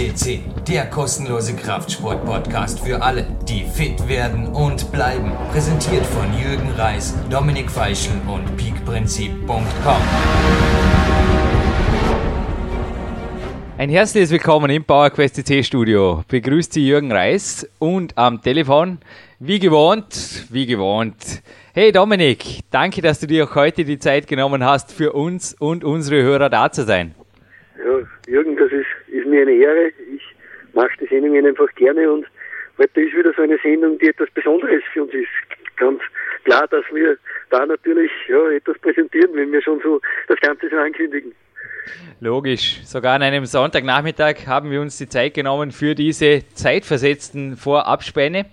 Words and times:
FCC, 0.00 0.40
der 0.66 0.86
kostenlose 0.86 1.54
Kraftsport-Podcast 1.54 2.80
für 2.80 3.02
alle, 3.02 3.26
die 3.46 3.64
fit 3.64 4.08
werden 4.08 4.46
und 4.46 4.90
bleiben. 4.92 5.30
Präsentiert 5.52 6.06
von 6.06 6.24
Jürgen 6.32 6.70
Reis, 6.78 7.14
Dominik 7.28 7.70
Feischl 7.70 8.12
und 8.26 8.56
peakprinzip.com. 8.56 10.02
Ein 13.76 13.90
herzliches 13.90 14.30
Willkommen 14.30 14.70
im 14.70 14.84
PowerQuest 14.84 15.36
CC 15.36 15.62
Studio. 15.62 16.24
Begrüßt 16.28 16.72
Sie 16.72 16.86
Jürgen 16.86 17.12
Reis 17.12 17.68
und 17.78 18.16
am 18.16 18.40
Telefon, 18.40 19.00
wie 19.38 19.58
gewohnt, 19.58 20.46
wie 20.50 20.64
gewohnt. 20.64 21.42
Hey 21.74 21.92
Dominik, 21.92 22.60
danke, 22.70 23.02
dass 23.02 23.20
du 23.20 23.26
dir 23.26 23.44
auch 23.44 23.54
heute 23.54 23.84
die 23.84 23.98
Zeit 23.98 24.26
genommen 24.26 24.64
hast, 24.64 24.92
für 24.92 25.12
uns 25.12 25.52
und 25.52 25.84
unsere 25.84 26.22
Hörer 26.22 26.48
da 26.48 26.72
zu 26.72 26.84
sein. 26.84 27.14
Ja, 27.76 28.32
Jürgen, 28.32 28.56
das 28.56 28.72
ist, 28.72 28.80
ist 28.80 28.89
mir 29.30 29.42
eine 29.42 29.52
Ehre. 29.52 29.92
Ich 30.14 30.22
mache 30.74 30.90
die 31.00 31.06
Sendungen 31.06 31.46
einfach 31.46 31.72
gerne 31.74 32.10
und 32.10 32.26
heute 32.78 33.00
ist 33.00 33.16
wieder 33.16 33.32
so 33.34 33.42
eine 33.42 33.58
Sendung, 33.62 33.98
die 33.98 34.08
etwas 34.08 34.30
Besonderes 34.30 34.82
für 34.92 35.04
uns 35.04 35.14
ist. 35.14 35.28
Ganz 35.76 36.00
klar, 36.44 36.66
dass 36.68 36.84
wir 36.92 37.16
da 37.50 37.66
natürlich 37.66 38.10
ja, 38.28 38.50
etwas 38.50 38.78
präsentieren, 38.78 39.30
wenn 39.34 39.52
wir 39.52 39.62
schon 39.62 39.80
so 39.80 40.00
das 40.28 40.38
Ganze 40.40 40.68
so 40.68 40.76
ankündigen. 40.76 41.32
Logisch. 42.20 42.80
Sogar 42.84 43.14
an 43.14 43.22
einem 43.22 43.46
Sonntagnachmittag 43.46 44.46
haben 44.46 44.70
wir 44.70 44.80
uns 44.80 44.98
die 44.98 45.08
Zeit 45.08 45.34
genommen 45.34 45.70
für 45.70 45.94
diese 45.94 46.42
zeitversetzten 46.54 47.56
Vorabspäne. 47.56 48.46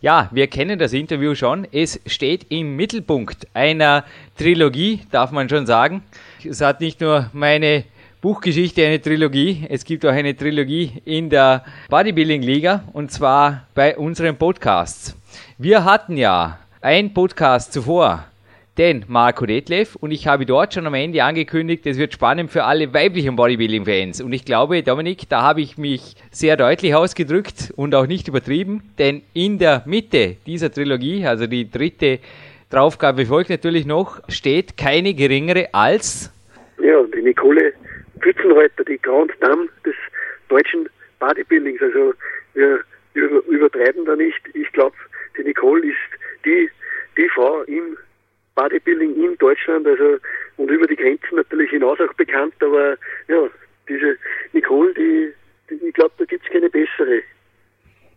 Ja, 0.00 0.28
wir 0.32 0.46
kennen 0.48 0.78
das 0.78 0.92
Interview 0.92 1.34
schon. 1.34 1.66
Es 1.72 2.00
steht 2.06 2.46
im 2.50 2.76
Mittelpunkt 2.76 3.46
einer 3.54 4.04
Trilogie, 4.36 5.00
darf 5.10 5.30
man 5.30 5.48
schon 5.48 5.64
sagen. 5.64 6.02
Es 6.44 6.60
hat 6.60 6.80
nicht 6.80 7.00
nur 7.00 7.30
meine 7.32 7.84
Buchgeschichte 8.24 8.86
eine 8.86 9.02
Trilogie. 9.02 9.66
Es 9.68 9.84
gibt 9.84 10.06
auch 10.06 10.10
eine 10.10 10.34
Trilogie 10.34 10.92
in 11.04 11.28
der 11.28 11.62
Bodybuilding 11.90 12.40
Liga 12.40 12.82
und 12.94 13.12
zwar 13.12 13.66
bei 13.74 13.98
unseren 13.98 14.36
Podcasts. 14.36 15.14
Wir 15.58 15.84
hatten 15.84 16.16
ja 16.16 16.58
ein 16.80 17.12
Podcast 17.12 17.74
zuvor, 17.74 18.24
den 18.78 19.04
Marco 19.08 19.44
Detlev 19.44 19.96
und 19.96 20.10
ich 20.10 20.26
habe 20.26 20.46
dort 20.46 20.72
schon 20.72 20.86
am 20.86 20.94
Ende 20.94 21.22
angekündigt, 21.22 21.84
es 21.84 21.98
wird 21.98 22.14
spannend 22.14 22.50
für 22.50 22.64
alle 22.64 22.94
weiblichen 22.94 23.36
Bodybuilding-Fans. 23.36 24.22
Und 24.22 24.32
ich 24.32 24.46
glaube, 24.46 24.82
Dominik, 24.82 25.28
da 25.28 25.42
habe 25.42 25.60
ich 25.60 25.76
mich 25.76 26.16
sehr 26.30 26.56
deutlich 26.56 26.94
ausgedrückt 26.94 27.74
und 27.76 27.94
auch 27.94 28.06
nicht 28.06 28.26
übertrieben, 28.28 28.84
denn 28.98 29.20
in 29.34 29.58
der 29.58 29.82
Mitte 29.84 30.36
dieser 30.46 30.72
Trilogie, 30.72 31.26
also 31.26 31.46
die 31.46 31.70
dritte 31.70 32.20
Draufgabe 32.70 33.26
folgt 33.26 33.50
natürlich 33.50 33.84
noch, 33.84 34.22
steht 34.30 34.78
keine 34.78 35.12
geringere 35.12 35.68
als 35.74 36.30
ja, 36.82 37.02
die 37.14 37.22
Nicole 37.22 37.74
Pützenreiter, 38.24 38.84
die 38.84 38.98
Grand 38.98 39.30
Dame 39.40 39.68
des 39.84 39.94
deutschen 40.48 40.88
Bodybuildings. 41.20 41.82
Also 41.82 42.14
wir 42.54 42.80
übertreiben 43.14 44.06
da 44.06 44.16
nicht. 44.16 44.40
Ich 44.54 44.72
glaube, 44.72 44.96
die 45.36 45.42
Nicole 45.42 45.86
ist 45.86 45.98
die, 46.44 46.70
die 47.18 47.28
Frau 47.28 47.62
im 47.64 47.98
Bodybuilding 48.54 49.14
in 49.22 49.36
Deutschland, 49.38 49.86
also 49.86 50.18
und 50.56 50.70
über 50.70 50.86
die 50.86 50.96
Grenzen 50.96 51.36
natürlich 51.36 51.70
hinaus 51.70 51.98
auch 52.00 52.14
bekannt, 52.14 52.54
aber 52.60 52.96
ja, 53.28 53.48
diese 53.88 54.16
Nicole, 54.52 54.94
die, 54.94 55.32
die 55.68 55.86
ich 55.86 55.94
glaube, 55.94 56.12
da 56.16 56.24
gibt 56.24 56.46
es 56.46 56.52
keine 56.52 56.70
bessere. 56.70 57.20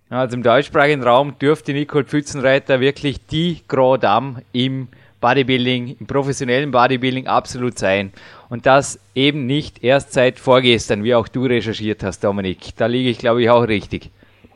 Also 0.10 0.38
im 0.38 0.44
deutschsprachigen 0.44 1.04
Raum 1.04 1.38
dürfte 1.38 1.74
Nicole 1.74 2.06
Pfützenreiter 2.06 2.80
wirklich 2.80 3.26
die 3.26 3.62
Grand 3.68 4.04
Dame 4.04 4.44
im 4.54 4.88
Bodybuilding, 5.20 5.98
im 6.00 6.08
professionellen 6.08 6.72
Bodybuilding 6.72 7.28
absolut 7.28 7.78
sein. 7.80 8.14
Und 8.50 8.66
das 8.66 9.00
eben 9.14 9.46
nicht 9.46 9.84
erst 9.84 10.14
seit 10.14 10.40
vorgestern, 10.40 11.04
wie 11.04 11.16
auch 11.16 11.28
du 11.28 11.46
recherchiert 11.46 12.04
hast, 12.04 12.24
Dominik. 12.24 12.76
Da 12.78 12.86
liege 12.86 13.10
ich, 13.10 13.20
glaube 13.20 13.42
ich, 13.42 13.50
auch 13.50 13.68
richtig. 13.68 14.10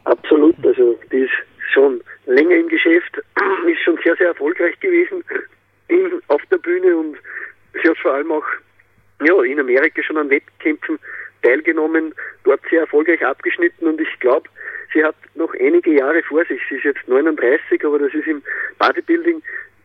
Absolut, 0.06 0.56
also 0.66 0.98
die 1.12 1.20
ist 1.20 1.32
schon 1.74 2.02
länger 2.26 2.56
im 2.56 2.70
Geschäft, 2.70 3.18
ist 3.68 3.82
schon 3.84 4.00
sehr, 4.04 4.16
sehr 4.16 4.28
erfolgreich 4.28 4.80
gewesen 4.80 5.24
in, 5.88 6.22
auf 6.30 6.42
der 6.50 6.58
Bühne 6.58 6.96
und 6.96 7.18
sie 7.82 7.90
hat 7.90 7.98
vor 7.98 8.14
allem 8.14 8.32
auch 8.32 8.46
ja, 9.24 9.44
in 9.44 9.60
Amerika 9.60 10.02
schon 10.02 10.18
an 10.18 10.30
Wettkämpfen 10.30 10.98
teilgenommen, 11.44 12.14
dort 12.44 12.62
sehr 12.70 12.82
erfolgreich 12.82 13.24
abgeschnitten 13.26 13.88
und 13.88 14.00
ich 14.00 14.20
glaube, 14.20 14.50
sie 14.94 15.04
hat 15.04 15.16
noch 15.36 15.54
einige 15.60 15.92
Jahre 15.92 16.24
vor 16.24 16.44
sich. 16.46 16.62
Sie 16.70 16.76
ist 16.76 16.84
jetzt 16.84 17.08
39, 17.08 17.84
aber 17.86 18.00
das 18.00 18.14
ist 18.14 18.28
im 18.28 18.42
Bodybuilding 18.80 19.42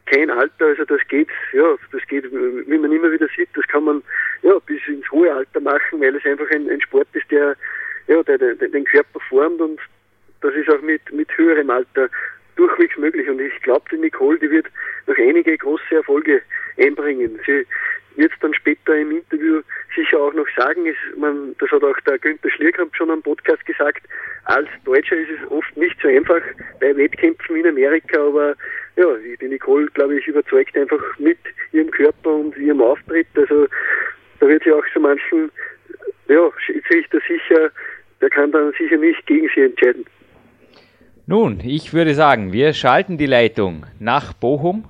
kein 0.06 0.30
Alter, 0.30 0.66
also 0.66 0.84
das 0.84 1.00
geht, 1.08 1.28
ja, 1.52 1.76
das 1.92 2.02
geht, 2.08 2.24
wie 2.32 2.78
man 2.78 2.92
immer 2.92 3.10
wieder 3.10 3.28
sieht, 3.36 3.48
das 3.54 3.66
kann 3.66 3.84
man 3.84 4.02
ja 4.42 4.58
bis 4.66 4.80
ins 4.86 5.10
hohe 5.10 5.32
Alter 5.32 5.60
machen, 5.60 6.00
weil 6.00 6.14
es 6.14 6.24
einfach 6.24 6.50
ein, 6.50 6.68
ein 6.70 6.80
Sport 6.80 7.08
ist, 7.12 7.30
der 7.30 7.56
ja, 8.08 8.22
der, 8.22 8.38
der, 8.38 8.54
den 8.54 8.84
Körper 8.84 9.20
formt 9.28 9.60
und 9.60 9.80
das 10.40 10.54
ist 10.54 10.68
auch 10.70 10.80
mit, 10.80 11.00
mit 11.12 11.28
höherem 11.36 11.70
Alter 11.70 12.08
durchwegs 12.56 12.96
möglich. 12.96 13.28
Und 13.28 13.40
ich 13.40 13.60
glaube, 13.62 13.84
die 13.90 13.98
Nicole, 13.98 14.38
die 14.38 14.50
wird 14.50 14.66
noch 15.06 15.16
einige 15.16 15.56
große 15.56 15.94
Erfolge 15.94 16.42
einbringen. 16.78 17.38
Sie 17.46 17.66
wird 18.16 18.32
es 18.32 18.38
dann 18.40 18.54
später 18.54 18.96
im 18.96 19.10
Interview 19.10 19.60
sicher 19.94 20.18
auch 20.18 20.32
noch 20.34 20.46
sagen. 20.56 20.86
Ist, 20.86 21.16
man, 21.16 21.54
das 21.58 21.70
hat 21.70 21.82
auch 21.82 21.98
der 22.00 22.18
Günther 22.18 22.50
Schlierkamp 22.50 22.94
schon 22.96 23.10
am 23.10 23.22
Podcast 23.22 23.64
gesagt. 23.66 24.06
Als 24.44 24.68
Deutscher 24.84 25.16
ist 25.16 25.30
es 25.30 25.50
oft 25.50 25.76
nicht 25.76 25.96
so 26.00 26.08
einfach 26.08 26.40
bei 26.80 26.96
Wettkämpfen 26.96 27.56
in 27.56 27.66
Amerika, 27.66 28.20
aber 28.20 28.54
ja, 28.96 29.04
die 29.40 29.48
Nicole, 29.48 29.86
glaube 29.88 30.18
ich, 30.18 30.26
überzeugt 30.26 30.76
einfach 30.76 31.00
mit 31.18 31.38
ihrem 31.72 31.90
Körper 31.90 32.30
und 32.30 32.56
ihrem 32.56 32.80
Auftritt. 32.80 33.26
Also 33.34 33.66
da 34.40 34.48
wird 34.48 34.64
sie 34.64 34.72
auch 34.72 34.84
so 34.92 35.00
manchen, 35.00 35.50
ja, 36.28 36.50
Schiedsrichter 36.64 37.18
sicher, 37.26 37.70
der 38.20 38.30
kann 38.30 38.50
dann 38.52 38.72
sicher 38.78 38.96
nicht 38.96 39.26
gegen 39.26 39.48
sie 39.54 39.62
entscheiden. 39.62 40.04
Nun, 41.26 41.60
ich 41.64 41.92
würde 41.92 42.14
sagen, 42.14 42.52
wir 42.52 42.72
schalten 42.72 43.18
die 43.18 43.26
Leitung 43.26 43.84
nach 43.98 44.32
Bochum. 44.32 44.84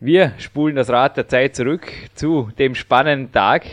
Wir 0.00 0.32
spulen 0.38 0.76
das 0.76 0.90
Rad 0.90 1.16
der 1.16 1.26
Zeit 1.26 1.56
zurück 1.56 1.86
zu 2.14 2.50
dem 2.58 2.74
spannenden 2.74 3.32
Tag, 3.32 3.64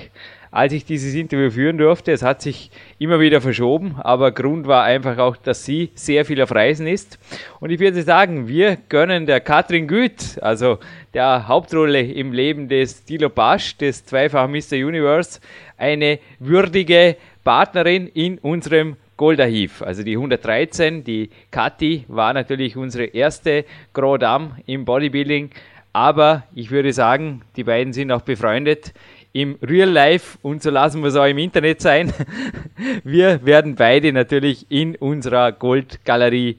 als 0.55 0.71
ich 0.71 0.85
dieses 0.85 1.13
Interview 1.15 1.51
führen 1.51 1.77
durfte. 1.77 2.13
Es 2.13 2.23
hat 2.23 2.41
sich 2.41 2.71
immer 2.97 3.19
wieder 3.19 3.41
verschoben, 3.41 3.97
aber 3.99 4.31
Grund 4.31 4.67
war 4.67 4.85
einfach 4.85 5.17
auch, 5.17 5.35
dass 5.35 5.65
sie 5.65 5.89
sehr 5.95 6.23
viel 6.23 6.41
auf 6.41 6.55
Reisen 6.55 6.87
ist. 6.87 7.19
Und 7.59 7.71
ich 7.71 7.79
würde 7.81 8.01
sagen, 8.03 8.47
wir 8.47 8.77
gönnen 8.87 9.25
der 9.25 9.41
Katrin 9.41 9.85
Güth, 9.85 10.41
also 10.41 10.79
der 11.13 11.49
Hauptrolle 11.49 11.99
im 11.99 12.31
Leben 12.31 12.69
des 12.69 13.03
Dilo 13.03 13.27
Basch, 13.27 13.75
des 13.75 14.05
zweifachen 14.05 14.53
Mr. 14.53 14.77
Universe, 14.77 15.41
eine 15.77 16.19
würdige 16.39 17.17
Partnerin 17.43 18.07
in 18.07 18.37
unserem 18.37 18.95
Goldahiv, 19.17 19.81
also 19.81 20.03
die 20.03 20.15
113. 20.15 21.03
Die 21.03 21.31
Kathi 21.51 22.05
war 22.07 22.33
natürlich 22.33 22.77
unsere 22.77 23.03
erste 23.03 23.65
Grand 23.93 24.21
Dame 24.21 24.51
im 24.67 24.85
Bodybuilding, 24.85 25.49
aber 25.91 26.43
ich 26.53 26.71
würde 26.71 26.93
sagen, 26.93 27.41
die 27.57 27.63
beiden 27.63 27.91
sind 27.91 28.11
auch 28.11 28.21
befreundet 28.21 28.93
im 29.35 29.57
Real 29.61 29.89
Life 29.89 30.37
und 30.43 30.63
so 30.63 30.69
lassen 30.69 31.01
wir 31.01 31.09
es 31.09 31.17
auch 31.17 31.25
im 31.25 31.37
Internet 31.37 31.81
sein. 31.81 32.13
Wir 33.03 33.45
werden 33.45 33.75
beide 33.75 34.13
natürlich 34.13 34.65
in 34.69 34.95
unserer 34.95 35.51
Goldgalerie 35.51 36.57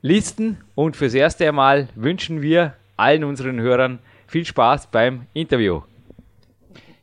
listen 0.00 0.56
und 0.74 0.96
fürs 0.96 1.12
erste 1.12 1.52
Mal 1.52 1.88
wünschen 1.94 2.40
wir 2.40 2.72
allen 2.96 3.24
unseren 3.24 3.60
Hörern 3.60 3.98
viel 4.26 4.46
Spaß 4.46 4.86
beim 4.86 5.26
Interview. 5.34 5.82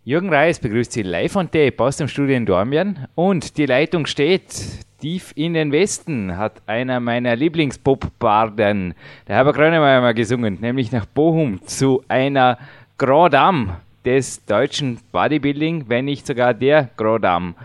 Jürgen 0.04 0.34
Reis 0.34 0.60
begrüßt 0.60 0.94
Sie 0.94 1.04
live 1.04 1.36
on 1.36 1.52
tape 1.52 1.84
aus 1.84 1.98
dem 1.98 2.08
Studio 2.08 2.36
in 2.36 2.48
Dormien 2.48 3.08
und 3.14 3.58
die 3.58 3.68
Leitung 3.68 4.08
steht 4.08 4.56
tief 5.02 5.34
in 5.36 5.54
den 5.54 5.72
Westen, 5.72 6.36
hat 6.36 6.64
einer 6.66 7.00
meiner 7.00 7.36
Lieblingspop-Barden, 7.36 8.96
der 9.28 9.36
Herbert 9.36 9.56
Grönemeyer, 9.56 10.02
mal 10.02 10.16
gesungen, 10.16 10.58
nämlich 10.62 10.92
nach 10.92 11.06
Bochum 11.06 11.62
zu 11.68 12.04
einer 12.08 12.58
Grand 12.98 13.36
Dame 13.36 13.85
des 14.06 14.46
deutschen 14.46 15.00
Bodybuilding, 15.12 15.86
wenn 15.88 16.06
nicht 16.06 16.28
sogar 16.28 16.54
der 16.54 16.90
Grand 16.96 17.24
Dame. 17.24 17.56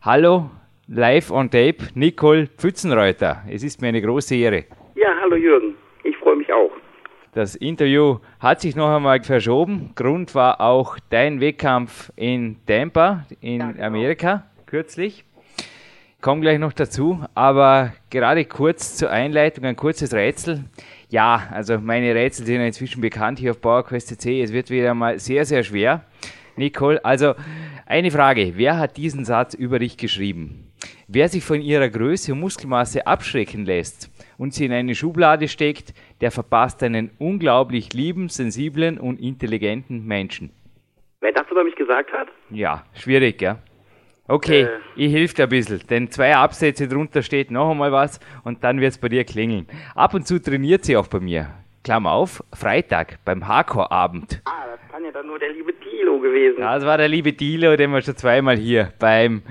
Hallo, 0.00 0.50
live 0.88 1.30
on 1.30 1.50
tape, 1.50 1.88
Nicole 1.94 2.46
Pfützenreuter. 2.46 3.42
Es 3.48 3.62
ist 3.62 3.82
mir 3.82 3.88
eine 3.88 4.00
große 4.00 4.34
Ehre. 4.34 4.64
Ja, 4.94 5.10
hallo 5.20 5.36
Jürgen, 5.36 5.74
ich 6.02 6.16
freue 6.16 6.36
mich 6.36 6.50
auch. 6.52 6.70
Das 7.32 7.54
Interview 7.54 8.18
hat 8.40 8.60
sich 8.62 8.74
noch 8.74 8.88
einmal 8.88 9.22
verschoben. 9.22 9.92
Grund 9.94 10.34
war 10.34 10.60
auch 10.60 10.96
dein 11.10 11.40
Wettkampf 11.40 12.10
in 12.16 12.56
Tampa 12.66 13.26
in 13.40 13.60
ja, 13.60 13.70
genau. 13.70 13.86
Amerika 13.86 14.44
kürzlich. 14.66 15.24
Komm 16.22 16.40
gleich 16.40 16.58
noch 16.58 16.72
dazu, 16.72 17.20
aber 17.34 17.92
gerade 18.10 18.44
kurz 18.44 18.96
zur 18.96 19.10
Einleitung 19.10 19.64
ein 19.64 19.76
kurzes 19.76 20.12
Rätsel. 20.12 20.64
Ja, 21.10 21.48
also 21.50 21.78
meine 21.78 22.14
Rätsel 22.14 22.46
sind 22.46 22.60
inzwischen 22.60 23.00
bekannt 23.00 23.40
hier 23.40 23.50
auf 23.50 23.60
PowerQuest 23.60 24.08
CC. 24.08 24.42
Es 24.42 24.52
wird 24.52 24.70
wieder 24.70 24.94
mal 24.94 25.18
sehr, 25.18 25.44
sehr 25.44 25.64
schwer. 25.64 26.04
Nicole, 26.56 27.04
also 27.04 27.34
eine 27.84 28.12
Frage. 28.12 28.52
Wer 28.54 28.78
hat 28.78 28.96
diesen 28.96 29.24
Satz 29.24 29.54
über 29.54 29.80
dich 29.80 29.96
geschrieben? 29.96 30.70
Wer 31.08 31.28
sich 31.28 31.42
von 31.42 31.60
ihrer 31.60 31.88
Größe 31.88 32.32
und 32.32 32.38
Muskelmasse 32.38 33.08
abschrecken 33.08 33.64
lässt 33.64 34.08
und 34.38 34.54
sie 34.54 34.66
in 34.66 34.72
eine 34.72 34.94
Schublade 34.94 35.48
steckt, 35.48 35.94
der 36.20 36.30
verpasst 36.30 36.80
einen 36.84 37.10
unglaublich 37.18 37.92
lieben, 37.92 38.28
sensiblen 38.28 38.96
und 38.96 39.18
intelligenten 39.18 40.06
Menschen. 40.06 40.50
Wer 41.20 41.32
das 41.32 41.50
über 41.50 41.64
mich 41.64 41.74
gesagt 41.74 42.12
hat? 42.12 42.28
Ja, 42.50 42.84
schwierig, 42.94 43.42
ja. 43.42 43.58
Okay, 44.30 44.62
äh, 44.62 44.68
ich 44.94 45.10
hilf 45.10 45.34
dir 45.34 45.42
ein 45.44 45.48
bisschen, 45.48 45.80
denn 45.90 46.08
zwei 46.08 46.36
Absätze 46.36 46.86
drunter 46.86 47.20
steht 47.22 47.50
noch 47.50 47.72
einmal 47.72 47.90
was 47.90 48.20
und 48.44 48.62
dann 48.62 48.80
wird 48.80 48.92
es 48.92 48.98
bei 48.98 49.08
dir 49.08 49.24
klingeln. 49.24 49.66
Ab 49.96 50.14
und 50.14 50.24
zu 50.24 50.40
trainiert 50.40 50.84
sie 50.84 50.96
auch 50.96 51.08
bei 51.08 51.18
mir. 51.18 51.50
Klammer 51.82 52.12
auf, 52.12 52.44
Freitag 52.52 53.18
beim 53.24 53.48
Hardcore-Abend. 53.48 54.40
Ah, 54.44 54.66
das 54.70 54.92
kann 54.92 55.04
ja 55.04 55.10
dann 55.10 55.26
nur 55.26 55.40
der 55.40 55.52
liebe 55.52 55.72
Dilo 55.72 56.20
gewesen. 56.20 56.60
Das 56.60 56.84
war 56.84 56.96
der 56.96 57.08
liebe 57.08 57.32
Dilo, 57.32 57.74
den 57.74 57.90
wir 57.90 58.02
schon 58.02 58.16
zweimal 58.16 58.56
hier 58.56 58.92
beim 59.00 59.42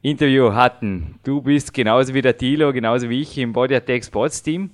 Interview 0.00 0.54
hatten. 0.54 1.18
Du 1.22 1.42
bist 1.42 1.74
genauso 1.74 2.14
wie 2.14 2.22
der 2.22 2.32
Dilo, 2.32 2.72
genauso 2.72 3.10
wie 3.10 3.20
ich 3.20 3.36
im 3.36 3.52
Body 3.52 3.74
Attack 3.74 4.04
Sports 4.04 4.42
Team. 4.42 4.70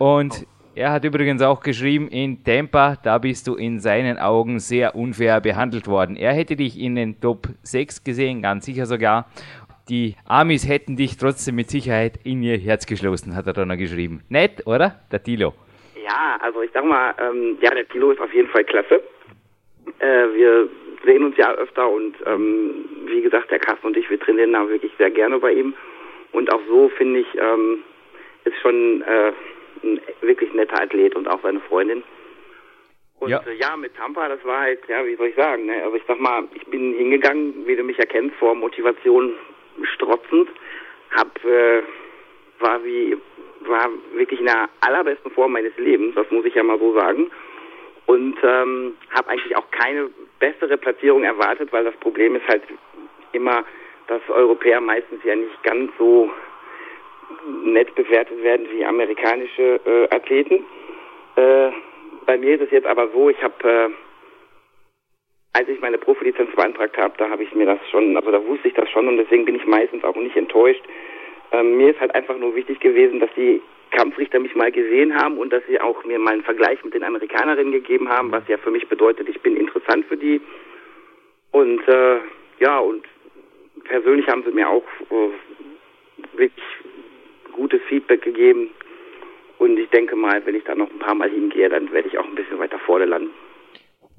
Und 0.00 0.44
er 0.78 0.92
hat 0.92 1.04
übrigens 1.04 1.42
auch 1.42 1.60
geschrieben, 1.60 2.08
in 2.08 2.44
Tampa, 2.44 2.96
da 3.02 3.18
bist 3.18 3.48
du 3.48 3.56
in 3.56 3.80
seinen 3.80 4.16
Augen 4.16 4.60
sehr 4.60 4.94
unfair 4.94 5.40
behandelt 5.40 5.88
worden. 5.88 6.14
Er 6.14 6.32
hätte 6.32 6.54
dich 6.54 6.78
in 6.80 6.94
den 6.94 7.20
Top 7.20 7.48
6 7.64 8.04
gesehen, 8.04 8.42
ganz 8.42 8.64
sicher 8.64 8.86
sogar. 8.86 9.26
Die 9.88 10.14
Amis 10.24 10.68
hätten 10.68 10.96
dich 10.96 11.16
trotzdem 11.16 11.56
mit 11.56 11.68
Sicherheit 11.68 12.20
in 12.22 12.44
ihr 12.44 12.58
Herz 12.58 12.86
geschlossen, 12.86 13.34
hat 13.34 13.48
er 13.48 13.54
dann 13.54 13.68
noch 13.68 13.76
geschrieben. 13.76 14.22
Nett, 14.28 14.66
oder? 14.66 15.00
Der 15.10 15.20
Tilo. 15.20 15.54
Ja, 16.00 16.38
also 16.40 16.62
ich 16.62 16.70
sag 16.72 16.84
mal, 16.84 17.12
ähm, 17.18 17.58
ja, 17.60 17.70
der 17.70 17.88
Tilo 17.88 18.12
ist 18.12 18.20
auf 18.20 18.32
jeden 18.32 18.48
Fall 18.48 18.64
klasse. 18.64 19.02
Äh, 19.98 20.34
wir 20.34 20.68
sehen 21.04 21.24
uns 21.24 21.36
ja 21.36 21.52
öfter 21.54 21.90
und 21.90 22.14
ähm, 22.24 22.84
wie 23.06 23.22
gesagt, 23.22 23.50
der 23.50 23.58
Carsten 23.58 23.88
und 23.88 23.96
ich, 23.96 24.08
wir 24.08 24.20
trainieren 24.20 24.52
da 24.52 24.68
wirklich 24.68 24.92
sehr 24.96 25.10
gerne 25.10 25.40
bei 25.40 25.52
ihm. 25.52 25.74
Und 26.30 26.52
auch 26.52 26.60
so 26.68 26.88
finde 26.90 27.20
ich, 27.20 27.26
ähm, 27.34 27.78
ist 28.44 28.56
schon 28.62 29.02
äh, 29.02 29.32
ein 29.84 30.00
wirklich 30.20 30.52
netter 30.52 30.80
Athlet 30.82 31.14
und 31.14 31.28
auch 31.28 31.40
seine 31.42 31.60
Freundin. 31.60 32.02
Und 33.20 33.30
ja. 33.30 33.42
Äh, 33.46 33.54
ja, 33.56 33.76
mit 33.76 33.96
Tampa, 33.96 34.28
das 34.28 34.44
war 34.44 34.60
halt, 34.60 34.80
ja, 34.88 35.04
wie 35.04 35.16
soll 35.16 35.28
ich 35.28 35.34
sagen, 35.34 35.66
ne? 35.66 35.82
Also 35.82 35.96
ich 35.96 36.02
sag 36.06 36.20
mal, 36.20 36.44
ich 36.54 36.64
bin 36.66 36.94
hingegangen, 36.94 37.66
wie 37.66 37.76
du 37.76 37.82
mich 37.82 37.98
erkennst, 37.98 38.36
vor 38.36 38.54
Motivation 38.54 39.34
strotzend, 39.94 40.48
hab, 41.16 41.44
äh, 41.44 41.82
war 42.60 42.84
wie, 42.84 43.16
war 43.60 43.90
wirklich 44.14 44.40
in 44.40 44.46
der 44.46 44.68
allerbesten 44.80 45.30
Form 45.32 45.52
meines 45.52 45.76
Lebens, 45.76 46.14
das 46.14 46.30
muss 46.30 46.44
ich 46.44 46.54
ja 46.54 46.62
mal 46.62 46.78
so 46.78 46.94
sagen. 46.94 47.30
Und 48.06 48.36
ähm, 48.42 48.96
habe 49.10 49.30
eigentlich 49.30 49.54
auch 49.56 49.70
keine 49.70 50.08
bessere 50.38 50.78
Platzierung 50.78 51.24
erwartet, 51.24 51.72
weil 51.72 51.84
das 51.84 51.96
Problem 51.96 52.36
ist 52.36 52.48
halt 52.48 52.62
immer, 53.32 53.64
dass 54.06 54.22
Europäer 54.30 54.80
meistens 54.80 55.22
ja 55.24 55.34
nicht 55.36 55.62
ganz 55.62 55.92
so 55.98 56.30
nett 57.64 57.94
bewertet 57.94 58.42
werden 58.42 58.66
wie 58.70 58.84
amerikanische 58.84 59.80
äh, 59.84 60.14
Athleten. 60.14 60.64
Äh, 61.36 61.70
bei 62.26 62.36
mir 62.38 62.54
ist 62.56 62.62
es 62.62 62.70
jetzt 62.70 62.86
aber 62.86 63.08
so, 63.08 63.30
ich 63.30 63.42
habe, 63.42 63.68
äh, 63.68 63.90
als 65.52 65.68
ich 65.68 65.80
meine 65.80 65.98
Profilizenz 65.98 66.54
beantragt 66.54 66.96
habe, 66.96 67.14
da 67.18 67.30
habe 67.30 67.42
ich 67.42 67.54
mir 67.54 67.66
das 67.66 67.78
schon, 67.90 68.16
also 68.16 68.30
da 68.30 68.44
wusste 68.44 68.68
ich 68.68 68.74
das 68.74 68.88
schon 68.90 69.08
und 69.08 69.16
deswegen 69.16 69.44
bin 69.44 69.56
ich 69.56 69.66
meistens 69.66 70.04
auch 70.04 70.16
nicht 70.16 70.36
enttäuscht. 70.36 70.82
Ähm, 71.52 71.76
mir 71.76 71.90
ist 71.90 72.00
halt 72.00 72.14
einfach 72.14 72.36
nur 72.36 72.54
wichtig 72.54 72.80
gewesen, 72.80 73.20
dass 73.20 73.30
die 73.34 73.62
Kampfrichter 73.90 74.38
mich 74.38 74.54
mal 74.54 74.70
gesehen 74.70 75.14
haben 75.14 75.38
und 75.38 75.52
dass 75.52 75.62
sie 75.66 75.80
auch 75.80 76.04
mir 76.04 76.18
mal 76.18 76.34
einen 76.34 76.44
Vergleich 76.44 76.82
mit 76.84 76.94
den 76.94 77.04
Amerikanerinnen 77.04 77.72
gegeben 77.72 78.08
haben, 78.08 78.30
was 78.30 78.46
ja 78.48 78.58
für 78.58 78.70
mich 78.70 78.86
bedeutet, 78.88 79.28
ich 79.28 79.40
bin 79.40 79.56
interessant 79.56 80.04
für 80.06 80.16
die. 80.16 80.40
Und 81.52 81.86
äh, 81.88 82.18
ja, 82.60 82.78
und 82.78 83.06
persönlich 83.84 84.26
haben 84.28 84.44
sie 84.44 84.52
mir 84.52 84.68
auch 84.68 84.84
äh, 85.10 86.36
wirklich 86.36 86.64
gutes 87.58 87.80
Feedback 87.88 88.22
gegeben. 88.22 88.70
Und 89.58 89.76
ich 89.78 89.90
denke 89.90 90.14
mal, 90.14 90.40
wenn 90.46 90.54
ich 90.54 90.64
da 90.64 90.74
noch 90.74 90.90
ein 90.90 90.98
paar 91.00 91.14
Mal 91.14 91.28
hingehe, 91.28 91.68
dann 91.68 91.92
werde 91.92 92.08
ich 92.08 92.16
auch 92.16 92.24
ein 92.24 92.36
bisschen 92.36 92.58
weiter 92.58 92.78
vorne 92.78 93.06
landen. 93.06 93.30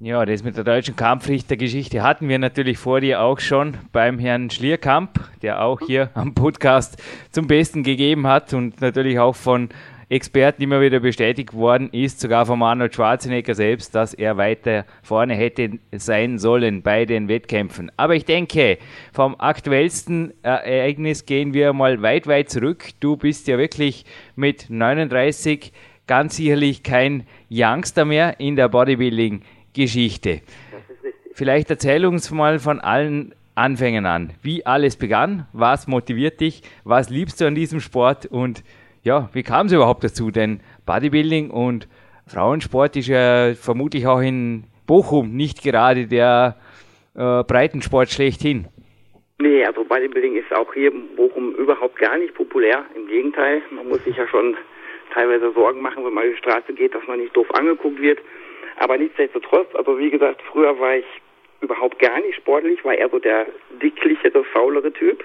Ja, 0.01 0.25
das 0.25 0.43
mit 0.43 0.55
der 0.55 0.63
deutschen 0.63 0.95
Kampfrichtergeschichte 0.95 2.03
hatten 2.03 2.29
wir 2.29 2.39
natürlich 2.39 2.77
vor 2.77 3.01
dir 3.01 3.21
auch 3.21 3.39
schon 3.39 3.77
beim 3.91 4.17
Herrn 4.17 4.49
Schlierkamp, 4.49 5.19
der 5.41 5.61
auch 5.61 5.81
hier 5.81 6.09
am 6.13 6.33
Podcast 6.35 7.01
zum 7.31 7.47
Besten 7.47 7.83
gegeben 7.83 8.27
hat 8.27 8.53
und 8.53 8.79
natürlich 8.79 9.19
auch 9.19 9.35
von 9.35 9.69
Experten 10.09 10.63
immer 10.63 10.81
wieder 10.81 10.99
bestätigt 10.99 11.53
worden 11.53 11.89
ist, 11.91 12.19
sogar 12.19 12.47
von 12.47 12.61
Arnold 12.63 12.95
Schwarzenegger 12.95 13.53
selbst, 13.53 13.93
dass 13.93 14.15
er 14.15 14.37
weiter 14.37 14.85
vorne 15.03 15.35
hätte 15.35 15.77
sein 15.91 16.39
sollen 16.39 16.81
bei 16.81 17.05
den 17.05 17.27
Wettkämpfen. 17.27 17.91
Aber 17.95 18.15
ich 18.15 18.25
denke, 18.25 18.79
vom 19.13 19.35
aktuellsten 19.39 20.33
Ereignis 20.41 21.27
gehen 21.27 21.53
wir 21.53 21.73
mal 21.73 22.01
weit, 22.01 22.25
weit 22.25 22.49
zurück. 22.49 22.89
Du 22.99 23.17
bist 23.17 23.47
ja 23.47 23.59
wirklich 23.59 24.03
mit 24.35 24.65
39 24.69 25.71
ganz 26.07 26.37
sicherlich 26.37 26.81
kein 26.81 27.27
Youngster 27.51 28.03
mehr 28.03 28.39
in 28.39 28.55
der 28.55 28.67
Bodybuilding-Geschichte. 28.67 30.41
Vielleicht 31.33 31.69
erzähl 31.69 32.07
uns 32.07 32.31
mal 32.31 32.57
von 32.57 32.79
allen 32.79 33.35
Anfängen 33.53 34.07
an, 34.07 34.31
wie 34.41 34.65
alles 34.65 34.95
begann, 34.95 35.45
was 35.53 35.85
motiviert 35.85 36.39
dich, 36.39 36.63
was 36.83 37.11
liebst 37.11 37.39
du 37.39 37.45
an 37.45 37.53
diesem 37.53 37.79
Sport 37.79 38.25
und 38.25 38.63
ja, 39.03 39.29
wie 39.33 39.43
kam 39.43 39.67
es 39.67 39.73
überhaupt 39.73 40.03
dazu? 40.03 40.31
Denn 40.31 40.61
Bodybuilding 40.85 41.51
und 41.51 41.87
Frauensport 42.27 42.95
ist 42.95 43.07
ja 43.07 43.53
vermutlich 43.53 44.07
auch 44.07 44.21
in 44.21 44.65
Bochum 44.85 45.35
nicht 45.35 45.63
gerade 45.63 46.07
der 46.07 46.57
äh, 47.15 47.43
Breitensport 47.43 48.09
schlechthin. 48.09 48.67
Nee, 49.39 49.63
also 49.63 49.83
Bodybuilding 49.83 50.35
ist 50.35 50.53
auch 50.53 50.73
hier 50.73 50.91
in 50.91 51.15
Bochum 51.15 51.55
überhaupt 51.55 51.97
gar 51.97 52.17
nicht 52.17 52.33
populär. 52.33 52.83
Im 52.95 53.07
Gegenteil, 53.07 53.61
man 53.71 53.87
muss 53.87 54.03
sich 54.03 54.17
ja 54.17 54.27
schon 54.27 54.57
teilweise 55.13 55.51
Sorgen 55.53 55.81
machen, 55.81 56.05
wenn 56.05 56.13
man 56.13 56.25
auf 56.25 56.31
die 56.31 56.37
Straße 56.37 56.73
geht, 56.73 56.93
dass 56.93 57.07
man 57.07 57.19
nicht 57.19 57.35
doof 57.35 57.47
angeguckt 57.55 58.01
wird. 58.01 58.19
Aber 58.77 58.97
nichtsdestotrotz, 58.97 59.73
also 59.75 59.97
wie 59.97 60.09
gesagt, 60.09 60.41
früher 60.51 60.77
war 60.79 60.97
ich 60.97 61.05
überhaupt 61.61 61.99
gar 61.99 62.19
nicht 62.19 62.35
sportlich, 62.35 62.83
war 62.85 62.93
eher 62.93 63.09
so 63.09 63.19
der 63.19 63.47
dicklichere, 63.81 64.43
faulere 64.45 64.91
Typ. 64.93 65.23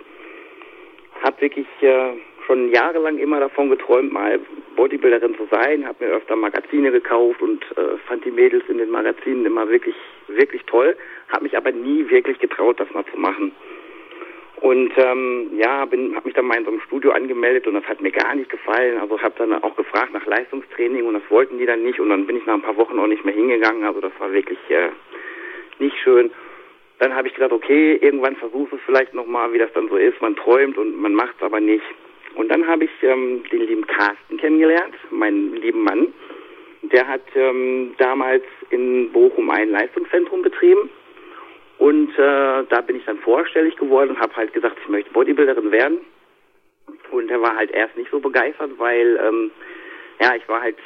Hab 1.23 1.41
wirklich 1.41 1.67
äh, 1.81 2.13
schon 2.47 2.73
jahrelang 2.73 3.19
immer 3.19 3.41
davon 3.41 3.71
geträumt, 3.71 4.13
mal 4.13 4.41
Bodybuilderin 4.77 5.37
zu 5.37 5.47
sein, 5.51 5.87
habe 5.87 6.05
mir 6.05 6.13
öfter 6.13 6.37
Magazine 6.37 6.91
gekauft 6.91 7.41
und 7.41 7.65
äh, 7.77 7.97
fand 8.07 8.25
die 8.25 8.31
Mädels 8.31 8.65
in 8.69 8.79
den 8.79 8.91
Magazinen 8.91 9.47
immer 9.47 9.69
wirklich, 9.69 9.95
wirklich 10.29 10.63
toll, 10.65 10.97
habe 11.29 11.45
mich 11.45 11.57
aber 11.57 11.73
nie 11.73 12.09
wirklich 12.11 12.39
getraut, 12.39 12.81
das 12.81 12.91
mal 12.93 13.05
zu 13.07 13.19
machen. 13.19 13.53
Und 14.61 14.93
ähm, 14.97 15.51
ja, 15.59 15.81
habe 15.81 15.97
mich 15.97 16.35
dann 16.35 16.47
mal 16.47 16.57
in 16.57 16.65
so 16.65 16.71
einem 16.71 16.81
Studio 16.81 17.11
angemeldet 17.11 17.67
und 17.67 17.75
das 17.75 17.85
hat 17.85 18.01
mir 18.01 18.13
gar 18.13 18.35
nicht 18.35 18.49
gefallen. 18.49 18.99
Also 18.99 19.21
habe 19.21 19.35
dann 19.37 19.63
auch 19.63 19.77
gefragt 19.77 20.15
nach 20.15 20.25
Leistungstraining 20.25 21.05
und 21.05 21.15
das 21.15 21.23
wollten 21.29 21.59
die 21.59 21.67
dann 21.67 21.83
nicht 21.83 22.01
und 22.01 22.09
dann 22.09 22.27
bin 22.27 22.37
ich 22.37 22.47
nach 22.47 22.55
ein 22.55 22.63
paar 22.63 22.77
Wochen 22.77 22.99
auch 22.99 23.07
nicht 23.07 23.25
mehr 23.25 23.35
hingegangen. 23.35 23.85
Also 23.85 24.01
das 24.01 24.13
war 24.19 24.33
wirklich 24.33 24.59
äh, 24.71 24.89
nicht 25.81 25.97
schön. 25.99 26.31
Dann 26.99 27.15
habe 27.15 27.29
ich 27.29 27.35
gedacht, 27.35 27.53
okay, 27.53 27.97
irgendwann 28.01 28.37
versuchst 28.37 28.73
du 28.73 28.77
es 28.77 28.83
vielleicht 28.87 29.13
nochmal, 29.13 29.53
wie 29.53 29.59
das 29.59 29.73
dann 29.75 29.89
so 29.89 29.97
ist. 29.97 30.23
Man 30.23 30.37
träumt 30.37 30.79
und 30.79 30.97
man 30.97 31.15
macht 31.15 31.35
es 31.37 31.43
aber 31.43 31.61
nicht. 31.61 31.85
Und 32.35 32.49
dann 32.49 32.67
habe 32.67 32.85
ich 32.85 32.91
ähm, 33.03 33.45
den 33.51 33.61
lieben 33.61 33.87
Carsten 33.87 34.37
kennengelernt, 34.39 34.95
meinen 35.11 35.55
lieben 35.57 35.85
Mann. 35.85 36.13
Der 36.83 37.07
hat 37.07 37.23
ähm, 37.35 37.95
damals 37.99 38.43
in 38.71 39.11
Bochum 39.13 39.51
ein 39.51 39.71
Leistungszentrum 39.71 40.43
betrieben. 40.43 40.91
Und 41.79 42.11
äh, 42.19 42.65
da 42.69 42.81
bin 42.87 42.97
ich 42.97 43.05
dann 43.05 43.19
vorstellig 43.19 43.77
geworden 43.77 44.11
und 44.11 44.21
habe 44.21 44.35
halt 44.37 44.53
gesagt, 44.53 44.77
ich 44.83 44.89
möchte 44.89 45.11
Bodybuilderin 45.13 45.71
werden. 45.73 45.99
Und 47.11 47.31
er 47.31 47.41
war 47.41 47.57
halt 47.57 47.71
erst 47.71 47.97
nicht 47.97 48.11
so 48.11 48.21
begeistert, 48.21 48.73
weil 48.79 49.19
ähm, 49.23 49.51
ja, 50.21 50.35
ich 50.37 50.49
war 50.49 50.61
halt, 50.61 50.77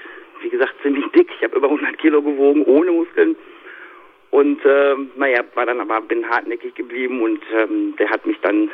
wie 0.42 0.50
gesagt, 0.50 0.74
ziemlich 0.82 1.06
dick. 1.12 1.30
Ich 1.36 1.44
habe 1.44 1.56
über 1.56 1.68
100 1.68 1.98
Kilo 1.98 2.22
gewogen, 2.22 2.64
ohne 2.64 2.92
Muskeln. 2.92 3.36
Und 4.30 4.64
äh, 4.64 4.94
naja, 5.16 5.42
war 5.54 5.66
dann 5.66 5.80
aber, 5.80 6.00
bin 6.02 6.28
hartnäckig 6.28 6.74
geblieben 6.74 7.22
und 7.22 7.40
ähm, 7.54 7.96
der 7.98 8.10
hat 8.10 8.26
mich 8.26 8.38
dann 8.42 8.70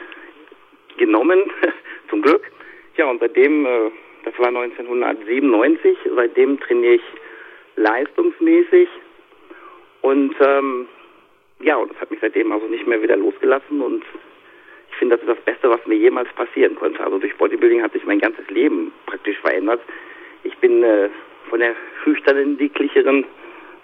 genommen, 0.97 1.41
zum 2.11 2.23
Glück. 2.23 2.51
Ja, 2.97 3.07
und 3.07 3.21
seitdem, 3.21 3.67
äh, 3.67 3.91
das 4.25 4.39
war 4.39 4.49
1997, 4.49 5.99
seitdem 6.15 6.61
trainiere 6.61 6.95
ich 6.95 7.03
leistungsmäßig. 7.77 8.89
Und 10.03 10.35
ähm, 10.41 10.89
ja, 11.61 11.77
und 11.77 11.91
das 11.93 12.01
hat 12.01 12.11
mich 12.11 12.21
seitdem 12.21 12.53
also 12.53 12.67
nicht 12.67 12.87
mehr 12.87 13.03
wieder 13.03 13.17
losgelassen 13.17 13.81
und 13.81 14.05
ich 14.91 14.97
finde, 14.97 15.17
das 15.17 15.27
ist 15.27 15.37
das 15.37 15.45
Beste, 15.45 15.71
was 15.71 15.85
mir 15.87 15.97
jemals 15.97 16.29
passieren 16.35 16.77
konnte. 16.77 17.03
Also 17.03 17.19
durch 17.19 17.37
Bodybuilding 17.37 17.83
hat 17.83 17.93
sich 17.93 18.05
mein 18.05 18.21
ganzes 18.21 18.49
Leben 18.49 18.93
praktisch 19.07 19.39
verändert. 19.39 19.81
Ich 20.45 20.57
bin 20.59 20.85
äh, 20.85 21.09
von 21.51 21.59
der 21.59 21.75
schüchternen, 22.05 22.59
dicklicheren 22.59 23.25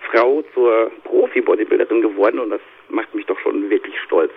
Frau 0.03 0.45
zur 0.55 0.91
Profi-Bodybuilderin 1.05 2.03
geworden 2.03 2.39
und 2.39 2.51
das 2.51 2.61
macht 2.91 3.13
mich 3.15 3.27
doch 3.27 3.39
schon 3.41 3.69
wirklich 3.71 3.99
stolz. 4.01 4.33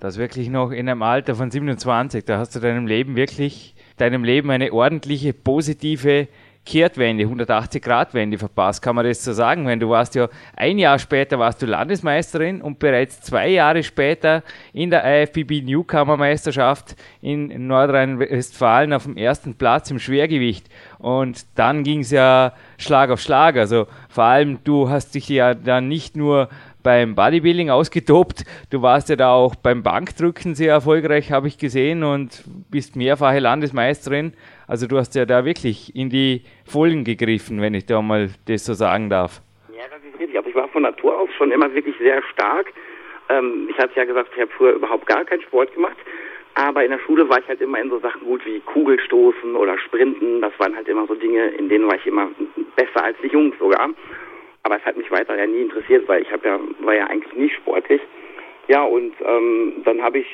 Das 0.00 0.18
wirklich 0.18 0.48
noch 0.48 0.70
in 0.70 0.88
einem 0.88 1.02
Alter 1.02 1.34
von 1.34 1.50
27, 1.50 2.24
da 2.24 2.38
hast 2.38 2.54
du 2.54 2.60
deinem 2.60 2.86
Leben 2.86 3.16
wirklich 3.16 3.74
deinem 3.96 4.24
Leben 4.24 4.50
eine 4.50 4.72
ordentliche, 4.72 5.32
positive 5.32 6.28
Kehrtwende, 6.66 7.24
180-Grad-Wende 7.24 8.38
verpasst, 8.38 8.82
kann 8.82 8.96
man 8.96 9.06
das 9.06 9.22
so 9.22 9.32
sagen? 9.32 9.68
Wenn 9.68 9.78
du 9.78 9.88
warst 9.88 10.16
ja 10.16 10.28
ein 10.56 10.78
Jahr 10.78 10.98
später 10.98 11.38
warst 11.38 11.62
du 11.62 11.66
Landesmeisterin 11.66 12.60
und 12.60 12.80
bereits 12.80 13.20
zwei 13.20 13.50
Jahre 13.50 13.84
später 13.84 14.42
in 14.72 14.90
der 14.90 15.04
IFBB 15.22 15.62
Newcomer 15.62 16.16
Meisterschaft 16.16 16.96
in 17.22 17.68
Nordrhein-Westfalen 17.68 18.92
auf 18.92 19.04
dem 19.04 19.16
ersten 19.16 19.54
Platz 19.54 19.92
im 19.92 20.00
Schwergewicht. 20.00 20.68
Und 20.98 21.46
dann 21.54 21.84
ging 21.84 22.00
es 22.00 22.10
ja 22.10 22.52
Schlag 22.78 23.10
auf 23.10 23.20
Schlag. 23.20 23.56
Also 23.56 23.86
vor 24.08 24.24
allem, 24.24 24.58
du 24.64 24.90
hast 24.90 25.14
dich 25.14 25.28
ja 25.28 25.54
dann 25.54 25.86
nicht 25.86 26.16
nur 26.16 26.48
beim 26.86 27.16
Bodybuilding 27.16 27.68
ausgetobt, 27.68 28.44
du 28.70 28.80
warst 28.80 29.08
ja 29.08 29.16
da 29.16 29.32
auch 29.32 29.56
beim 29.56 29.82
Bankdrücken 29.82 30.54
sehr 30.54 30.72
erfolgreich, 30.72 31.32
habe 31.32 31.48
ich 31.48 31.58
gesehen, 31.58 32.04
und 32.04 32.44
bist 32.70 32.94
mehrfache 32.94 33.40
Landesmeisterin. 33.40 34.34
Also 34.68 34.86
du 34.86 34.96
hast 34.96 35.16
ja 35.16 35.24
da 35.26 35.44
wirklich 35.44 35.96
in 35.96 36.10
die 36.10 36.42
Vollen 36.64 37.02
gegriffen, 37.02 37.60
wenn 37.60 37.74
ich 37.74 37.86
da 37.86 38.00
mal 38.00 38.30
das 38.46 38.64
so 38.64 38.72
sagen 38.72 39.10
darf. 39.10 39.42
Ja, 39.76 39.82
das 39.90 39.98
ist 39.98 40.20
richtig. 40.20 40.38
Also 40.38 40.48
ich 40.48 40.54
war 40.54 40.68
von 40.68 40.82
Natur 40.82 41.18
aus 41.18 41.28
schon 41.36 41.50
immer 41.50 41.74
wirklich 41.74 41.96
sehr 41.98 42.22
stark. 42.32 42.72
Ähm, 43.30 43.66
ich 43.68 43.76
hatte 43.78 43.96
ja 43.96 44.04
gesagt, 44.04 44.30
ich 44.36 44.42
habe 44.42 44.52
früher 44.56 44.74
überhaupt 44.74 45.06
gar 45.06 45.24
keinen 45.24 45.42
Sport 45.42 45.74
gemacht. 45.74 45.96
Aber 46.54 46.84
in 46.84 46.92
der 46.92 47.00
Schule 47.00 47.28
war 47.28 47.40
ich 47.40 47.48
halt 47.48 47.60
immer 47.60 47.80
in 47.80 47.90
so 47.90 47.98
Sachen 47.98 48.20
gut 48.20 48.46
wie 48.46 48.60
Kugelstoßen 48.60 49.56
oder 49.56 49.76
Sprinten. 49.78 50.40
Das 50.40 50.52
waren 50.60 50.76
halt 50.76 50.86
immer 50.86 51.08
so 51.08 51.16
Dinge, 51.16 51.48
in 51.48 51.68
denen 51.68 51.88
war 51.88 51.96
ich 51.96 52.06
immer 52.06 52.28
besser 52.76 53.02
als 53.02 53.16
die 53.24 53.28
Jungs 53.28 53.58
sogar. 53.58 53.90
Aber 54.66 54.78
es 54.78 54.84
hat 54.84 54.96
mich 54.96 55.08
weiter 55.12 55.38
ja 55.38 55.46
nie 55.46 55.62
interessiert, 55.62 56.08
weil 56.08 56.22
ich 56.22 56.32
habe 56.32 56.48
ja 56.48 56.58
war 56.80 56.92
ja 56.92 57.06
eigentlich 57.06 57.32
nie 57.34 57.50
sportlich. 57.50 58.00
Ja 58.66 58.82
und 58.82 59.14
ähm, 59.24 59.74
dann 59.84 60.02
habe 60.02 60.18
ich 60.18 60.26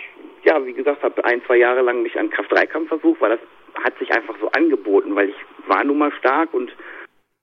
ja 0.44 0.64
wie 0.64 0.72
gesagt 0.72 1.02
habe 1.02 1.22
ein 1.26 1.44
zwei 1.44 1.58
Jahre 1.58 1.82
lang 1.82 2.02
mich 2.02 2.18
an 2.18 2.30
Kraft-3-Kampf 2.30 2.88
versucht, 2.88 3.20
weil 3.20 3.36
das 3.36 3.84
hat 3.84 3.98
sich 3.98 4.10
einfach 4.10 4.34
so 4.40 4.48
angeboten, 4.52 5.14
weil 5.14 5.28
ich 5.28 5.36
war 5.66 5.84
nun 5.84 5.98
mal 5.98 6.12
stark 6.12 6.54
und 6.54 6.72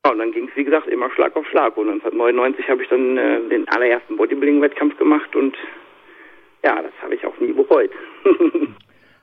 ja, 0.04 0.12
und 0.12 0.18
dann 0.18 0.32
ging 0.32 0.48
es, 0.50 0.56
wie 0.56 0.64
gesagt, 0.64 0.88
immer 0.88 1.12
Schlag 1.12 1.36
auf 1.36 1.46
Schlag. 1.48 1.78
Und 1.78 1.90
1999 1.90 2.68
habe 2.70 2.82
ich 2.82 2.90
dann 2.90 3.18
äh, 3.18 3.48
den 3.50 3.68
allerersten 3.68 4.18
Bodybuilding-Wettkampf 4.18 4.98
gemacht 4.98 5.36
und 5.36 5.56
ja, 6.64 6.82
das 6.82 6.94
habe 7.04 7.14
ich 7.14 7.24
auch 7.24 7.38
nie 7.40 7.54
bereut. 7.54 7.92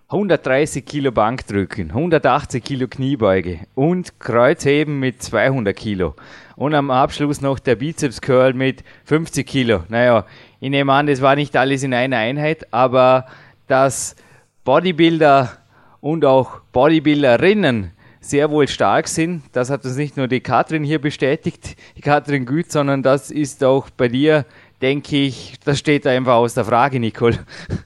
130 0.08 0.86
Kilo 0.86 1.10
Bankdrücken, 1.10 1.88
180 1.88 2.62
Kilo 2.62 2.86
Kniebeuge 2.86 3.66
und 3.74 4.20
Kreuzheben 4.20 5.00
mit 5.00 5.20
200 5.20 5.74
Kilo. 5.76 6.14
Und 6.56 6.74
am 6.74 6.90
Abschluss 6.90 7.40
noch 7.40 7.58
der 7.58 7.76
Bizeps 7.76 8.20
Curl 8.20 8.54
mit 8.54 8.82
50 9.04 9.46
Kilo. 9.46 9.84
Naja, 9.88 10.24
ich 10.58 10.70
nehme 10.70 10.92
an, 10.92 11.06
das 11.06 11.20
war 11.20 11.36
nicht 11.36 11.54
alles 11.56 11.82
in 11.82 11.94
einer 11.94 12.16
Einheit, 12.16 12.72
aber 12.72 13.26
dass 13.66 14.16
Bodybuilder 14.64 15.52
und 16.00 16.24
auch 16.24 16.60
Bodybuilderinnen 16.72 17.92
sehr 18.20 18.50
wohl 18.50 18.66
stark 18.66 19.06
sind, 19.06 19.42
das 19.52 19.70
hat 19.70 19.84
uns 19.84 19.96
nicht 19.96 20.16
nur 20.16 20.26
die 20.26 20.40
Katrin 20.40 20.82
hier 20.82 21.00
bestätigt, 21.00 21.76
die 21.96 22.00
Katrin 22.00 22.46
Güth, 22.46 22.72
sondern 22.72 23.02
das 23.02 23.30
ist 23.30 23.62
auch 23.62 23.88
bei 23.90 24.08
dir 24.08 24.46
denke 24.82 25.16
ich, 25.16 25.54
das 25.64 25.78
steht 25.78 26.06
einfach 26.06 26.34
aus 26.34 26.54
der 26.54 26.64
Frage, 26.64 27.00
Nicole. 27.00 27.38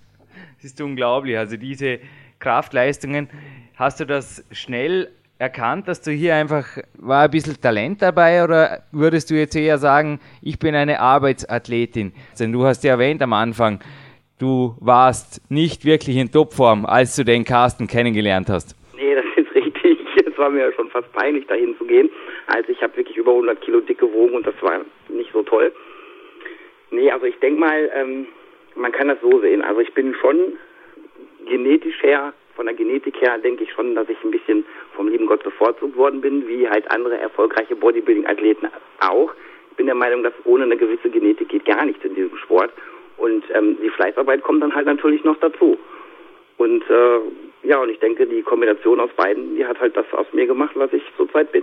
Das 0.62 0.72
ist 0.72 0.80
unglaublich. 0.82 1.38
Also 1.38 1.56
diese 1.56 2.00
Kraftleistungen, 2.38 3.30
hast 3.76 3.98
du 3.98 4.04
das 4.04 4.44
schnell 4.50 5.10
erkannt, 5.40 5.88
dass 5.88 6.02
du 6.02 6.10
hier 6.10 6.34
einfach, 6.34 6.66
war 6.98 7.24
ein 7.24 7.30
bisschen 7.30 7.58
Talent 7.60 8.02
dabei 8.02 8.44
oder 8.44 8.82
würdest 8.92 9.30
du 9.30 9.34
jetzt 9.34 9.56
eher 9.56 9.78
sagen, 9.78 10.20
ich 10.42 10.58
bin 10.58 10.74
eine 10.74 11.00
Arbeitsathletin? 11.00 12.12
Denn 12.38 12.52
du 12.52 12.64
hast 12.64 12.84
ja 12.84 12.92
erwähnt 12.92 13.22
am 13.22 13.32
Anfang, 13.32 13.80
du 14.38 14.76
warst 14.80 15.40
nicht 15.50 15.86
wirklich 15.86 16.16
in 16.16 16.30
Topform, 16.30 16.84
als 16.84 17.16
du 17.16 17.24
den 17.24 17.44
Carsten 17.44 17.86
kennengelernt 17.86 18.50
hast. 18.50 18.76
Nee, 18.94 19.14
das 19.14 19.24
ist 19.36 19.54
richtig. 19.54 19.98
Es 20.26 20.36
war 20.36 20.50
mir 20.50 20.72
schon 20.74 20.90
fast 20.90 21.10
peinlich, 21.12 21.46
dahin 21.46 21.74
zu 21.78 21.84
gehen. 21.84 22.10
Also 22.46 22.70
ich 22.70 22.82
habe 22.82 22.96
wirklich 22.98 23.16
über 23.16 23.30
100 23.30 23.60
Kilo 23.62 23.80
dick 23.80 23.98
gewogen 23.98 24.34
und 24.34 24.46
das 24.46 24.54
war 24.60 24.80
nicht 25.08 25.32
so 25.32 25.42
toll. 25.42 25.72
Nee, 26.90 27.10
also 27.10 27.24
ich 27.24 27.38
denke 27.40 27.60
mal, 27.60 27.90
ähm, 27.94 28.26
man 28.74 28.92
kann 28.92 29.08
das 29.08 29.18
so 29.22 29.40
sehen. 29.40 29.62
Also 29.62 29.80
ich 29.80 29.92
bin 29.94 30.14
schon 30.20 30.36
genetisch 31.46 32.02
her, 32.02 32.34
von 32.60 32.66
der 32.66 32.76
Genetik 32.76 33.18
her, 33.22 33.38
denke 33.38 33.64
ich 33.64 33.72
schon, 33.72 33.94
dass 33.94 34.06
ich 34.10 34.22
ein 34.22 34.30
bisschen 34.30 34.66
vom 34.94 35.08
lieben 35.08 35.24
Gott 35.24 35.42
bevorzugt 35.42 35.96
worden 35.96 36.20
bin, 36.20 36.46
wie 36.46 36.68
halt 36.68 36.90
andere 36.90 37.16
erfolgreiche 37.16 37.74
Bodybuilding-Athleten 37.74 38.68
auch. 38.98 39.32
Ich 39.70 39.78
bin 39.78 39.86
der 39.86 39.94
Meinung, 39.94 40.22
dass 40.22 40.34
ohne 40.44 40.64
eine 40.64 40.76
gewisse 40.76 41.08
Genetik 41.08 41.48
geht 41.48 41.64
gar 41.64 41.86
nichts 41.86 42.04
in 42.04 42.14
diesem 42.14 42.36
Sport. 42.36 42.70
Und 43.16 43.44
ähm, 43.54 43.78
die 43.82 43.88
Fleißarbeit 43.88 44.42
kommt 44.42 44.62
dann 44.62 44.74
halt 44.74 44.84
natürlich 44.84 45.24
noch 45.24 45.40
dazu. 45.40 45.78
Und 46.58 46.82
äh, 46.90 47.20
ja, 47.66 47.78
und 47.80 47.88
ich 47.88 47.98
denke, 47.98 48.26
die 48.26 48.42
Kombination 48.42 49.00
aus 49.00 49.10
beiden, 49.16 49.56
die 49.56 49.64
hat 49.64 49.80
halt 49.80 49.96
das 49.96 50.04
aus 50.12 50.26
mir 50.34 50.46
gemacht, 50.46 50.72
was 50.74 50.92
ich 50.92 51.02
zurzeit 51.16 51.50
bin. 51.52 51.62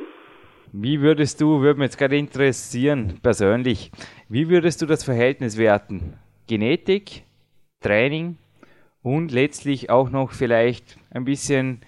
Wie 0.73 0.99
würdest 1.03 1.39
du, 1.39 1.61
würde 1.61 1.77
mich 1.77 1.89
jetzt 1.89 1.99
gerade 1.99 2.17
interessieren, 2.17 3.19
persönlich, 3.21 3.91
wie 4.29 4.49
würdest 4.49 4.81
du 4.81 4.87
das 4.87 5.03
Verhältnis 5.03 5.59
werten? 5.59 6.15
Genetik, 6.47 7.21
Training 7.83 8.37
und 9.07 9.31
letztlich 9.31 9.89
auch 9.89 10.09
noch 10.09 10.31
vielleicht 10.31 10.97
ein 11.13 11.23
bisschen 11.23 11.79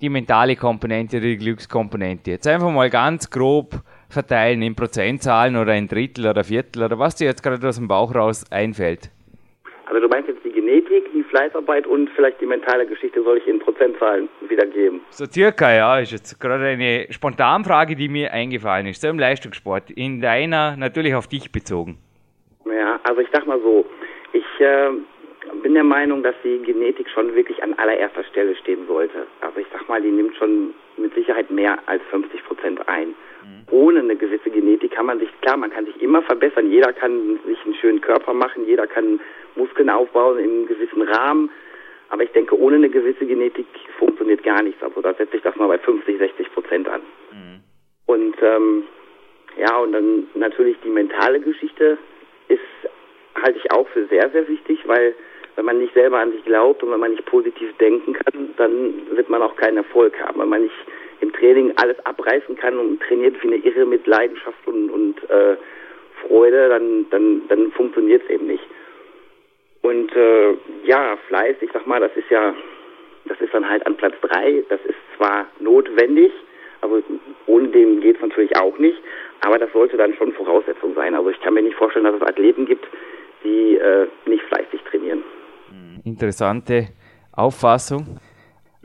die 0.00 0.08
mentale 0.08 0.56
Komponente, 0.56 1.20
die 1.20 1.36
Glückskomponente. 1.36 2.32
Jetzt 2.32 2.48
einfach 2.48 2.70
mal 2.70 2.90
ganz 2.90 3.30
grob 3.30 3.74
verteilen 4.08 4.60
in 4.60 4.74
Prozentzahlen 4.74 5.56
oder 5.56 5.74
in 5.76 5.86
Drittel 5.86 6.26
oder 6.26 6.42
Viertel 6.42 6.82
oder 6.82 6.98
was 6.98 7.14
dir 7.14 7.26
jetzt 7.26 7.42
gerade 7.42 7.66
aus 7.66 7.76
dem 7.76 7.86
Bauch 7.86 8.12
raus 8.12 8.44
einfällt. 8.50 9.10
Also 9.86 10.00
du 10.00 10.08
meinst 10.08 10.28
jetzt 10.28 10.44
die 10.44 10.50
Genetik, 10.50 11.12
die 11.12 11.22
Fleißarbeit 11.22 11.86
und 11.86 12.10
vielleicht 12.16 12.40
die 12.40 12.46
mentale 12.46 12.86
Geschichte 12.86 13.22
soll 13.22 13.38
ich 13.38 13.46
in 13.46 13.60
Prozentzahlen 13.60 14.28
wiedergeben? 14.48 15.00
So 15.10 15.26
circa, 15.26 15.72
ja, 15.72 16.00
ist 16.00 16.10
jetzt 16.10 16.40
gerade 16.40 16.64
eine 16.64 17.06
Spontanfrage, 17.10 17.94
die 17.94 18.08
mir 18.08 18.32
eingefallen 18.32 18.86
ist, 18.86 19.00
so 19.00 19.08
im 19.08 19.18
Leistungssport, 19.20 19.92
in 19.92 20.20
deiner 20.20 20.76
natürlich 20.76 21.14
auf 21.14 21.28
dich 21.28 21.52
bezogen. 21.52 21.98
Ja, 22.66 22.98
also 23.04 23.20
ich 23.20 23.28
sag 23.32 23.46
mal 23.46 23.60
so, 23.60 23.86
ich 24.32 24.44
äh, 24.60 24.90
bin 25.62 25.74
der 25.74 25.84
Meinung, 25.84 26.22
dass 26.22 26.34
die 26.44 26.58
Genetik 26.58 27.08
schon 27.10 27.34
wirklich 27.34 27.62
an 27.62 27.74
allererster 27.74 28.24
Stelle 28.24 28.54
stehen 28.56 28.86
sollte. 28.86 29.26
Also 29.40 29.60
ich 29.60 29.66
sag 29.72 29.88
mal, 29.88 30.00
die 30.00 30.10
nimmt 30.10 30.36
schon 30.36 30.74
mit 30.96 31.14
Sicherheit 31.14 31.50
mehr 31.50 31.78
als 31.86 32.02
50 32.10 32.44
Prozent 32.44 32.88
ein. 32.88 33.08
Mhm. 33.08 33.14
Ohne 33.70 34.00
eine 34.00 34.16
gewisse 34.16 34.50
Genetik 34.50 34.92
kann 34.92 35.06
man 35.06 35.18
sich, 35.18 35.28
klar, 35.40 35.56
man 35.56 35.70
kann 35.70 35.86
sich 35.86 36.00
immer 36.00 36.22
verbessern. 36.22 36.70
Jeder 36.70 36.92
kann 36.92 37.38
sich 37.46 37.58
einen 37.64 37.74
schönen 37.74 38.00
Körper 38.00 38.32
machen, 38.32 38.66
jeder 38.66 38.86
kann 38.86 39.20
Muskeln 39.56 39.90
aufbauen 39.90 40.38
in 40.38 40.50
einem 40.50 40.66
gewissen 40.66 41.02
Rahmen. 41.02 41.50
Aber 42.10 42.22
ich 42.22 42.30
denke, 42.30 42.58
ohne 42.58 42.76
eine 42.76 42.90
gewisse 42.90 43.26
Genetik 43.26 43.66
funktioniert 43.98 44.42
gar 44.42 44.62
nichts. 44.62 44.82
Also 44.82 45.00
da 45.00 45.14
setze 45.14 45.36
ich 45.36 45.42
das 45.42 45.56
mal 45.56 45.68
bei 45.68 45.78
50, 45.78 46.18
60 46.18 46.52
Prozent 46.52 46.88
an. 46.88 47.00
Mhm. 47.32 47.60
Und 48.06 48.36
ähm, 48.42 48.84
ja, 49.56 49.78
und 49.78 49.92
dann 49.92 50.26
natürlich 50.34 50.76
die 50.84 50.90
mentale 50.90 51.40
Geschichte 51.40 51.98
ist, 52.48 52.60
halte 53.34 53.58
ich 53.58 53.72
auch 53.72 53.88
für 53.88 54.06
sehr, 54.06 54.30
sehr 54.30 54.48
wichtig, 54.48 54.80
weil 54.86 55.14
wenn 55.56 55.64
man 55.64 55.78
nicht 55.78 55.94
selber 55.94 56.18
an 56.18 56.32
sich 56.32 56.44
glaubt 56.44 56.82
und 56.82 56.90
wenn 56.90 57.00
man 57.00 57.12
nicht 57.12 57.24
positiv 57.26 57.76
denken 57.78 58.14
kann, 58.14 58.50
dann 58.56 59.16
wird 59.16 59.28
man 59.28 59.42
auch 59.42 59.56
keinen 59.56 59.78
Erfolg 59.78 60.18
haben. 60.20 60.40
Wenn 60.40 60.48
man 60.48 60.62
nicht 60.62 60.74
im 61.20 61.32
Training 61.32 61.72
alles 61.76 61.96
abreißen 62.04 62.56
kann 62.56 62.78
und 62.78 63.00
trainiert 63.02 63.42
wie 63.42 63.48
eine 63.48 63.56
Irre 63.56 63.86
mit 63.86 64.06
Leidenschaft 64.06 64.66
und, 64.66 64.90
und 64.90 65.30
äh, 65.30 65.56
Freude, 66.26 66.68
dann, 66.68 67.06
dann, 67.10 67.42
dann 67.48 67.72
funktioniert 67.72 68.22
es 68.24 68.30
eben 68.30 68.46
nicht. 68.46 68.64
Und 69.82 70.14
äh, 70.16 70.54
ja, 70.84 71.16
Fleiß, 71.28 71.56
ich 71.60 71.70
sag 71.72 71.86
mal, 71.86 72.00
das 72.00 72.16
ist 72.16 72.30
ja, 72.30 72.54
das 73.26 73.40
ist 73.40 73.52
dann 73.52 73.68
halt 73.68 73.86
an 73.86 73.96
Platz 73.96 74.14
drei. 74.22 74.64
Das 74.68 74.80
ist 74.86 74.96
zwar 75.16 75.46
notwendig, 75.60 76.32
aber 76.80 77.02
ohne 77.46 77.68
dem 77.68 78.00
geht 78.00 78.16
es 78.16 78.22
natürlich 78.22 78.56
auch 78.56 78.78
nicht. 78.78 78.98
Aber 79.42 79.58
das 79.58 79.70
sollte 79.72 79.96
dann 79.96 80.14
schon 80.14 80.32
Voraussetzung 80.32 80.94
sein. 80.94 81.14
Also 81.14 81.30
ich 81.30 81.40
kann 81.40 81.54
mir 81.54 81.62
nicht 81.62 81.76
vorstellen, 81.76 82.06
dass 82.06 82.16
es 82.16 82.22
Athleten 82.22 82.66
gibt, 82.66 82.86
die 83.44 83.76
äh, 83.76 84.06
nicht 84.26 84.42
fleißig 84.44 84.80
trainieren. 84.90 85.22
Interessante 86.04 86.88
Auffassung. 87.32 88.20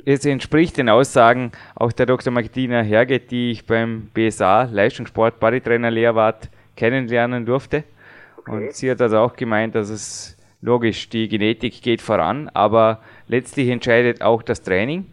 Es 0.06 0.26
entspricht 0.26 0.78
den 0.78 0.88
Aussagen 0.88 1.52
auch 1.76 1.92
der 1.92 2.06
Dr. 2.06 2.32
Magdina 2.32 2.82
Herget, 2.82 3.30
die 3.32 3.52
ich 3.52 3.68
beim 3.68 4.10
BSA 4.14 4.70
Leistungssport 4.72 5.38
Bodytrainer 5.40 5.92
Lehrwart 5.92 6.50
kennenlernen 6.78 7.46
durfte. 7.46 7.84
Okay. 8.38 8.52
Und 8.52 8.74
sie 8.74 8.90
hat 8.90 9.02
also 9.02 9.18
auch 9.18 9.36
gemeint, 9.36 9.76
dass 9.76 9.90
es 9.90 10.38
logisch, 10.62 11.10
die 11.10 11.28
Genetik 11.28 11.82
geht 11.82 12.02
voran, 12.02 12.50
aber 12.54 13.04
letztlich 13.28 13.68
entscheidet 13.68 14.22
auch 14.22 14.42
das 14.42 14.62
Training. 14.62 15.06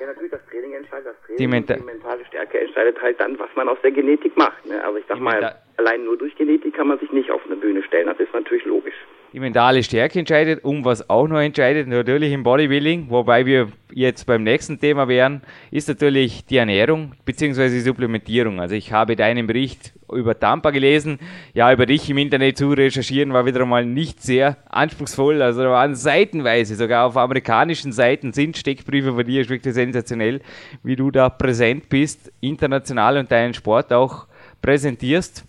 Ja, 0.00 0.08
natürlich, 0.08 0.32
das 0.32 0.44
Training 0.50 0.74
entscheidet, 0.74 1.06
das 1.06 1.20
Training 1.20 1.38
die, 1.38 1.46
Menta 1.46 1.74
die 1.74 1.82
mentale 1.82 2.24
Stärke 2.26 2.60
entscheidet 2.60 3.00
halt 3.00 3.20
dann, 3.20 3.38
was 3.38 3.48
man 3.54 3.68
aus 3.68 3.78
der 3.84 3.92
Genetik 3.92 4.36
macht. 4.36 4.66
Ne? 4.66 4.82
Also 4.84 4.98
ich 4.98 5.04
sag 5.08 5.20
mal, 5.20 5.54
allein 5.76 6.04
nur 6.04 6.18
durch 6.18 6.34
Genetik 6.34 6.74
kann 6.74 6.88
man 6.88 6.98
sich 6.98 7.12
nicht 7.12 7.30
auf 7.30 7.42
eine 7.46 7.54
Bühne 7.54 7.84
stellen, 7.84 8.08
das 8.08 8.18
ist 8.18 8.34
natürlich 8.34 8.64
logisch 8.64 8.96
die 9.34 9.40
mentale 9.40 9.82
Stärke 9.82 10.20
entscheidet 10.20 10.62
und 10.62 10.84
was 10.84 11.10
auch 11.10 11.26
noch 11.26 11.40
entscheidet, 11.40 11.88
natürlich 11.88 12.32
im 12.32 12.44
Bodybuilding, 12.44 13.10
wobei 13.10 13.44
wir 13.44 13.66
jetzt 13.92 14.26
beim 14.26 14.44
nächsten 14.44 14.78
Thema 14.78 15.08
wären, 15.08 15.42
ist 15.72 15.88
natürlich 15.88 16.46
die 16.46 16.58
Ernährung 16.58 17.14
bzw. 17.24 17.68
die 17.68 17.80
Supplementierung. 17.80 18.60
Also 18.60 18.76
ich 18.76 18.92
habe 18.92 19.16
deinen 19.16 19.48
Bericht 19.48 19.92
über 20.12 20.38
Tampa 20.38 20.70
gelesen. 20.70 21.18
Ja, 21.52 21.72
über 21.72 21.84
dich 21.84 22.08
im 22.08 22.18
Internet 22.18 22.58
zu 22.58 22.70
recherchieren 22.70 23.32
war 23.32 23.44
wieder 23.44 23.66
mal 23.66 23.84
nicht 23.84 24.22
sehr 24.22 24.56
anspruchsvoll. 24.70 25.42
Also 25.42 25.64
da 25.64 25.70
waren 25.70 25.96
seitenweise, 25.96 26.76
sogar 26.76 27.06
auf 27.06 27.16
amerikanischen 27.16 27.90
Seiten 27.90 28.32
sind 28.32 28.56
Steckbriefe 28.56 29.14
von 29.14 29.26
dir, 29.26 29.40
ist 29.40 29.50
wirklich 29.50 29.74
sensationell, 29.74 30.42
wie 30.84 30.94
du 30.94 31.10
da 31.10 31.28
präsent 31.28 31.88
bist, 31.88 32.30
international 32.40 33.18
und 33.18 33.32
deinen 33.32 33.52
Sport 33.52 33.92
auch 33.92 34.28
präsentierst. 34.62 35.44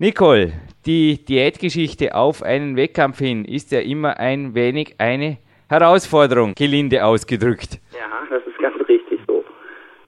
Nicole, 0.00 0.52
die 0.86 1.24
Diätgeschichte 1.24 2.14
auf 2.14 2.44
einen 2.44 2.76
Wettkampf 2.76 3.18
hin 3.18 3.44
ist 3.44 3.72
ja 3.72 3.80
immer 3.80 4.16
ein 4.20 4.54
wenig 4.54 4.94
eine 4.98 5.38
Herausforderung, 5.68 6.54
gelinde 6.54 7.04
ausgedrückt. 7.04 7.80
Ja, 7.92 8.06
das 8.30 8.46
ist 8.46 8.56
ganz 8.62 8.76
richtig 8.88 9.18
so. 9.26 9.44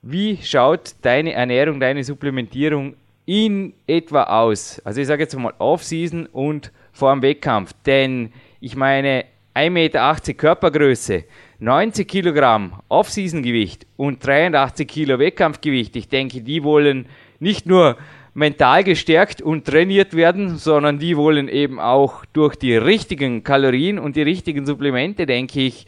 Wie 0.02 0.38
schaut 0.44 0.94
deine 1.02 1.32
Ernährung, 1.32 1.80
deine 1.80 2.04
Supplementierung 2.04 2.94
in 3.26 3.72
etwa 3.88 4.22
aus? 4.22 4.80
Also 4.84 5.00
ich 5.00 5.08
sage 5.08 5.24
jetzt 5.24 5.36
mal 5.36 5.54
Off-Season 5.58 6.26
und 6.26 6.70
vor 6.92 7.12
dem 7.12 7.22
Wettkampf. 7.22 7.72
Denn 7.84 8.32
ich 8.60 8.76
meine, 8.76 9.24
1,80 9.56 9.70
Meter 9.70 10.34
Körpergröße, 10.34 11.24
90 11.58 12.06
Kilogramm 12.06 12.74
Off-Season-Gewicht 12.88 13.88
und 13.96 14.24
83 14.24 14.86
Kilo 14.86 15.18
Wettkampfgewicht. 15.18 15.96
Ich 15.96 16.08
denke, 16.08 16.42
die 16.42 16.62
wollen 16.62 17.06
nicht 17.40 17.66
nur 17.66 17.96
mental 18.34 18.84
gestärkt 18.84 19.42
und 19.42 19.66
trainiert 19.66 20.16
werden, 20.16 20.56
sondern 20.56 20.98
die 20.98 21.16
wollen 21.16 21.48
eben 21.48 21.80
auch 21.80 22.24
durch 22.32 22.56
die 22.56 22.76
richtigen 22.76 23.42
Kalorien 23.44 23.98
und 23.98 24.16
die 24.16 24.22
richtigen 24.22 24.66
Supplemente, 24.66 25.26
denke 25.26 25.60
ich, 25.60 25.86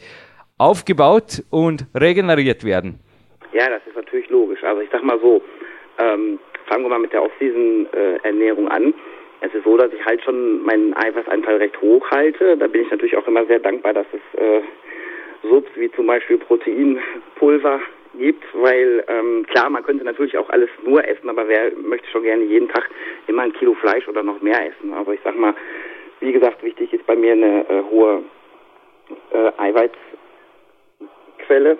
aufgebaut 0.57 1.43
und 1.49 1.85
regeneriert 1.95 2.63
werden. 2.63 2.99
Ja, 3.53 3.69
das 3.69 3.81
ist 3.87 3.95
natürlich 3.95 4.29
logisch. 4.29 4.63
Also 4.63 4.81
ich 4.81 4.89
sag 4.91 5.03
mal 5.03 5.19
so, 5.19 5.41
ähm, 5.99 6.39
fangen 6.67 6.83
wir 6.83 6.89
mal 6.89 6.99
mit 6.99 7.13
der 7.13 7.23
Off-Season-Ernährung 7.23 8.67
äh, 8.67 8.71
an. 8.71 8.93
Es 9.41 9.53
ist 9.53 9.63
so, 9.65 9.75
dass 9.77 9.91
ich 9.91 10.05
halt 10.05 10.23
schon 10.23 10.63
meinen 10.63 10.95
Eiweißanteil 10.95 11.57
recht 11.57 11.79
hoch 11.81 12.09
halte. 12.11 12.57
Da 12.57 12.67
bin 12.67 12.83
ich 12.83 12.91
natürlich 12.91 13.17
auch 13.17 13.27
immer 13.27 13.45
sehr 13.45 13.59
dankbar, 13.59 13.93
dass 13.93 14.07
es 14.13 14.39
äh, 14.39 14.61
Subs 15.43 15.69
wie 15.75 15.91
zum 15.91 16.07
Beispiel 16.07 16.37
Proteinpulver 16.37 17.81
gibt, 18.17 18.43
weil 18.53 19.03
ähm, 19.07 19.45
klar, 19.47 19.69
man 19.69 19.83
könnte 19.83 20.03
natürlich 20.03 20.37
auch 20.37 20.49
alles 20.49 20.69
nur 20.83 21.07
essen, 21.07 21.29
aber 21.29 21.47
wer 21.47 21.71
möchte 21.75 22.09
schon 22.09 22.23
gerne 22.23 22.43
jeden 22.43 22.69
Tag 22.69 22.89
immer 23.27 23.43
ein 23.43 23.53
Kilo 23.53 23.73
Fleisch 23.75 24.07
oder 24.07 24.23
noch 24.23 24.41
mehr 24.41 24.67
essen. 24.67 24.93
Aber 24.93 25.13
ich 25.13 25.19
sag 25.23 25.37
mal, 25.37 25.53
wie 26.19 26.31
gesagt, 26.31 26.63
wichtig 26.63 26.91
ist 26.93 27.05
bei 27.05 27.15
mir 27.15 27.33
eine 27.33 27.69
äh, 27.69 27.83
hohe 27.89 28.23
äh, 29.31 29.51
Eiweißquelle 29.57 31.77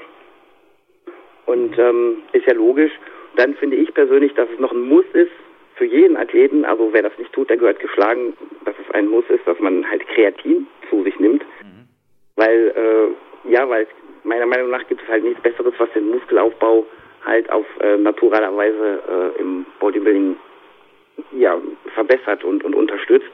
und 1.45 1.77
ähm, 1.77 2.23
ist 2.33 2.45
ja 2.45 2.53
logisch. 2.53 2.91
Dann 3.35 3.55
finde 3.55 3.77
ich 3.77 3.93
persönlich, 3.93 4.33
dass 4.33 4.49
es 4.49 4.59
noch 4.59 4.71
ein 4.71 4.81
Muss 4.81 5.05
ist 5.13 5.31
für 5.75 5.85
jeden 5.85 6.17
Athleten, 6.17 6.65
also 6.65 6.93
wer 6.93 7.01
das 7.01 7.17
nicht 7.17 7.33
tut, 7.33 7.49
der 7.49 7.57
gehört 7.57 7.79
geschlagen, 7.79 8.33
dass 8.65 8.75
es 8.79 8.93
ein 8.93 9.07
Muss 9.07 9.25
ist, 9.29 9.45
dass 9.47 9.59
man 9.59 9.89
halt 9.89 10.07
Kreatin 10.07 10.67
zu 10.89 11.03
sich 11.03 11.19
nimmt. 11.19 11.43
Mhm. 11.61 11.87
Weil, 12.35 12.73
äh, 12.75 13.51
ja, 13.51 13.67
weil 13.67 13.87
meiner 14.23 14.45
Meinung 14.45 14.69
nach 14.69 14.87
gibt 14.87 15.01
es 15.01 15.07
halt 15.07 15.23
nichts 15.23 15.41
Besseres, 15.41 15.73
was 15.77 15.89
den 15.91 16.09
Muskelaufbau 16.09 16.85
halt 17.25 17.49
auf 17.51 17.65
äh, 17.81 17.97
naturaler 17.97 18.55
Weise 18.55 19.33
äh, 19.37 19.41
im 19.41 19.65
Bodybuilding 19.79 20.35
ja, 21.37 21.57
verbessert 21.93 22.43
und, 22.43 22.63
und 22.63 22.75
unterstützt. 22.75 23.31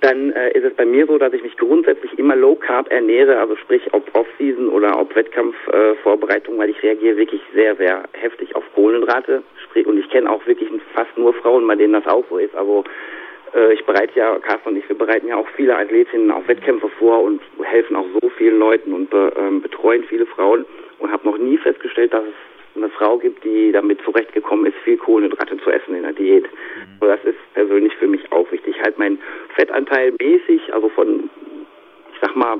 Dann 0.00 0.30
äh, 0.32 0.52
ist 0.52 0.64
es 0.64 0.74
bei 0.74 0.84
mir 0.84 1.06
so, 1.06 1.18
dass 1.18 1.32
ich 1.32 1.42
mich 1.42 1.56
grundsätzlich 1.56 2.16
immer 2.18 2.36
low 2.36 2.54
carb 2.54 2.90
ernähre, 2.90 3.38
also 3.38 3.56
sprich 3.56 3.82
ob 3.92 4.14
Off-Season 4.14 4.68
oder 4.68 4.98
ob 4.98 5.14
Wettkampfvorbereitung, 5.16 6.54
äh, 6.54 6.58
weil 6.58 6.70
ich 6.70 6.82
reagiere 6.82 7.16
wirklich 7.16 7.40
sehr, 7.52 7.74
sehr 7.76 8.04
heftig 8.12 8.54
auf 8.54 8.62
Kohlenhydrate. 8.74 9.42
Sprich, 9.64 9.86
und 9.86 9.98
ich 9.98 10.08
kenne 10.10 10.30
auch 10.30 10.46
wirklich 10.46 10.68
fast 10.94 11.16
nur 11.18 11.34
Frauen, 11.34 11.66
bei 11.66 11.74
denen 11.74 11.94
das 11.94 12.06
auch 12.06 12.24
so 12.30 12.38
ist. 12.38 12.54
Also 12.54 12.84
äh, 13.54 13.72
ich 13.72 13.84
bereite 13.84 14.18
ja, 14.18 14.38
Carsten 14.38 14.70
und 14.70 14.76
ich, 14.76 14.88
wir 14.88 14.96
bereiten 14.96 15.28
ja 15.28 15.36
auch 15.36 15.48
viele 15.56 15.76
Athletinnen 15.76 16.30
auf 16.30 16.46
Wettkämpfe 16.48 16.88
vor 16.98 17.22
und 17.22 17.40
helfen 17.62 17.96
auch 17.96 18.06
so 18.20 18.28
vielen 18.30 18.58
Leuten 18.58 18.92
und 18.92 19.10
be, 19.10 19.32
ähm, 19.36 19.60
betreuen 19.60 20.04
viele 20.04 20.26
Frauen 20.26 20.64
und 20.98 21.12
habe 21.12 21.26
noch 21.26 21.38
nie 21.38 21.58
festgestellt, 21.58 22.12
dass 22.12 22.24
es 22.24 22.76
eine 22.76 22.88
Frau 22.90 23.18
gibt, 23.18 23.44
die 23.44 23.72
damit 23.72 24.00
zurechtgekommen 24.02 24.66
ist, 24.66 24.76
viel 24.84 24.96
Kohlenhydrate 24.96 25.58
zu 25.58 25.70
essen 25.70 25.94
in 25.94 26.02
der 26.02 26.12
Diät. 26.12 26.44
Mhm. 26.44 27.00
Das 27.00 27.22
ist 27.24 27.38
persönlich 27.54 27.94
für 27.96 28.06
mich 28.06 28.30
auch 28.32 28.50
wichtig. 28.52 28.76
Halt 28.82 28.98
mein 28.98 29.18
Fettanteil 29.54 30.14
mäßig, 30.20 30.72
also 30.72 30.88
von, 30.90 31.28
ich 32.12 32.18
sag 32.20 32.36
mal, 32.36 32.58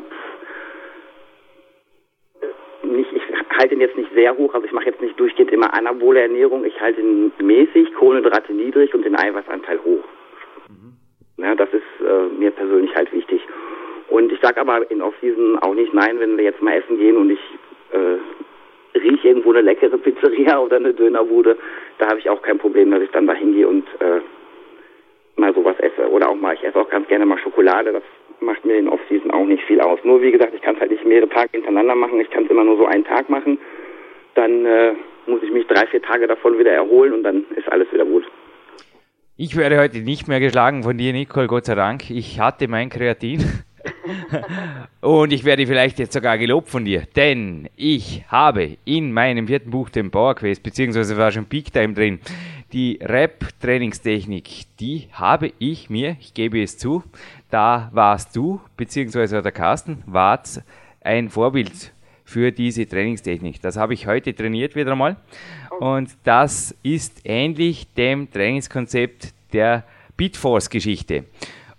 nicht, 2.82 3.12
ich 3.12 3.22
halte 3.58 3.74
ihn 3.74 3.80
jetzt 3.80 3.96
nicht 3.96 4.12
sehr 4.14 4.36
hoch, 4.36 4.54
also 4.54 4.66
ich 4.66 4.72
mache 4.72 4.86
jetzt 4.86 5.00
nicht 5.00 5.18
durchgehend 5.18 5.52
immer 5.52 5.72
anabole 5.74 6.20
Ernährung, 6.20 6.64
ich 6.64 6.80
halte 6.80 7.00
ihn 7.00 7.32
mäßig, 7.40 7.94
Kohlenhydrate 7.94 8.52
niedrig 8.52 8.94
und 8.94 9.04
den 9.04 9.16
Eiweißanteil 9.16 9.80
hoch. 9.84 10.04
Ja, 11.38 11.54
das 11.54 11.68
ist 11.72 12.04
äh, 12.04 12.34
mir 12.36 12.50
persönlich 12.50 12.94
halt 12.94 13.12
wichtig. 13.12 13.40
Und 14.08 14.32
ich 14.32 14.40
sage 14.40 14.60
aber 14.60 14.90
in 14.90 15.00
Off-Season 15.00 15.58
auch 15.60 15.74
nicht 15.74 15.94
nein, 15.94 16.18
wenn 16.18 16.36
wir 16.36 16.44
jetzt 16.44 16.60
mal 16.60 16.74
essen 16.74 16.98
gehen 16.98 17.16
und 17.16 17.30
ich 17.30 17.40
äh, 17.92 18.98
rieche 18.98 19.28
irgendwo 19.28 19.50
eine 19.50 19.60
leckere 19.60 19.98
Pizzeria 19.98 20.58
oder 20.64 20.76
eine 20.76 20.94
Dönerbude, 20.94 21.56
da 21.98 22.08
habe 22.08 22.18
ich 22.18 22.28
auch 22.28 22.42
kein 22.42 22.58
Problem, 22.58 22.90
dass 22.90 23.02
ich 23.02 23.10
dann 23.10 23.28
da 23.28 23.34
hingehe 23.34 23.68
und 23.68 23.86
äh, 24.00 24.20
mal 25.36 25.54
sowas 25.54 25.78
esse. 25.78 26.10
Oder 26.10 26.28
auch 26.28 26.34
mal, 26.34 26.54
ich 26.54 26.64
esse 26.64 26.78
auch 26.78 26.90
ganz 26.90 27.06
gerne 27.06 27.24
mal 27.24 27.38
Schokolade, 27.38 27.92
das 27.92 28.02
macht 28.40 28.64
mir 28.64 28.76
in 28.76 28.88
Off-Season 28.88 29.30
auch 29.30 29.44
nicht 29.44 29.62
viel 29.64 29.80
aus. 29.80 30.00
Nur 30.02 30.20
wie 30.20 30.32
gesagt, 30.32 30.54
ich 30.54 30.62
kann 30.62 30.74
es 30.74 30.80
halt 30.80 30.90
nicht 30.90 31.04
mehrere 31.04 31.28
Tage 31.28 31.50
hintereinander 31.52 31.94
machen, 31.94 32.20
ich 32.20 32.30
kann 32.30 32.46
es 32.46 32.50
immer 32.50 32.64
nur 32.64 32.78
so 32.78 32.86
einen 32.86 33.04
Tag 33.04 33.30
machen. 33.30 33.58
Dann 34.34 34.66
äh, 34.66 34.94
muss 35.26 35.42
ich 35.44 35.52
mich 35.52 35.68
drei, 35.68 35.86
vier 35.86 36.02
Tage 36.02 36.26
davon 36.26 36.58
wieder 36.58 36.72
erholen 36.72 37.12
und 37.12 37.22
dann 37.22 37.44
ist 37.54 37.70
alles 37.70 37.92
wieder 37.92 38.04
gut. 38.04 38.24
Ich 39.40 39.54
werde 39.54 39.78
heute 39.78 39.98
nicht 39.98 40.26
mehr 40.26 40.40
geschlagen 40.40 40.82
von 40.82 40.98
dir, 40.98 41.12
Nicole, 41.12 41.46
Gott 41.46 41.66
sei 41.66 41.76
Dank. 41.76 42.10
Ich 42.10 42.40
hatte 42.40 42.66
mein 42.66 42.88
Kreatin. 42.88 43.48
Und 45.00 45.32
ich 45.32 45.44
werde 45.44 45.64
vielleicht 45.64 46.00
jetzt 46.00 46.14
sogar 46.14 46.36
gelobt 46.38 46.68
von 46.68 46.84
dir, 46.84 47.06
denn 47.14 47.68
ich 47.76 48.24
habe 48.26 48.78
in 48.84 49.12
meinem 49.12 49.46
vierten 49.46 49.70
Buch, 49.70 49.90
dem 49.90 50.10
Power 50.10 50.34
Quest, 50.34 50.64
beziehungsweise 50.64 51.16
war 51.16 51.30
schon 51.30 51.46
Peak 51.46 51.72
Time 51.72 51.94
drin, 51.94 52.18
die 52.72 52.98
Rap-Trainingstechnik, 53.00 54.64
die 54.80 55.06
habe 55.12 55.52
ich 55.60 55.88
mir, 55.88 56.16
ich 56.18 56.34
gebe 56.34 56.60
es 56.60 56.76
zu, 56.76 57.04
da 57.48 57.90
warst 57.92 58.34
du, 58.34 58.60
beziehungsweise 58.76 59.40
der 59.40 59.52
Carsten, 59.52 60.02
wart 60.04 60.62
ein 61.00 61.28
Vorbild 61.28 61.92
für 62.28 62.52
diese 62.52 62.86
Trainingstechnik. 62.86 63.62
Das 63.62 63.78
habe 63.78 63.94
ich 63.94 64.06
heute 64.06 64.34
trainiert 64.34 64.76
wieder 64.76 64.94
mal. 64.94 65.16
Und 65.80 66.10
das 66.24 66.76
ist 66.82 67.22
ähnlich 67.24 67.86
dem 67.94 68.30
Trainingskonzept 68.30 69.32
der 69.54 69.84
Bitforce-Geschichte. 70.18 71.24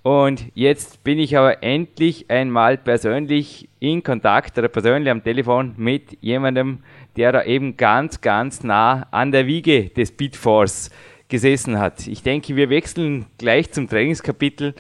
Und 0.01 0.45
jetzt 0.55 1.03
bin 1.03 1.19
ich 1.19 1.37
aber 1.37 1.61
endlich 1.61 2.31
einmal 2.31 2.79
persönlich 2.79 3.69
in 3.79 4.01
Kontakt 4.01 4.57
oder 4.57 4.69
persönlich 4.69 5.11
am 5.11 5.23
Telefon 5.23 5.75
mit 5.77 6.17
jemandem, 6.19 6.79
der 7.15 7.31
da 7.31 7.43
eben 7.43 7.77
ganz, 7.77 8.19
ganz 8.19 8.63
nah 8.63 9.07
an 9.11 9.31
der 9.31 9.45
Wiege 9.45 9.89
des 9.89 10.11
Bitforce 10.11 10.89
gesessen 11.27 11.77
hat. 11.77 12.07
Ich 12.07 12.23
denke, 12.23 12.55
wir 12.55 12.71
wechseln 12.71 13.27
gleich 13.37 13.71
zum 13.71 13.87
Trainingskapitel 13.87 14.73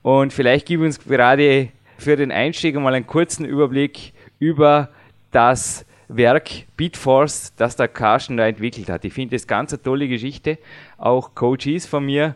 und 0.00 0.32
vielleicht 0.32 0.66
gib 0.66 0.80
uns 0.80 0.98
gerade 0.98 1.68
für 1.98 2.16
den 2.16 2.32
Einstieg 2.32 2.74
mal 2.76 2.94
einen 2.94 3.06
kurzen 3.06 3.44
Überblick 3.44 4.14
über 4.38 4.88
das 5.32 5.86
Werk 6.08 6.48
Bitforce, 6.76 7.54
das 7.56 7.76
der 7.76 7.88
Carsten 7.88 8.36
da 8.36 8.46
entwickelt 8.46 8.88
hat. 8.88 9.04
Ich 9.04 9.12
finde 9.12 9.36
das 9.36 9.46
ganz 9.46 9.72
eine 9.72 9.82
tolle 9.82 10.08
Geschichte. 10.08 10.58
Auch 10.98 11.34
Coaches 11.34 11.86
von 11.86 12.04
mir 12.04 12.34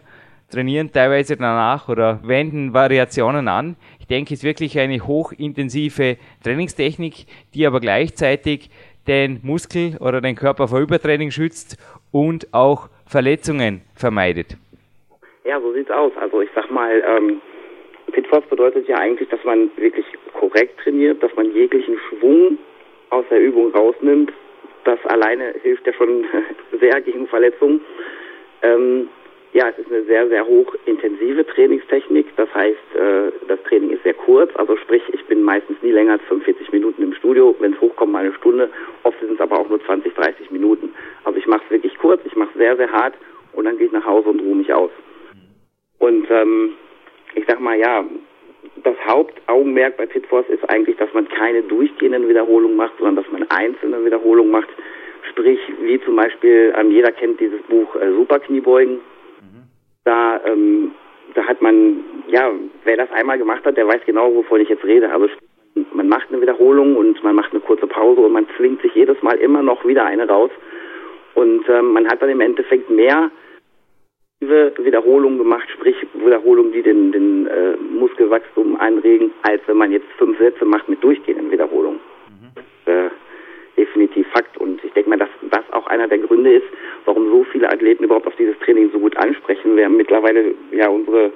trainieren 0.51 0.93
teilweise 0.93 1.37
danach 1.37 1.89
oder 1.89 2.21
wenden 2.23 2.73
Variationen 2.73 3.49
an. 3.49 3.77
Ich 3.99 4.07
denke, 4.07 4.35
es 4.35 4.41
ist 4.41 4.45
wirklich 4.45 4.79
eine 4.79 5.01
hochintensive 5.01 6.19
Trainingstechnik, 6.45 7.27
die 7.55 7.67
aber 7.67 7.81
gleichzeitig 7.81 8.71
den 9.09 9.41
Muskel 9.43 9.97
oder 9.99 10.21
den 10.21 10.37
Körper 10.37 10.69
vor 10.69 10.79
Übertraining 10.81 11.31
schützt 11.31 11.77
und 12.13 12.55
auch 12.55 12.89
Verletzungen 13.07 13.83
vermeidet. 13.97 14.57
Ja, 15.45 15.61
so 15.61 15.73
sieht's 15.73 15.91
aus. 15.91 16.13
Also 16.21 16.41
ich 16.41 16.51
sag 16.55 16.71
mal, 16.71 17.03
ähm, 17.07 17.41
Pitforce 18.13 18.47
bedeutet 18.49 18.89
ja 18.89 18.97
eigentlich, 18.97 19.29
dass 19.29 19.43
man 19.45 19.71
wirklich 19.77 20.07
korrekt 20.33 20.79
trainiert, 20.81 21.23
dass 21.23 21.35
man 21.35 21.53
jeglichen 21.53 21.99
Schwung 22.09 22.59
aus 23.15 23.25
der 23.31 23.41
Übung 23.41 23.73
rausnimmt. 23.73 24.33
Das 24.85 24.99
alleine 25.07 25.55
hilft 25.63 25.87
ja 25.87 25.93
schon 25.95 26.25
sehr 26.81 27.01
gegen 27.01 27.27
Verletzungen. 27.27 27.81
Ähm, 28.63 29.09
ja, 29.53 29.69
es 29.69 29.79
ist 29.79 29.91
eine 29.91 30.03
sehr, 30.05 30.29
sehr 30.29 30.45
hochintensive 30.45 31.47
Trainingstechnik. 31.47 32.27
Das 32.37 32.53
heißt, 32.53 32.97
äh, 32.97 33.31
das 33.47 33.63
Training 33.63 33.91
ist 33.91 34.03
sehr 34.03 34.15
kurz. 34.15 34.51
Also 34.57 34.77
sprich, 34.77 35.03
ich 35.13 35.25
bin 35.27 35.43
meistens 35.43 35.81
nie 35.81 35.93
länger 35.93 36.15
als 36.15 36.23
45 36.25 36.73
Minuten 36.73 37.03
im 37.03 37.15
Studio. 37.15 37.55
Wenn 37.61 37.73
es 37.73 37.81
hochkommt, 37.81 38.13
mal 38.13 38.25
eine 38.25 38.35
Stunde. 38.35 38.69
Oft 39.05 39.19
sind 39.21 39.33
es 39.33 39.41
aber 39.41 39.61
auch 39.61 39.69
nur 39.69 39.83
20, 39.85 40.13
30 40.13 40.51
Minuten. 40.51 40.93
Also 41.23 41.39
ich 41.39 41.47
mache 41.47 41.63
es 41.65 41.71
wirklich 41.71 41.97
kurz, 41.99 42.21
ich 42.25 42.35
mache 42.35 42.51
es 42.53 42.59
sehr, 42.59 42.77
sehr 42.77 42.91
hart 42.91 43.15
und 43.53 43.65
dann 43.65 43.79
gehe 43.79 43.87
ich 43.87 43.93
nach 43.93 44.05
Hause 44.05 44.31
und 44.31 44.41
ruhe 44.41 44.57
mich 44.57 44.73
aus. 44.73 44.91
Und 45.99 46.29
ähm, 46.31 46.73
ich 47.37 47.45
sag 47.47 47.61
mal, 47.61 47.79
ja, 47.79 48.05
das 48.83 48.95
Hauptaugenmerk 49.07 49.97
bei 49.97 50.07
Pitforce 50.07 50.49
ist 50.49 50.69
eigentlich, 50.71 50.97
dass 50.97 51.13
man 51.15 51.29
keine 51.29 51.63
durchgehenden 51.63 52.29
Wiederholungen 52.29 52.77
macht, 52.77 52.95
sondern 52.99 53.17
dass 53.17 53.31
man 53.33 53.45
einzelne 53.51 54.05
Wiederholungen 54.05 54.53
macht. 54.53 54.69
Sprich, 55.31 55.59
wie 55.81 56.01
zum 56.03 56.17
Beispiel, 56.17 56.75
ähm, 56.77 56.91
jeder 56.91 57.13
kennt 57.13 57.41
dieses 57.41 57.61
Buch 57.63 57.97
äh, 57.97 58.11
Superkniebeugen 58.13 59.01
da, 60.05 60.41
ähm, 60.47 60.93
da 61.35 61.45
hat 61.45 61.61
man, 61.63 62.05
ja, 62.29 62.51
wer 62.85 62.97
das 62.97 63.11
einmal 63.13 63.39
gemacht 63.39 63.65
hat, 63.65 63.77
der 63.77 63.89
weiß 63.89 64.03
genau, 64.07 64.33
wovon 64.35 64.61
ich 64.61 64.69
jetzt 64.69 64.85
rede. 64.85 65.11
Also 65.11 65.29
man 65.93 66.09
macht 66.09 66.29
eine 66.31 66.41
Wiederholung 66.41 66.97
und 66.97 67.23
man 67.25 67.35
macht 67.35 67.53
eine 67.53 67.61
kurze 67.61 67.87
Pause 67.87 68.21
und 68.21 68.33
man 68.33 68.47
zwingt 68.57 68.83
sich 68.83 68.95
jedes 68.95 69.21
Mal 69.23 69.39
immer 69.39 69.63
noch 69.63 69.85
wieder 69.85 70.05
eine 70.05 70.29
raus. 70.29 70.51
Und 71.35 71.69
ähm, 71.69 71.93
man 71.93 72.07
hat 72.07 72.23
dann 72.23 72.29
im 72.29 72.41
Endeffekt 72.41 72.91
mehr 72.91 73.31
Wiederholungen 74.41 75.39
gemacht, 75.39 75.69
sprich 75.71 75.97
Wiederholungen, 76.15 76.73
die 76.73 76.83
den, 76.83 77.13
den 77.13 77.47
äh, 77.47 77.77
Muskelwachstum 77.77 78.77
anregen, 78.77 79.33
als 79.43 79.63
wenn 79.67 79.77
man 79.77 79.93
jetzt 79.93 80.07
fünf 80.19 80.39
Sätze 80.39 80.65
macht 80.65 80.89
mit 80.89 81.03
durchgehenden 81.03 81.51
Wiederholungen. 81.51 82.01
Mhm. 82.29 82.93
Äh, 82.93 83.11
definitiv 83.77 84.27
Fakt. 84.29 84.57
Und 84.59 84.85
ich 84.85 84.93
denke 84.93 85.11
mal, 85.11 85.19
dass 85.19 85.31
das 85.51 85.65
einer 85.95 86.09
der 86.09 86.19
Gründe 86.19 86.55
ist, 86.55 86.67
warum 87.05 87.29
so 87.31 87.45
viele 87.45 87.69
Athleten 87.69 88.03
überhaupt 88.03 88.27
auf 88.27 88.35
dieses 88.35 88.59
Training 88.59 88.91
so 88.93 88.99
gut 88.99 89.17
ansprechen. 89.17 89.77
Wir 89.77 89.85
haben 89.85 89.97
mittlerweile, 89.97 90.55
ja, 90.73 90.89
unsere 90.89 91.31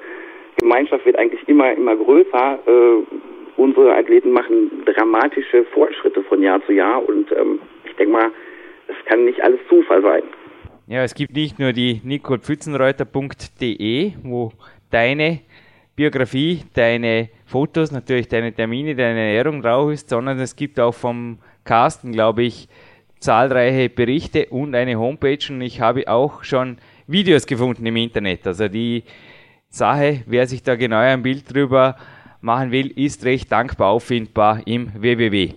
Gemeinschaft 0.58 1.06
wird 1.06 1.16
eigentlich 1.16 1.46
immer, 1.48 1.72
immer 1.72 1.94
größer. 1.94 2.58
Äh, 2.66 3.16
unsere 3.56 3.94
Athleten 3.94 4.32
machen 4.32 4.82
dramatische 4.84 5.64
Fortschritte 5.66 6.24
von 6.24 6.42
Jahr 6.42 6.60
zu 6.66 6.72
Jahr 6.72 7.08
und 7.08 7.30
ähm, 7.30 7.60
ich 7.84 7.94
denke 7.94 8.12
mal, 8.12 8.30
es 8.88 8.96
kann 9.06 9.24
nicht 9.24 9.40
alles 9.42 9.60
Zufall 9.68 10.02
sein. 10.02 10.24
Ja, 10.90 11.02
es 11.02 11.14
gibt 11.14 11.34
nicht 11.34 11.58
nur 11.58 11.74
die 11.74 12.00
nicolepfützenreuter.de, 12.02 14.12
wo 14.22 14.54
deine 14.88 15.40
Biografie, 15.94 16.62
deine 16.72 17.28
Fotos, 17.44 17.92
natürlich 17.92 18.28
deine 18.28 18.54
Termine, 18.54 18.96
deine 18.96 19.20
Ernährung 19.20 19.60
drauf 19.60 19.92
ist, 19.92 20.08
sondern 20.08 20.40
es 20.40 20.56
gibt 20.56 20.80
auch 20.80 20.94
vom 20.94 21.40
Carsten, 21.64 22.12
glaube 22.12 22.44
ich, 22.44 22.70
zahlreiche 23.18 23.90
Berichte 23.90 24.46
und 24.46 24.74
eine 24.74 24.98
Homepage 24.98 25.46
und 25.50 25.60
ich 25.60 25.82
habe 25.82 26.08
auch 26.08 26.42
schon 26.42 26.78
Videos 27.06 27.44
gefunden 27.44 27.84
im 27.84 27.96
Internet. 27.96 28.46
Also 28.46 28.68
die 28.68 29.04
Sache, 29.68 30.22
wer 30.24 30.46
sich 30.46 30.62
da 30.62 30.74
genau 30.74 31.00
ein 31.00 31.22
Bild 31.22 31.52
drüber 31.52 31.96
machen 32.40 32.70
will, 32.70 32.98
ist 32.98 33.26
recht 33.26 33.52
dankbar 33.52 33.90
auffindbar 33.90 34.66
im 34.66 34.90
www. 34.94 35.52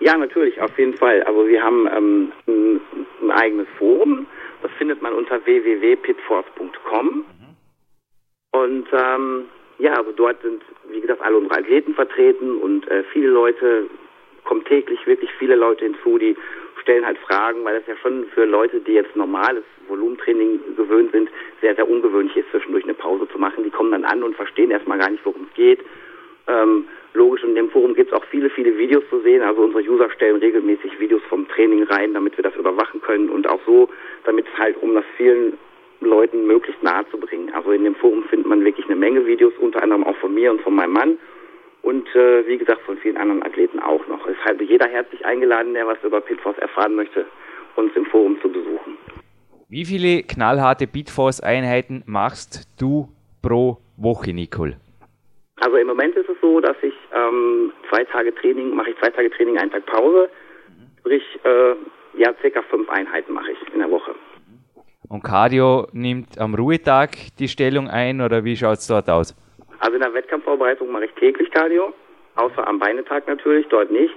Ja, 0.00 0.16
natürlich, 0.16 0.60
auf 0.60 0.78
jeden 0.78 0.94
Fall. 0.96 1.22
Also 1.24 1.46
wir 1.46 1.62
haben 1.62 1.88
ähm, 1.88 2.32
ein, 2.46 2.80
ein, 3.22 3.30
eigenes 3.30 3.66
Forum, 3.78 4.26
das 4.62 4.70
findet 4.78 5.02
man 5.02 5.12
unter 5.12 5.44
www.pitforce.com. 5.44 7.06
Mhm. 7.06 7.24
Und 8.52 8.88
ähm, 8.92 9.44
ja, 9.78 9.94
also 9.94 10.12
dort 10.12 10.40
sind, 10.42 10.62
wie 10.90 11.00
gesagt, 11.00 11.20
alle 11.22 11.36
unsere 11.36 11.60
Athleten 11.60 11.94
vertreten 11.94 12.58
und 12.58 12.88
äh, 12.88 13.04
viele 13.12 13.28
Leute, 13.28 13.88
kommen 14.44 14.64
täglich 14.64 15.06
wirklich 15.06 15.30
viele 15.38 15.56
Leute 15.56 15.84
hinzu, 15.84 16.16
die 16.16 16.34
stellen 16.80 17.04
halt 17.04 17.18
Fragen, 17.18 17.64
weil 17.64 17.78
das 17.78 17.86
ja 17.86 17.96
schon 17.96 18.24
für 18.34 18.46
Leute, 18.46 18.80
die 18.80 18.92
jetzt 18.92 19.14
normales 19.14 19.64
Volumentraining 19.88 20.60
gewöhnt 20.74 21.12
sind, 21.12 21.28
sehr, 21.60 21.74
sehr 21.74 21.88
ungewöhnlich 21.88 22.34
ist, 22.36 22.50
zwischendurch 22.50 22.84
eine 22.84 22.94
Pause 22.94 23.28
zu 23.28 23.38
machen. 23.38 23.64
Die 23.64 23.70
kommen 23.70 23.92
dann 23.92 24.04
an 24.04 24.22
und 24.22 24.36
verstehen 24.36 24.70
erstmal 24.70 24.98
gar 24.98 25.10
nicht, 25.10 25.24
worum 25.24 25.44
es 25.44 25.54
geht. 25.54 25.80
Ähm, 26.48 26.84
logisch, 27.14 27.44
in 27.44 27.54
dem 27.54 27.70
Forum 27.70 27.94
gibt 27.94 28.10
es 28.10 28.18
auch 28.18 28.24
viele, 28.24 28.50
viele 28.50 28.76
Videos 28.76 29.04
zu 29.10 29.20
sehen. 29.20 29.42
Also 29.42 29.62
unsere 29.62 29.82
User 29.82 30.10
stellen 30.10 30.36
regelmäßig 30.36 30.98
Videos 30.98 31.22
vom 31.28 31.46
Training 31.48 31.84
rein, 31.84 32.14
damit 32.14 32.36
wir 32.36 32.42
das 32.42 32.56
überwachen 32.56 33.00
können 33.02 33.28
und 33.28 33.46
auch 33.48 33.60
so, 33.66 33.88
damit 34.24 34.46
es 34.52 34.58
halt, 34.58 34.82
um 34.82 34.94
das 34.94 35.04
vielen 35.16 35.58
Leuten 36.00 36.46
möglichst 36.46 36.82
nahe 36.82 37.04
zu 37.10 37.18
bringen. 37.18 37.52
Also 37.52 37.72
in 37.72 37.84
dem 37.84 37.94
Forum 37.94 38.24
findet 38.24 38.46
man 38.46 38.64
wirklich 38.64 38.86
eine 38.86 38.96
Menge 38.96 39.26
Videos, 39.26 39.52
unter 39.58 39.82
anderem 39.82 40.04
auch 40.04 40.16
von 40.16 40.34
mir 40.34 40.50
und 40.50 40.60
von 40.62 40.74
meinem 40.74 40.92
Mann 40.92 41.18
und 41.82 42.06
äh, 42.14 42.46
wie 42.46 42.58
gesagt 42.58 42.82
von 42.82 42.96
vielen 42.98 43.16
anderen 43.16 43.42
Athleten 43.42 43.78
auch 43.78 44.06
noch. 44.08 44.26
Es 44.26 44.36
ist 44.36 44.44
halt 44.44 44.60
jeder 44.60 44.88
herzlich 44.88 45.24
eingeladen, 45.24 45.74
der 45.74 45.86
was 45.86 45.98
über 46.02 46.20
Pitforce 46.20 46.58
erfahren 46.58 46.94
möchte, 46.94 47.26
uns 47.76 47.94
im 47.96 48.06
Forum 48.06 48.38
zu 48.40 48.48
besuchen. 48.48 48.96
Wie 49.68 49.84
viele 49.84 50.22
knallharte 50.22 50.86
Bitforce-Einheiten 50.86 52.02
machst 52.06 52.68
du 52.80 53.08
pro 53.42 53.78
Woche, 53.96 54.32
Nicole? 54.32 54.76
Also 55.60 55.76
im 55.76 55.86
Moment 55.88 56.14
ist 56.16 56.28
es 56.28 56.36
so, 56.40 56.60
dass 56.60 56.76
ich 56.82 56.94
ähm, 57.12 57.72
zwei 57.90 58.04
Tage 58.04 58.34
Training, 58.34 58.74
mache 58.74 58.90
ich 58.90 58.98
zwei 58.98 59.10
Tage 59.10 59.30
Training, 59.30 59.58
einen 59.58 59.70
Tag 59.70 59.86
Pause. 59.86 60.30
Sprich, 61.00 61.22
äh, 61.44 61.74
ja, 62.18 62.32
circa 62.40 62.62
fünf 62.62 62.88
Einheiten 62.88 63.32
mache 63.32 63.52
ich 63.52 63.74
in 63.74 63.80
der 63.80 63.90
Woche. 63.90 64.14
Und 65.08 65.22
Cardio 65.22 65.86
nimmt 65.92 66.38
am 66.38 66.54
Ruhetag 66.54 67.10
die 67.38 67.48
Stellung 67.48 67.88
ein 67.88 68.20
oder 68.20 68.44
wie 68.44 68.56
schaut 68.56 68.78
es 68.78 68.86
dort 68.86 69.08
aus? 69.08 69.34
Also 69.80 69.94
in 69.94 70.02
der 70.02 70.12
Wettkampfvorbereitung 70.12 70.90
mache 70.90 71.06
ich 71.06 71.12
täglich 71.12 71.50
Cardio, 71.50 71.94
außer 72.34 72.66
am 72.66 72.78
Beinetag 72.78 73.26
natürlich, 73.26 73.66
dort 73.68 73.90
nicht. 73.90 74.14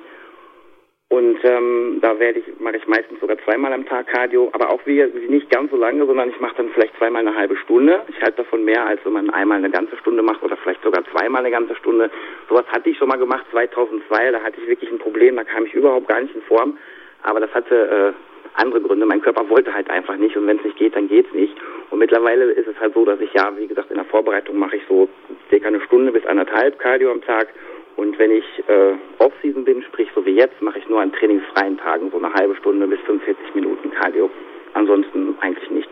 Und 1.12 1.43
ähm, 1.43 2.00
da 2.00 2.17
werde 2.19 2.39
ich, 2.39 2.45
mache 2.62 2.78
ich 2.78 2.88
meistens 2.88 3.19
sogar 3.19 3.38
zweimal 3.39 3.74
am 3.74 3.86
Tag 3.86 4.08
Cardio, 4.08 4.50
aber 4.54 4.69
auch 4.69 4.80
wie, 4.86 5.04
nicht 5.28 5.50
ganz 5.50 5.69
so 5.69 5.76
lange, 5.76 6.06
sondern 6.06 6.30
ich 6.30 6.39
mache 6.39 6.56
dann 6.56 6.69
vielleicht 6.69 6.95
zweimal 6.97 7.28
eine 7.28 7.36
halbe 7.36 7.58
Stunde. 7.58 8.04
Ich 8.08 8.21
halte 8.21 8.38
davon 8.38 8.63
mehr, 8.63 8.86
als 8.86 9.02
wenn 9.04 9.12
man 9.12 9.30
einmal 9.30 9.58
eine 9.58 9.69
ganze 9.69 9.97
Stunde 9.97 10.24
macht 10.24 10.41
oder 10.41 10.56
vielleicht 10.56 10.82
sogar 10.82 11.04
zweimal 11.12 11.41
eine 11.41 11.52
ganze 11.52 11.76
Stunde. 11.76 12.10
Sowas 12.47 12.63
hatte 12.69 12.89
ich 12.89 12.97
schon 12.97 13.10
mal 13.10 13.17
gemacht 13.17 13.45
2002, 13.52 14.32
da 14.32 14.41
hatte 14.41 14.62
ich 14.62 14.69
wirklich 14.69 14.89
ein 14.89 15.00
Problem, 15.00 15.36
da 15.36 15.43
kam 15.43 15.65
ich 15.65 15.74
überhaupt 15.74 16.08
gar 16.08 16.21
nicht 16.21 16.34
in 16.34 16.43
Form. 16.43 16.78
Aber 17.24 17.41
das 17.41 17.54
hatte 17.54 18.15
äh, 18.15 18.62
andere 18.62 18.80
Gründe. 18.80 19.06
Mein 19.06 19.21
Körper 19.21 19.50
wollte 19.50 19.74
halt 19.74 19.89
einfach 19.89 20.15
nicht 20.15 20.38
und 20.38 20.47
wenn 20.47 20.60
es 20.60 20.63
nicht 20.63 20.78
geht, 20.78 20.95
dann 20.95 21.10
geht's 21.10 21.34
nicht. 21.34 21.58
Und 21.89 22.00
mittlerweile 22.00 22.45
ist 22.54 22.69
es 22.69 22.80
halt 22.80 22.93
so, 22.93 23.04
dass 23.04 23.19
ich 23.19 23.34
ja, 23.34 23.52
wie 23.58 23.67
gesagt, 23.67 23.91
in 23.91 23.97
der 23.97 24.06
Vorbereitung 24.06 24.58
mache 24.58 24.78
ich 24.78 24.84
so 24.88 25.10
circa 25.50 25.67
eine 25.67 25.82
Stunde 25.82 26.13
bis 26.13 26.26
anderthalb 26.26 26.80
Cardio 26.80 27.12
am 27.12 27.21
Tag. 27.21 27.50
Und 27.95 28.17
wenn 28.17 28.32
ich 28.32 28.45
äh, 28.67 28.95
Off-Season 29.19 29.63
bin, 29.63 29.84
sprich 29.84 30.10
so 30.15 30.25
wie 30.25 30.36
jetzt, 30.36 30.62
mache 30.62 30.80
ich 30.80 30.88
nur 30.88 31.01
an 31.01 31.12
trainingsfreien 31.12 31.77
Tagen 31.77 32.10
so 32.12 32.17
eine 32.17 32.34
halbe 32.34 32.56
Stunde 32.56 32.88
bis 32.88 32.99
45 33.01 33.56
Minuten 33.56 33.91
Cardio. 33.91 34.30
Ansonsten 34.73 35.36
eigentlich 35.41 35.69
nicht. 35.69 35.89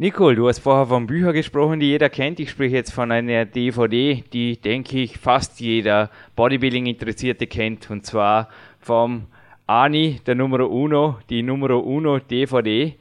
Nicole, 0.00 0.36
du 0.36 0.46
hast 0.46 0.60
vorher 0.60 0.86
von 0.86 1.08
Büchern 1.08 1.32
gesprochen, 1.32 1.80
die 1.80 1.88
jeder 1.88 2.08
kennt. 2.08 2.38
Ich 2.38 2.50
spreche 2.50 2.76
jetzt 2.76 2.92
von 2.92 3.10
einer 3.10 3.44
DVD, 3.46 4.22
die, 4.32 4.60
denke 4.60 4.98
ich, 4.98 5.18
fast 5.18 5.58
jeder 5.58 6.10
Bodybuilding-Interessierte 6.36 7.48
kennt. 7.48 7.90
Und 7.90 8.06
zwar 8.06 8.48
vom 8.78 9.26
Ani, 9.66 10.20
der 10.24 10.36
Numero 10.36 10.66
Uno, 10.66 11.18
die 11.28 11.42
Numero 11.42 11.80
Uno 11.80 12.20
DVD. 12.20 12.94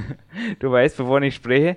du 0.58 0.72
weißt, 0.72 0.98
wovon 1.00 1.24
ich 1.24 1.34
spreche? 1.34 1.76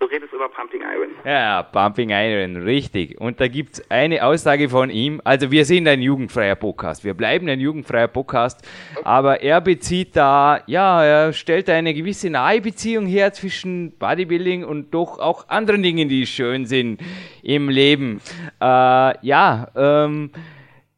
Du 0.00 0.06
redest 0.06 0.32
über 0.32 0.48
Pumping 0.48 0.80
Iron. 0.80 0.95
Ja, 1.26 1.64
Pumping 1.64 2.10
Iron, 2.10 2.56
richtig. 2.58 3.20
Und 3.20 3.40
da 3.40 3.48
gibt 3.48 3.72
es 3.72 3.90
eine 3.90 4.24
Aussage 4.24 4.68
von 4.68 4.90
ihm. 4.90 5.20
Also 5.24 5.50
wir 5.50 5.64
sind 5.64 5.88
ein 5.88 6.00
jugendfreier 6.00 6.54
Podcast. 6.54 7.02
Wir 7.02 7.14
bleiben 7.14 7.48
ein 7.48 7.58
jugendfreier 7.58 8.06
Podcast. 8.06 8.64
Aber 9.02 9.40
er 9.42 9.60
bezieht 9.60 10.14
da, 10.14 10.60
ja, 10.68 11.02
er 11.02 11.32
stellt 11.32 11.68
eine 11.68 11.94
gewisse 11.94 12.30
nahe 12.30 12.60
Beziehung 12.60 13.06
her 13.06 13.32
zwischen 13.32 13.90
Bodybuilding 13.98 14.62
und 14.62 14.94
doch 14.94 15.18
auch 15.18 15.48
anderen 15.48 15.82
Dingen, 15.82 16.08
die 16.08 16.28
schön 16.28 16.64
sind 16.64 17.00
im 17.42 17.70
Leben. 17.70 18.20
Äh, 18.60 19.26
ja, 19.26 19.66
ähm, 19.74 20.30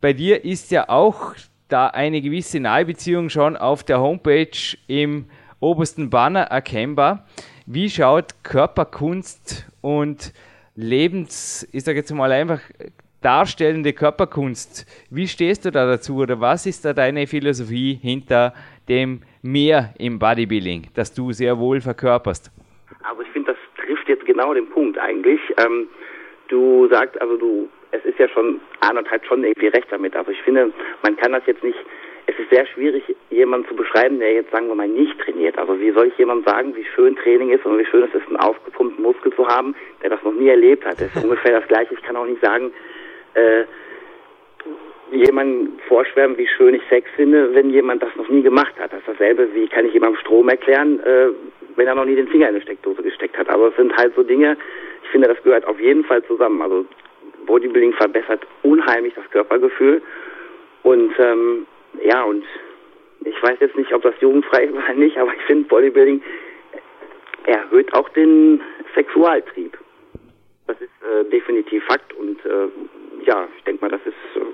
bei 0.03 0.13
dir 0.13 0.45
ist 0.45 0.71
ja 0.71 0.91
auch 0.91 1.37
da 1.69 1.87
eine 1.87 2.21
gewisse 2.21 2.61
Nahbeziehung 2.61 3.31
schon 3.31 3.57
auf 3.57 3.83
der 3.83 4.01
Homepage 4.01 4.77
im 4.89 5.25
obersten 5.59 6.11
Banner 6.11 6.43
erkennbar. 6.43 7.25
Wie 7.65 7.89
schaut 7.89 8.45
Körperkunst 8.45 9.67
und 9.89 10.35
Lebens, 10.77 11.67
ich 11.73 11.83
sage 11.83 11.99
jetzt 12.01 12.13
mal 12.13 12.31
einfach 12.31 12.61
darstellende 13.23 13.95
Körperkunst, 13.95 14.87
wie 15.11 15.27
stehst 15.27 15.65
du 15.65 15.71
da 15.71 15.87
dazu 15.87 16.17
oder 16.17 16.41
was 16.41 16.67
ist 16.67 16.85
da 16.85 16.93
deine 16.93 17.27
Philosophie 17.27 17.95
hinter 17.95 18.53
dem 18.89 19.23
Mehr 19.41 19.95
im 19.99 20.19
Bodybuilding, 20.19 20.89
das 20.95 21.15
du 21.15 21.33
sehr 21.33 21.59
wohl 21.59 21.81
verkörperst? 21.81 22.53
Also 23.03 23.23
ich 23.23 23.29
finde, 23.29 23.53
das 23.53 23.85
trifft 23.85 24.07
jetzt 24.09 24.27
genau 24.27 24.53
den 24.53 24.69
Punkt 24.69 24.99
eigentlich. 24.99 25.41
Ähm, 25.57 25.89
du 26.49 26.87
sagst, 26.89 27.19
also 27.23 27.39
du 27.39 27.69
es 27.91 28.05
ist 28.05 28.19
ja 28.19 28.29
schon, 28.29 28.61
Arnold 28.81 29.11
hat 29.11 29.25
schon 29.25 29.43
irgendwie 29.43 29.69
recht 29.69 29.87
damit. 29.91 30.15
Also 30.15 30.31
ich 30.31 30.43
finde, 30.43 30.71
man 31.03 31.17
kann 31.17 31.33
das 31.33 31.47
jetzt 31.47 31.65
nicht, 31.65 31.79
es 32.29 32.39
ist 32.39 32.51
sehr 32.51 32.67
schwierig, 32.67 33.03
jemanden 33.31 33.67
zu 33.69 33.75
beschreiben, 33.75 34.19
der 34.19 34.35
jetzt, 34.35 34.51
sagen 34.51 34.69
wir 34.69 34.75
mal, 34.75 34.87
nicht 34.87 35.19
trainiert. 35.19 35.57
Also 35.57 35.81
wie 35.81 35.91
soll 35.93 36.09
ich 36.09 36.19
jemandem 36.19 36.45
sagen, 36.45 36.77
wie 36.77 36.85
schön 36.95 37.17
Training 37.17 37.51
ist 37.51 37.65
und 37.65 37.79
wie 37.79 37.87
schön 37.87 38.03
es 38.05 38.15
ist, 38.15 38.27
einen 38.27 38.37
aufgepumpten 38.37 39.03
Muskel 39.03 39.33
zu 39.33 39.49
haben, 39.49 39.75
der 40.03 40.11
das 40.11 40.23
noch 40.23 40.35
nie 40.35 40.49
erlebt 40.49 40.85
hat. 40.85 41.01
Das 41.01 41.15
ist 41.15 41.25
ungefähr 41.25 41.59
das 41.59 41.67
Gleiche. 41.69 41.95
Ich 41.95 42.03
kann 42.03 42.17
auch 42.17 42.27
nicht 42.27 42.43
sagen, 42.43 42.71
äh, 43.33 43.65
jemandem 45.11 45.79
vorschwärmen, 45.89 46.37
wie 46.37 46.47
schön 46.47 46.75
ich 46.75 46.83
Sex 46.91 47.09
finde, 47.17 47.55
wenn 47.55 47.71
jemand 47.71 48.03
das 48.03 48.15
noch 48.17 48.29
nie 48.29 48.43
gemacht 48.43 48.75
hat. 48.79 48.93
Das 48.93 49.01
ist 49.01 49.09
dasselbe, 49.09 49.49
wie 49.55 49.67
kann 49.67 49.87
ich 49.87 49.95
jemandem 49.95 50.21
Strom 50.21 50.51
erklären, 50.51 51.01
äh, 51.01 51.29
wenn 51.77 51.87
er 51.87 51.95
noch 51.95 52.05
nie 52.05 52.17
den 52.17 52.29
Finger 52.29 52.51
in 52.51 52.57
eine 52.57 52.63
Steckdose 52.63 53.03
gesteckt 53.03 53.39
hat. 53.39 53.49
Aber 53.49 53.69
es 53.69 53.77
sind 53.77 53.97
halt 53.97 54.15
so 54.15 54.23
Dinge, 54.23 54.59
ich 55.03 55.09
finde, 55.09 55.29
das 55.29 55.43
gehört 55.43 55.67
auf 55.67 55.81
jeden 55.81 56.05
Fall 56.05 56.23
zusammen. 56.25 56.61
Also 56.61 56.85
Bodybuilding 57.47 57.95
verbessert 57.95 58.47
unheimlich 58.63 59.15
das 59.15 59.31
Körpergefühl. 59.31 60.03
Und 60.83 61.19
ähm, 61.19 61.67
ja, 62.05 62.23
und 62.25 62.45
ich 63.25 63.43
weiß 63.43 63.59
jetzt 63.61 63.77
nicht, 63.77 63.93
ob 63.93 64.03
das 64.03 64.15
jugendfrei 64.21 64.73
war 64.73 64.95
nicht, 64.95 65.17
aber 65.17 65.35
ich 65.35 65.43
finde 65.43 65.69
Bodybuilding 65.69 66.23
erhöht 67.47 67.93
auch 67.95 68.09
den 68.11 68.61
Sexualtrieb. 68.95 69.79
Das 70.67 70.77
ist 70.81 70.91
äh, 71.03 71.25
definitiv 71.31 71.83
Fakt 71.85 72.13
und 72.15 72.45
äh, 72.45 72.69
ja, 73.25 73.49
ich 73.57 73.65
denke 73.65 73.85
mal, 73.85 73.91
das 73.91 74.03
ist, 74.05 74.43
äh, 74.43 74.45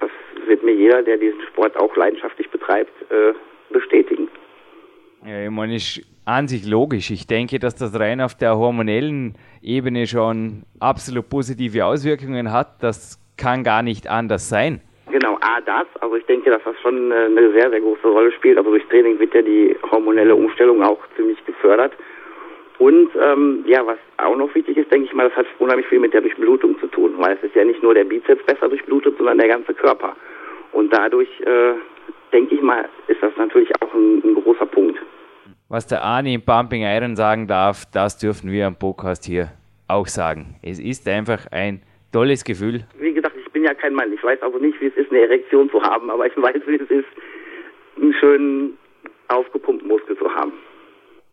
das 0.00 0.10
wird 0.46 0.62
mir 0.62 0.74
jeder, 0.74 1.02
der 1.02 1.16
diesen 1.16 1.40
Sport 1.48 1.76
auch 1.76 1.94
leidenschaftlich 1.96 2.48
betreibt, 2.50 2.92
äh, 3.10 3.32
bestätigen. 3.72 4.28
Ja, 5.26 5.44
ich 5.44 5.50
meine, 5.50 5.76
ist 5.76 6.02
an 6.24 6.48
sich 6.48 6.64
logisch. 6.66 7.10
Ich 7.10 7.26
denke, 7.26 7.58
dass 7.58 7.74
das 7.74 7.98
rein 7.98 8.20
auf 8.20 8.34
der 8.36 8.56
hormonellen 8.56 9.34
Ebene 9.60 10.06
schon 10.06 10.62
absolut 10.78 11.28
positive 11.28 11.84
Auswirkungen 11.84 12.52
hat. 12.52 12.82
Das 12.82 13.18
kann 13.36 13.64
gar 13.64 13.82
nicht 13.82 14.08
anders 14.08 14.48
sein. 14.48 14.80
Das. 15.66 15.86
Also 16.00 16.16
ich 16.16 16.26
denke, 16.26 16.50
dass 16.50 16.62
das 16.64 16.78
schon 16.80 17.10
äh, 17.10 17.26
eine 17.26 17.52
sehr, 17.52 17.70
sehr 17.70 17.80
große 17.80 18.06
Rolle 18.06 18.32
spielt. 18.32 18.58
Also 18.58 18.70
durch 18.70 18.86
Training 18.88 19.18
wird 19.18 19.34
ja 19.34 19.42
die 19.42 19.76
hormonelle 19.90 20.34
Umstellung 20.34 20.82
auch 20.82 20.98
ziemlich 21.16 21.44
gefördert. 21.44 21.92
Und 22.78 23.10
ähm, 23.20 23.62
ja, 23.66 23.86
was 23.86 23.98
auch 24.16 24.36
noch 24.36 24.54
wichtig 24.54 24.76
ist, 24.78 24.90
denke 24.90 25.06
ich 25.06 25.12
mal, 25.12 25.28
das 25.28 25.36
hat 25.36 25.46
unheimlich 25.58 25.86
viel 25.86 26.00
mit 26.00 26.14
der 26.14 26.22
Durchblutung 26.22 26.80
zu 26.80 26.86
tun, 26.86 27.12
weil 27.18 27.36
es 27.36 27.42
ist 27.42 27.54
ja 27.54 27.64
nicht 27.64 27.82
nur 27.82 27.92
der 27.92 28.04
Bizeps 28.04 28.42
besser 28.44 28.70
durchblutet, 28.70 29.18
sondern 29.18 29.36
der 29.36 29.48
ganze 29.48 29.74
Körper. 29.74 30.16
Und 30.72 30.90
dadurch 30.90 31.28
äh, 31.40 31.74
denke 32.32 32.54
ich 32.54 32.62
mal, 32.62 32.88
ist 33.08 33.22
das 33.22 33.32
natürlich 33.36 33.70
auch 33.82 33.92
ein, 33.92 34.22
ein 34.24 34.34
großer 34.34 34.66
Punkt. 34.66 34.98
Was 35.68 35.86
der 35.86 36.02
Arni 36.02 36.34
im 36.34 36.42
Pumping 36.42 36.82
Iron 36.82 37.16
sagen 37.16 37.46
darf, 37.46 37.84
das 37.92 38.16
dürfen 38.18 38.50
wir 38.50 38.66
am 38.66 38.76
Podcast 38.76 39.24
hier 39.24 39.52
auch 39.86 40.06
sagen. 40.06 40.56
Es 40.62 40.78
ist 40.78 41.06
einfach 41.06 41.46
ein 41.50 41.82
tolles 42.12 42.44
Gefühl. 42.44 42.86
Wie 42.98 43.12
bin 43.60 43.66
ja 43.66 43.74
kein 43.74 43.94
Mann. 43.94 44.10
Ich 44.12 44.22
weiß 44.22 44.40
also 44.40 44.58
nicht, 44.58 44.80
wie 44.80 44.86
es 44.86 44.96
ist, 44.96 45.10
eine 45.10 45.20
Erektion 45.20 45.70
zu 45.70 45.82
haben, 45.82 46.10
aber 46.10 46.26
ich 46.26 46.36
weiß, 46.36 46.62
wie 46.66 46.76
es 46.76 46.90
ist, 46.90 47.08
einen 48.00 48.14
schönen 48.14 48.78
aufgepumpten 49.28 49.86
Muskel 49.86 50.16
zu 50.16 50.32
haben. 50.34 50.52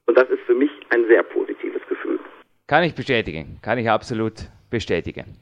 Und 0.08 0.18
das 0.18 0.30
ist 0.30 0.42
für 0.46 0.54
mich 0.54 0.70
ein 0.90 1.08
sehr 1.08 1.24
positives 1.24 1.82
Gefühl. 1.88 2.20
Kann 2.68 2.84
ich 2.84 2.96
bestätigen. 2.96 3.60
Kann 3.62 3.78
ich 3.78 3.90
absolut 3.90 4.34
bestätigen. 4.70 5.38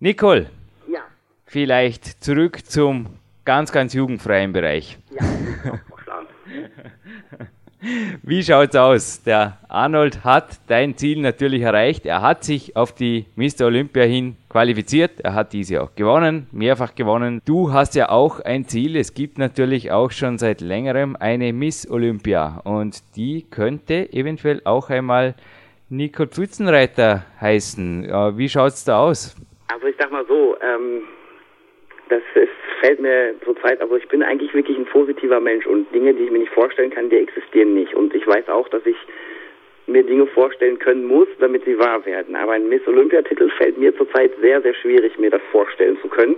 Nicole. 0.00 0.48
Ja. 0.88 1.00
Vielleicht 1.44 2.24
zurück 2.24 2.64
zum 2.64 3.08
ganz, 3.44 3.70
ganz 3.70 3.92
jugendfreien 3.92 4.54
Bereich. 4.54 4.96
Ja, 5.10 5.80
Wie 8.22 8.44
schaut's 8.44 8.76
aus? 8.76 9.24
Der 9.24 9.58
Arnold 9.68 10.22
hat 10.22 10.60
dein 10.68 10.96
Ziel 10.96 11.20
natürlich 11.20 11.62
erreicht. 11.62 12.06
Er 12.06 12.22
hat 12.22 12.44
sich 12.44 12.76
auf 12.76 12.92
die 12.92 13.26
Mr. 13.34 13.66
Olympia 13.66 14.04
hin 14.04 14.36
qualifiziert. 14.48 15.20
Er 15.20 15.34
hat 15.34 15.52
diese 15.52 15.82
auch 15.82 15.96
gewonnen, 15.96 16.46
mehrfach 16.52 16.94
gewonnen. 16.94 17.42
Du 17.44 17.72
hast 17.72 17.96
ja 17.96 18.08
auch 18.10 18.38
ein 18.38 18.66
Ziel. 18.66 18.96
Es 18.96 19.14
gibt 19.14 19.36
natürlich 19.36 19.90
auch 19.90 20.12
schon 20.12 20.38
seit 20.38 20.60
längerem 20.60 21.16
eine 21.18 21.52
Miss 21.52 21.90
Olympia 21.90 22.60
und 22.62 23.02
die 23.16 23.46
könnte 23.50 24.12
eventuell 24.12 24.62
auch 24.64 24.88
einmal 24.88 25.34
Nico 25.88 26.26
Pfützenreiter 26.26 27.24
heißen. 27.40 28.04
Wie 28.36 28.48
schaut's 28.48 28.84
da 28.84 29.00
aus? 29.00 29.34
Also 29.74 29.86
ich 29.88 29.96
sag 29.98 30.12
mal 30.12 30.24
so, 30.28 30.56
ähm, 30.60 31.02
das 32.12 32.42
ist 32.42 32.52
fällt 32.82 33.00
mir 33.00 33.34
zurzeit, 33.44 33.80
also 33.80 33.96
ich 33.96 34.08
bin 34.08 34.24
eigentlich 34.24 34.52
wirklich 34.54 34.76
ein 34.76 34.86
positiver 34.86 35.38
Mensch 35.38 35.66
und 35.66 35.92
Dinge, 35.94 36.14
die 36.14 36.24
ich 36.24 36.30
mir 36.32 36.40
nicht 36.40 36.52
vorstellen 36.52 36.90
kann, 36.90 37.10
die 37.10 37.16
existieren 37.16 37.74
nicht. 37.74 37.94
Und 37.94 38.12
ich 38.12 38.26
weiß 38.26 38.48
auch, 38.48 38.68
dass 38.68 38.84
ich 38.84 38.96
mir 39.86 40.02
Dinge 40.02 40.26
vorstellen 40.26 40.80
können 40.80 41.04
muss, 41.06 41.28
damit 41.38 41.64
sie 41.64 41.78
wahr 41.78 42.04
werden. 42.04 42.34
Aber 42.34 42.52
ein 42.52 42.68
Miss 42.68 42.86
Olympiatitel 42.88 43.50
fällt 43.50 43.78
mir 43.78 43.96
zurzeit 43.96 44.32
sehr, 44.40 44.60
sehr 44.62 44.74
schwierig, 44.74 45.16
mir 45.16 45.30
das 45.30 45.42
vorstellen 45.52 45.96
zu 46.02 46.08
können. 46.08 46.36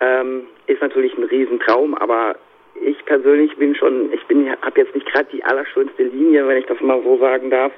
Ähm, 0.00 0.48
ist 0.66 0.82
natürlich 0.82 1.16
ein 1.16 1.24
Riesentraum, 1.24 1.94
aber 1.94 2.36
ich 2.80 3.04
persönlich 3.04 3.56
bin 3.56 3.76
schon, 3.76 4.12
ich 4.12 4.24
bin, 4.26 4.50
habe 4.60 4.80
jetzt 4.80 4.94
nicht 4.94 5.06
gerade 5.06 5.28
die 5.32 5.44
allerschönste 5.44 6.02
Linie, 6.02 6.48
wenn 6.48 6.58
ich 6.58 6.66
das 6.66 6.80
mal 6.80 7.00
so 7.02 7.16
sagen 7.18 7.50
darf. 7.50 7.72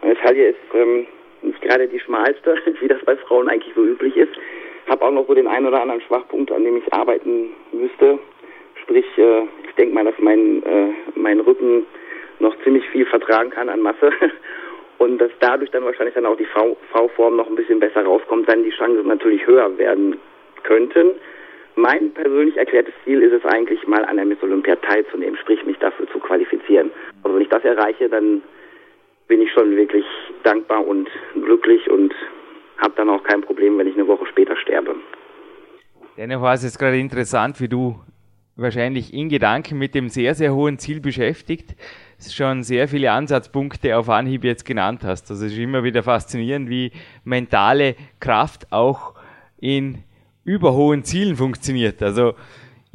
Meine 0.00 0.16
Taille 0.16 0.48
ist 0.48 0.74
ähm, 0.74 1.06
nicht 1.42 1.60
gerade 1.60 1.86
die 1.86 2.00
schmalste, 2.00 2.56
wie 2.80 2.88
das 2.88 3.04
bei 3.04 3.16
Frauen 3.16 3.50
eigentlich 3.50 3.74
so 3.74 3.84
üblich 3.84 4.16
ist 4.16 4.32
habe 4.88 5.04
auch 5.04 5.10
noch 5.10 5.26
so 5.26 5.34
den 5.34 5.46
einen 5.46 5.66
oder 5.66 5.80
anderen 5.80 6.00
Schwachpunkt, 6.02 6.52
an 6.52 6.64
dem 6.64 6.76
ich 6.76 6.92
arbeiten 6.92 7.50
müsste. 7.72 8.18
Sprich, 8.82 9.06
äh, 9.16 9.42
ich 9.68 9.74
denke 9.76 9.94
mal, 9.94 10.04
dass 10.04 10.18
mein, 10.18 10.62
äh, 10.64 10.92
mein 11.14 11.40
Rücken 11.40 11.86
noch 12.38 12.54
ziemlich 12.62 12.88
viel 12.90 13.06
vertragen 13.06 13.50
kann 13.50 13.68
an 13.68 13.80
Masse 13.80 14.12
und 14.98 15.18
dass 15.18 15.30
dadurch 15.40 15.70
dann 15.70 15.84
wahrscheinlich 15.84 16.14
dann 16.14 16.26
auch 16.26 16.36
die 16.36 16.48
V-Form 16.92 17.36
noch 17.36 17.48
ein 17.48 17.54
bisschen 17.54 17.80
besser 17.80 18.04
rauskommt, 18.04 18.48
dann 18.48 18.64
die 18.64 18.70
Chancen 18.70 19.06
natürlich 19.06 19.46
höher 19.46 19.76
werden 19.78 20.18
könnten. 20.62 21.12
Mein 21.76 22.12
persönlich 22.12 22.56
erklärtes 22.56 22.94
Ziel 23.04 23.22
ist 23.22 23.32
es 23.32 23.44
eigentlich 23.44 23.86
mal 23.86 24.04
an 24.04 24.16
der 24.16 24.26
Miss 24.26 24.42
Olympia 24.42 24.76
teilzunehmen, 24.76 25.36
sprich 25.38 25.64
mich 25.64 25.78
dafür 25.78 26.06
zu 26.08 26.18
qualifizieren. 26.20 26.92
Also 27.22 27.34
wenn 27.34 27.42
ich 27.42 27.48
das 27.48 27.64
erreiche, 27.64 28.08
dann 28.08 28.42
bin 29.26 29.42
ich 29.42 29.50
schon 29.52 29.76
wirklich 29.76 30.04
dankbar 30.44 30.86
und 30.86 31.08
glücklich 31.34 31.90
und 31.90 32.14
habe 32.84 32.94
dann 32.96 33.10
auch 33.10 33.24
kein 33.24 33.40
Problem, 33.40 33.78
wenn 33.78 33.88
ich 33.88 33.94
eine 33.94 34.06
Woche 34.06 34.26
später 34.26 34.56
sterbe. 34.56 34.94
Dennoch 36.16 36.42
war 36.42 36.54
es 36.54 36.62
jetzt 36.62 36.78
gerade 36.78 36.98
interessant, 36.98 37.60
wie 37.60 37.68
du 37.68 37.98
wahrscheinlich 38.54 39.12
in 39.12 39.28
Gedanken 39.28 39.78
mit 39.78 39.96
dem 39.96 40.08
sehr, 40.08 40.36
sehr 40.36 40.54
hohen 40.54 40.78
Ziel 40.78 41.00
beschäftigt 41.00 41.74
schon 42.32 42.62
sehr 42.62 42.88
viele 42.88 43.12
Ansatzpunkte 43.12 43.96
auf 43.96 44.08
Anhieb 44.08 44.44
jetzt 44.44 44.64
genannt 44.64 45.04
hast. 45.04 45.30
Also 45.30 45.46
es 45.46 45.52
ist 45.52 45.58
immer 45.58 45.84
wieder 45.84 46.02
faszinierend, 46.02 46.68
wie 46.68 46.92
mentale 47.24 47.96
Kraft 48.20 48.72
auch 48.72 49.14
in 49.58 50.04
überhohen 50.44 51.04
Zielen 51.04 51.36
funktioniert. 51.36 52.02
Also 52.02 52.34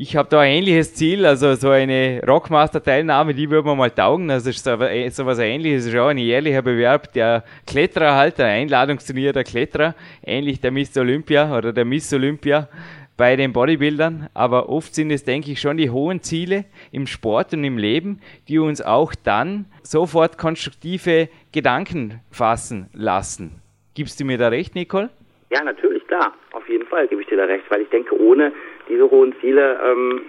ich 0.01 0.15
habe 0.15 0.29
da 0.29 0.39
ein 0.39 0.51
ähnliches 0.51 0.93
Ziel, 0.93 1.25
also 1.25 1.55
so 1.55 1.71
eine 1.71 2.21
Rockmaster-Teilnahme, 2.25 3.33
die 3.33 3.49
würde 3.49 3.67
man 3.67 3.77
mal 3.77 3.91
taugen. 3.91 4.31
Also 4.31 4.49
ist 4.49 4.63
so, 4.63 4.77
so 4.77 5.25
was 5.25 5.39
ähnliches, 5.39 5.87
ist 5.87 5.95
auch 5.97 6.07
ein 6.07 6.17
jährlicher 6.17 6.61
Bewerb 6.61 7.11
der 7.11 7.43
Kletterer 7.67 8.15
halt, 8.15 8.37
der 8.37 8.45
Einladungsturnier 8.45 9.33
der 9.33 9.43
Kletterer, 9.43 9.95
ähnlich 10.25 10.61
der 10.61 10.71
Miss 10.71 10.97
Olympia 10.97 11.53
oder 11.57 11.73
der 11.73 11.83
Miss 11.83 12.13
Olympia 12.13 12.69
bei 13.17 13.35
den 13.35 13.51
Bodybuildern. 13.51 14.29
Aber 14.33 14.69
oft 14.69 14.95
sind 14.95 15.11
es, 15.11 15.25
denke 15.25 15.51
ich, 15.51 15.59
schon 15.59 15.75
die 15.75 15.89
hohen 15.89 16.21
Ziele 16.21 16.63
im 16.93 17.05
Sport 17.05 17.53
und 17.53 17.65
im 17.65 17.77
Leben, 17.77 18.21
die 18.47 18.57
uns 18.57 18.81
auch 18.81 19.13
dann 19.25 19.65
sofort 19.83 20.37
konstruktive 20.37 21.27
Gedanken 21.51 22.21
fassen 22.31 22.89
lassen. 22.93 23.61
Gibst 23.95 24.17
du 24.21 24.23
mir 24.23 24.37
da 24.37 24.47
recht, 24.47 24.75
Nicole? 24.75 25.09
Ja, 25.49 25.61
natürlich, 25.61 26.07
klar. 26.07 26.33
Auf 26.53 26.69
jeden 26.69 26.87
Fall 26.87 27.09
gebe 27.09 27.21
ich 27.21 27.27
dir 27.27 27.37
da 27.37 27.43
recht, 27.43 27.65
weil 27.69 27.81
ich 27.81 27.89
denke, 27.89 28.17
ohne 28.17 28.53
diese 28.89 29.09
hohen 29.09 29.33
Ziele, 29.39 29.79
ähm, 29.85 30.21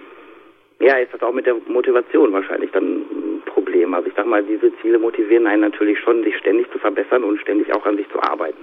ja, 0.79 0.95
ist 0.95 1.13
das 1.13 1.21
auch 1.21 1.33
mit 1.33 1.45
der 1.45 1.55
Motivation 1.67 2.33
wahrscheinlich 2.33 2.71
dann 2.71 2.83
ein 2.83 3.41
Problem. 3.45 3.93
Also 3.93 4.07
ich 4.07 4.15
sag 4.15 4.25
mal, 4.25 4.43
diese 4.43 4.71
Ziele 4.81 4.99
motivieren 4.99 5.47
einen 5.47 5.61
natürlich 5.61 5.99
schon, 5.99 6.23
sich 6.23 6.35
ständig 6.37 6.71
zu 6.71 6.79
verbessern 6.79 7.23
und 7.23 7.39
ständig 7.41 7.73
auch 7.73 7.85
an 7.85 7.97
sich 7.97 8.09
zu 8.09 8.21
arbeiten. 8.21 8.57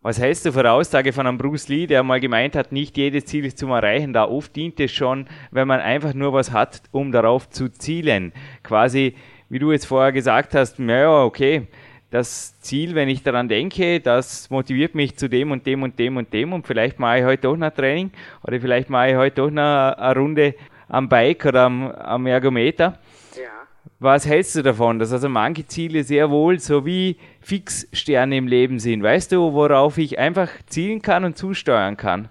Was 0.00 0.20
hältst 0.20 0.46
du 0.46 0.52
für 0.52 0.70
Aussage 0.70 1.12
von 1.12 1.26
einem 1.26 1.38
Bruce 1.38 1.68
Lee, 1.68 1.86
der 1.86 2.04
mal 2.04 2.20
gemeint 2.20 2.54
hat, 2.54 2.70
nicht 2.70 2.96
jedes 2.96 3.26
Ziel 3.26 3.44
ist 3.44 3.58
zum 3.58 3.70
Erreichen 3.70 4.12
da. 4.12 4.28
Oft 4.28 4.54
dient 4.54 4.78
es 4.78 4.92
schon, 4.92 5.26
wenn 5.50 5.66
man 5.66 5.80
einfach 5.80 6.14
nur 6.14 6.32
was 6.32 6.52
hat, 6.52 6.82
um 6.92 7.10
darauf 7.10 7.48
zu 7.50 7.68
zielen. 7.68 8.32
Quasi, 8.62 9.16
wie 9.48 9.58
du 9.58 9.72
jetzt 9.72 9.86
vorher 9.86 10.12
gesagt 10.12 10.54
hast, 10.54 10.78
naja, 10.78 11.24
okay, 11.24 11.66
das 12.10 12.58
Ziel, 12.60 12.94
wenn 12.94 13.08
ich 13.08 13.22
daran 13.22 13.48
denke, 13.48 14.00
das 14.00 14.50
motiviert 14.50 14.94
mich 14.94 15.16
zu 15.16 15.28
dem 15.28 15.50
und 15.50 15.66
dem 15.66 15.82
und 15.82 15.98
dem 15.98 16.16
und 16.16 16.32
dem 16.32 16.52
und 16.52 16.66
vielleicht 16.66 16.98
mache 16.98 17.18
ich 17.18 17.24
heute 17.24 17.42
doch 17.42 17.56
noch 17.56 17.70
Training 17.70 18.10
oder 18.46 18.60
vielleicht 18.60 18.88
mache 18.88 19.10
ich 19.10 19.16
heute 19.16 19.42
doch 19.42 19.50
noch 19.50 19.92
eine 19.96 20.14
Runde 20.18 20.54
am 20.88 21.08
Bike 21.08 21.44
oder 21.44 21.64
am, 21.64 21.90
am 21.90 22.26
Ergometer. 22.26 22.98
Ja. 23.36 23.66
Was 24.00 24.26
hältst 24.26 24.56
du 24.56 24.62
davon, 24.62 24.98
dass 24.98 25.12
also 25.12 25.28
manche 25.28 25.66
Ziele 25.66 26.02
sehr 26.02 26.30
wohl 26.30 26.58
so 26.58 26.86
wie 26.86 27.16
Fixsterne 27.42 28.38
im 28.38 28.46
Leben 28.46 28.78
sind? 28.78 29.02
Weißt 29.02 29.32
du, 29.32 29.52
worauf 29.52 29.98
ich 29.98 30.18
einfach 30.18 30.48
zielen 30.66 31.02
kann 31.02 31.24
und 31.24 31.36
zusteuern 31.36 31.98
kann? 31.98 32.28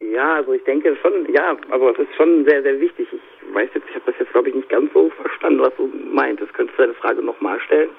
Ja, 0.00 0.36
also 0.36 0.52
ich 0.52 0.62
denke 0.62 0.96
schon, 1.02 1.32
ja, 1.34 1.56
aber 1.70 1.90
es 1.90 1.98
ist 1.98 2.14
schon 2.16 2.44
sehr, 2.44 2.62
sehr 2.62 2.80
wichtig. 2.80 3.08
Ich 3.12 3.54
weiß 3.54 3.68
jetzt, 3.74 3.86
ich 3.88 3.94
habe 3.96 4.04
das 4.06 4.14
jetzt 4.20 4.30
glaube 4.30 4.50
ich 4.50 4.54
nicht 4.54 4.68
ganz 4.68 4.92
so 4.92 5.10
verstanden, 5.10 5.60
was 5.60 5.74
du 5.76 5.90
meintest. 6.12 6.54
Könntest 6.54 6.78
du 6.78 6.82
deine 6.82 6.94
Frage 6.94 7.20
nochmal 7.20 7.58
stellen? 7.66 7.90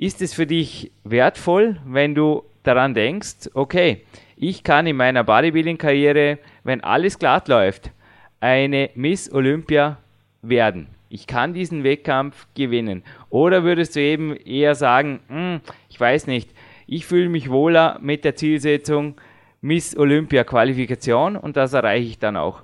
Ist 0.00 0.22
es 0.22 0.32
für 0.32 0.46
dich 0.46 0.92
wertvoll, 1.02 1.80
wenn 1.84 2.14
du 2.14 2.44
daran 2.62 2.94
denkst, 2.94 3.50
okay, 3.54 4.04
ich 4.36 4.62
kann 4.62 4.86
in 4.86 4.94
meiner 4.94 5.24
Bodybuilding-Karriere, 5.24 6.38
wenn 6.62 6.84
alles 6.84 7.18
glatt 7.18 7.48
läuft, 7.48 7.90
eine 8.38 8.90
Miss 8.94 9.28
Olympia 9.34 9.98
werden? 10.40 10.86
Ich 11.08 11.26
kann 11.26 11.52
diesen 11.52 11.82
Wettkampf 11.82 12.46
gewinnen. 12.54 13.02
Oder 13.28 13.64
würdest 13.64 13.96
du 13.96 14.00
eben 14.00 14.36
eher 14.36 14.76
sagen, 14.76 15.18
hm, 15.26 15.60
ich 15.88 15.98
weiß 15.98 16.28
nicht, 16.28 16.48
ich 16.86 17.04
fühle 17.04 17.28
mich 17.28 17.50
wohler 17.50 17.98
mit 18.00 18.24
der 18.24 18.36
Zielsetzung 18.36 19.16
Miss 19.62 19.98
Olympia 19.98 20.44
Qualifikation 20.44 21.34
und 21.34 21.56
das 21.56 21.72
erreiche 21.72 22.06
ich 22.06 22.20
dann 22.20 22.36
auch? 22.36 22.62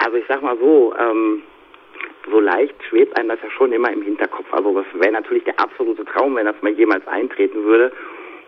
Also 0.00 0.16
ich 0.16 0.24
sag 0.26 0.42
mal 0.42 0.58
so, 0.58 0.92
ähm, 0.98 1.42
so 2.30 2.40
leicht 2.40 2.74
schwebt 2.84 3.16
einem 3.18 3.28
das 3.28 3.38
ja 3.42 3.50
schon 3.50 3.72
immer 3.72 3.92
im 3.92 4.02
Hinterkopf. 4.02 4.52
Also 4.52 4.72
das 4.74 4.86
wäre 5.00 5.12
natürlich 5.12 5.44
der 5.44 5.58
absolute 5.60 6.04
Traum, 6.04 6.36
wenn 6.36 6.46
das 6.46 6.60
mal 6.62 6.72
jemals 6.72 7.06
eintreten 7.06 7.64
würde. 7.64 7.92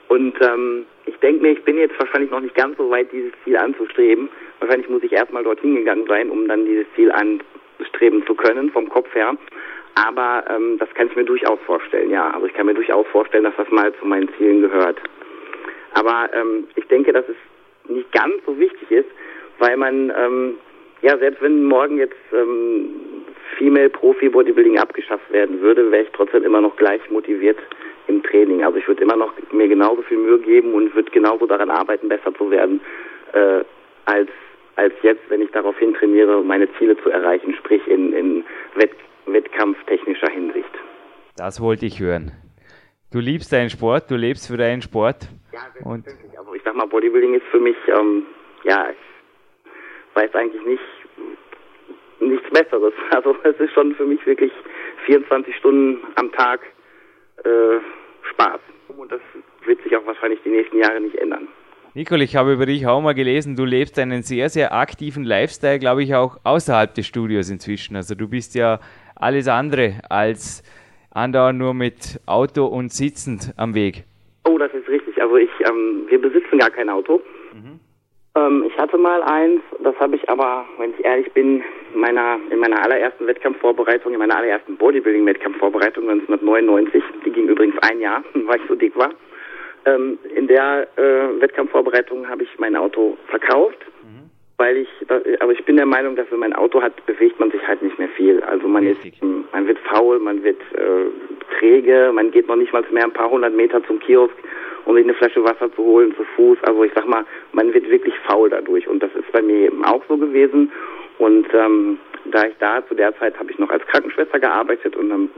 Und 0.08 0.34
ähm, 0.40 0.86
ich 1.06 1.16
denke 1.18 1.42
mir, 1.42 1.52
ich 1.52 1.62
bin 1.64 1.76
jetzt 1.78 1.98
wahrscheinlich 1.98 2.30
noch 2.30 2.40
nicht 2.40 2.54
ganz 2.54 2.76
so 2.78 2.90
weit, 2.90 3.12
dieses 3.12 3.32
Ziel 3.44 3.56
anzustreben. 3.56 4.28
Wahrscheinlich 4.60 4.88
muss 4.88 5.02
ich 5.02 5.12
erstmal 5.12 5.44
dorthin 5.44 5.76
gegangen 5.76 6.06
sein, 6.06 6.30
um 6.30 6.48
dann 6.48 6.64
dieses 6.64 6.86
Ziel 6.96 7.12
anstreben 7.12 8.26
zu 8.26 8.34
können, 8.34 8.70
vom 8.70 8.88
Kopf 8.88 9.14
her. 9.14 9.36
Aber 9.94 10.44
ähm, 10.48 10.78
das 10.78 10.88
kann 10.94 11.08
ich 11.08 11.16
mir 11.16 11.24
durchaus 11.24 11.58
vorstellen, 11.66 12.10
ja. 12.10 12.30
Also 12.30 12.46
ich 12.46 12.54
kann 12.54 12.66
mir 12.66 12.74
durchaus 12.74 13.06
vorstellen, 13.08 13.44
dass 13.44 13.56
das 13.56 13.70
mal 13.70 13.92
zu 13.94 14.06
meinen 14.06 14.28
Zielen 14.38 14.62
gehört. 14.62 14.98
Aber 15.92 16.30
ähm, 16.32 16.68
ich 16.76 16.86
denke, 16.86 17.12
dass 17.12 17.28
es 17.28 17.36
nicht 17.90 18.10
ganz 18.12 18.34
so 18.46 18.58
wichtig 18.58 18.90
ist, 18.90 19.08
weil 19.58 19.76
man, 19.76 20.12
ähm, 20.16 20.54
ja, 21.02 21.18
selbst 21.18 21.42
wenn 21.42 21.64
morgen 21.64 21.98
jetzt 21.98 22.16
ähm, 22.32 22.90
Female 23.56 23.88
Profi 23.88 24.28
Bodybuilding 24.28 24.78
abgeschafft 24.78 25.30
werden 25.32 25.60
würde, 25.60 25.90
wäre 25.90 26.04
ich 26.04 26.10
trotzdem 26.12 26.44
immer 26.44 26.60
noch 26.60 26.76
gleich 26.76 27.00
motiviert 27.10 27.58
im 28.06 28.22
Training. 28.22 28.64
Also 28.64 28.78
ich 28.78 28.88
würde 28.88 29.02
immer 29.02 29.16
noch 29.16 29.32
mir 29.52 29.68
genauso 29.68 30.02
viel 30.02 30.18
Mühe 30.18 30.38
geben 30.38 30.74
und 30.74 30.94
würde 30.94 31.10
genauso 31.10 31.46
daran 31.46 31.70
arbeiten, 31.70 32.08
besser 32.08 32.34
zu 32.34 32.50
werden, 32.50 32.80
äh, 33.32 33.64
als, 34.06 34.28
als 34.76 34.94
jetzt, 35.02 35.22
wenn 35.28 35.42
ich 35.42 35.50
daraufhin 35.50 35.94
trainiere, 35.94 36.42
meine 36.42 36.68
Ziele 36.74 36.96
zu 37.02 37.10
erreichen, 37.10 37.54
sprich 37.54 37.86
in, 37.86 38.12
in 38.12 38.44
Wett 38.74 38.92
wettkampftechnischer 39.26 40.30
Hinsicht. 40.30 40.70
Das 41.36 41.60
wollte 41.60 41.84
ich 41.84 42.00
hören. 42.00 42.32
Du 43.12 43.20
liebst 43.20 43.52
deinen 43.52 43.70
Sport, 43.70 44.10
du 44.10 44.16
lebst 44.16 44.48
für 44.48 44.56
deinen 44.56 44.82
Sport. 44.82 45.28
Ja, 45.52 45.60
selbstverständlich. 45.72 46.38
Also 46.38 46.54
ich 46.54 46.62
sag 46.64 46.74
mal, 46.74 46.86
Bodybuilding 46.86 47.34
ist 47.34 47.46
für 47.50 47.60
mich, 47.60 47.76
ähm, 47.88 48.24
ja, 48.64 48.88
ich 48.90 50.16
weiß 50.16 50.34
eigentlich 50.34 50.64
nicht, 50.64 50.82
nichts 52.20 52.48
Besseres. 52.50 52.92
Also 53.10 53.34
es 53.42 53.58
ist 53.58 53.72
schon 53.72 53.94
für 53.94 54.04
mich 54.04 54.24
wirklich 54.26 54.52
24 55.06 55.56
Stunden 55.56 55.98
am 56.16 56.30
Tag 56.32 56.60
äh, 57.44 57.78
Spaß. 58.30 58.60
Und 58.96 59.12
das 59.12 59.20
wird 59.64 59.82
sich 59.82 59.96
auch 59.96 60.06
wahrscheinlich 60.06 60.40
die 60.44 60.50
nächsten 60.50 60.78
Jahre 60.78 61.00
nicht 61.00 61.16
ändern. 61.16 61.48
Nicole, 61.94 62.22
ich 62.22 62.36
habe 62.36 62.52
über 62.52 62.66
dich 62.66 62.86
auch 62.86 63.00
mal 63.00 63.14
gelesen, 63.14 63.56
du 63.56 63.64
lebst 63.64 63.98
einen 63.98 64.22
sehr, 64.22 64.50
sehr 64.50 64.72
aktiven 64.72 65.24
Lifestyle, 65.24 65.78
glaube 65.78 66.02
ich, 66.02 66.14
auch 66.14 66.36
außerhalb 66.44 66.94
des 66.94 67.06
Studios 67.06 67.50
inzwischen. 67.50 67.96
Also 67.96 68.14
du 68.14 68.28
bist 68.28 68.54
ja 68.54 68.78
alles 69.16 69.48
andere 69.48 69.94
als 70.08 70.62
andauernd 71.10 71.58
nur 71.58 71.74
mit 71.74 72.20
Auto 72.26 72.66
und 72.66 72.92
sitzend 72.92 73.52
am 73.56 73.74
Weg. 73.74 74.04
Oh, 74.44 74.58
das 74.58 74.72
ist 74.74 74.88
richtig. 74.88 75.20
Also 75.20 75.36
ich, 75.36 75.50
ähm, 75.68 76.06
wir 76.08 76.20
besitzen 76.20 76.58
gar 76.58 76.70
kein 76.70 76.88
Auto. 76.88 77.20
Ähm, 78.38 78.64
ich 78.66 78.76
hatte 78.78 78.98
mal 78.98 79.22
eins, 79.22 79.60
das 79.80 79.98
habe 79.98 80.16
ich 80.16 80.28
aber, 80.28 80.66
wenn 80.78 80.90
ich 80.90 81.04
ehrlich 81.04 81.32
bin, 81.32 81.62
meiner, 81.94 82.38
in 82.50 82.58
meiner 82.58 82.82
allerersten 82.82 83.26
Wettkampfvorbereitung, 83.26 84.12
in 84.12 84.18
meiner 84.18 84.36
allerersten 84.36 84.76
Bodybuilding-Wettkampfvorbereitung 84.76 86.08
1999, 86.08 87.02
die 87.24 87.30
ging 87.30 87.48
übrigens 87.48 87.76
ein 87.82 88.00
Jahr, 88.00 88.22
weil 88.34 88.56
ich 88.56 88.68
so 88.68 88.74
dick 88.74 88.96
war. 88.96 89.10
Ähm, 89.86 90.18
in 90.34 90.46
der 90.46 90.88
äh, 90.96 91.40
Wettkampfvorbereitung 91.40 92.28
habe 92.28 92.42
ich 92.42 92.58
mein 92.58 92.76
Auto 92.76 93.16
verkauft, 93.28 93.78
mhm. 94.02 94.30
weil 94.58 94.76
ich, 94.78 94.88
aber 95.40 95.52
ich 95.52 95.64
bin 95.64 95.76
der 95.76 95.86
Meinung, 95.86 96.16
dass 96.16 96.30
wenn 96.30 96.40
man 96.40 96.52
ein 96.52 96.58
Auto 96.58 96.82
hat, 96.82 97.06
bewegt 97.06 97.40
man 97.40 97.50
sich 97.50 97.66
halt 97.66 97.82
nicht 97.82 97.98
mehr 97.98 98.08
viel. 98.10 98.42
Also 98.42 98.68
man 98.68 98.86
Richtig. 98.86 99.14
ist, 99.14 99.22
man 99.52 99.66
wird 99.66 99.78
faul, 99.78 100.18
man 100.18 100.42
wird 100.42 100.60
äh, 100.74 101.58
träge, 101.58 102.10
man 102.12 102.30
geht 102.30 102.48
noch 102.48 102.56
nicht 102.56 102.72
mal 102.72 102.84
mehr 102.90 103.04
ein 103.04 103.12
paar 103.12 103.30
hundert 103.30 103.54
Meter 103.54 103.82
zum 103.84 103.98
Kiosk 104.00 104.34
um 104.88 104.96
sich 104.96 105.04
eine 105.04 105.14
Flasche 105.14 105.44
Wasser 105.44 105.70
zu 105.74 105.82
holen 105.84 106.16
zu 106.16 106.24
Fuß. 106.34 106.58
Also 106.62 106.82
ich 106.82 106.92
sag 106.94 107.06
mal, 107.06 107.24
man 107.52 107.74
wird 107.74 107.88
wirklich 107.90 108.14
faul 108.26 108.48
dadurch 108.48 108.88
und 108.88 109.02
das 109.02 109.14
ist 109.14 109.30
bei 109.32 109.42
mir 109.42 109.66
eben 109.66 109.84
auch 109.84 110.02
so 110.08 110.16
gewesen. 110.16 110.72
Und 111.18 111.46
ähm, 111.52 111.98
da 112.24 112.46
ich 112.46 112.54
da 112.58 112.82
zu 112.88 112.94
der 112.94 113.14
Zeit 113.18 113.38
habe 113.38 113.50
ich 113.50 113.58
noch 113.58 113.68
als 113.68 113.86
Krankenschwester 113.86 114.40
gearbeitet 114.40 114.96
und 114.96 115.10
dann, 115.10 115.28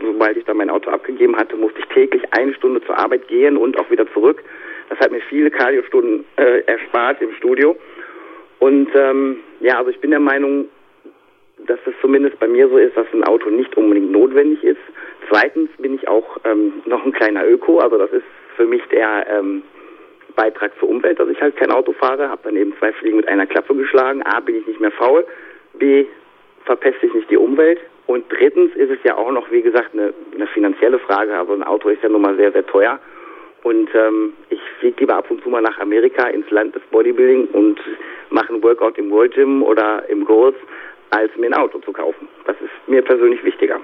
sobald 0.00 0.38
ich 0.38 0.44
dann 0.46 0.56
mein 0.56 0.70
Auto 0.70 0.90
abgegeben 0.90 1.36
hatte, 1.36 1.56
musste 1.56 1.80
ich 1.80 1.86
täglich 1.88 2.22
eine 2.30 2.54
Stunde 2.54 2.80
zur 2.86 2.96
Arbeit 2.98 3.28
gehen 3.28 3.58
und 3.58 3.78
auch 3.78 3.90
wieder 3.90 4.10
zurück. 4.14 4.42
Das 4.88 4.98
hat 4.98 5.12
mir 5.12 5.20
viele 5.28 5.50
Kardiostunden 5.50 6.24
äh, 6.36 6.60
erspart 6.60 7.20
im 7.20 7.34
Studio. 7.34 7.76
Und 8.60 8.88
ähm, 8.94 9.40
ja, 9.60 9.76
also 9.76 9.90
ich 9.90 10.00
bin 10.00 10.10
der 10.10 10.20
Meinung, 10.20 10.70
dass 11.66 11.80
es 11.84 11.92
zumindest 12.00 12.38
bei 12.40 12.48
mir 12.48 12.66
so 12.68 12.78
ist, 12.78 12.96
dass 12.96 13.06
ein 13.12 13.24
Auto 13.24 13.50
nicht 13.50 13.76
unbedingt 13.76 14.10
notwendig 14.10 14.64
ist. 14.64 14.80
Zweitens 15.28 15.68
bin 15.76 15.96
ich 15.96 16.08
auch 16.08 16.38
ähm, 16.44 16.72
noch 16.86 17.04
ein 17.04 17.12
kleiner 17.12 17.46
Öko, 17.46 17.80
also 17.80 17.98
das 17.98 18.10
ist 18.10 18.24
für 18.56 18.66
mich 18.66 18.82
der 18.90 19.26
ähm, 19.28 19.62
Beitrag 20.36 20.72
zur 20.78 20.88
Umwelt, 20.88 21.18
dass 21.18 21.28
ich 21.28 21.40
halt 21.40 21.56
kein 21.56 21.70
Auto 21.70 21.92
fahre, 21.92 22.28
habe 22.28 22.42
dann 22.44 22.56
eben 22.56 22.74
zwei 22.78 22.92
Fliegen 22.92 23.18
mit 23.18 23.28
einer 23.28 23.46
Klappe 23.46 23.74
geschlagen. 23.74 24.22
A, 24.22 24.40
bin 24.40 24.56
ich 24.56 24.66
nicht 24.66 24.80
mehr 24.80 24.90
faul, 24.90 25.24
B, 25.74 26.06
verpeste 26.64 27.06
ich 27.06 27.14
nicht 27.14 27.30
die 27.30 27.36
Umwelt. 27.36 27.80
Und 28.06 28.24
drittens 28.30 28.74
ist 28.74 28.90
es 28.90 28.98
ja 29.02 29.16
auch 29.16 29.30
noch, 29.30 29.50
wie 29.50 29.62
gesagt, 29.62 29.90
eine, 29.94 30.12
eine 30.34 30.46
finanzielle 30.48 30.98
Frage. 30.98 31.36
Also 31.38 31.54
ein 31.54 31.62
Auto 31.62 31.88
ist 31.88 32.02
ja 32.02 32.08
nun 32.08 32.22
mal 32.22 32.36
sehr, 32.36 32.52
sehr 32.52 32.66
teuer. 32.66 32.98
Und 33.62 33.88
ähm, 33.94 34.34
ich 34.50 34.60
fliege 34.78 35.00
lieber 35.00 35.16
ab 35.16 35.30
und 35.30 35.42
zu 35.42 35.48
mal 35.48 35.62
nach 35.62 35.78
Amerika 35.78 36.28
ins 36.28 36.50
Land 36.50 36.74
des 36.74 36.82
Bodybuilding 36.90 37.48
und 37.52 37.80
mache 38.28 38.52
ein 38.52 38.62
Workout 38.62 38.98
im 38.98 39.10
World 39.10 39.34
Gym 39.34 39.62
oder 39.62 40.06
im 40.08 40.24
Golf, 40.26 40.54
als 41.10 41.34
mir 41.36 41.46
ein 41.46 41.54
Auto 41.54 41.78
zu 41.78 41.92
kaufen. 41.92 42.28
Das 42.44 42.56
ist 42.60 42.88
mir 42.88 43.00
persönlich 43.00 43.42
wichtiger. 43.42 43.80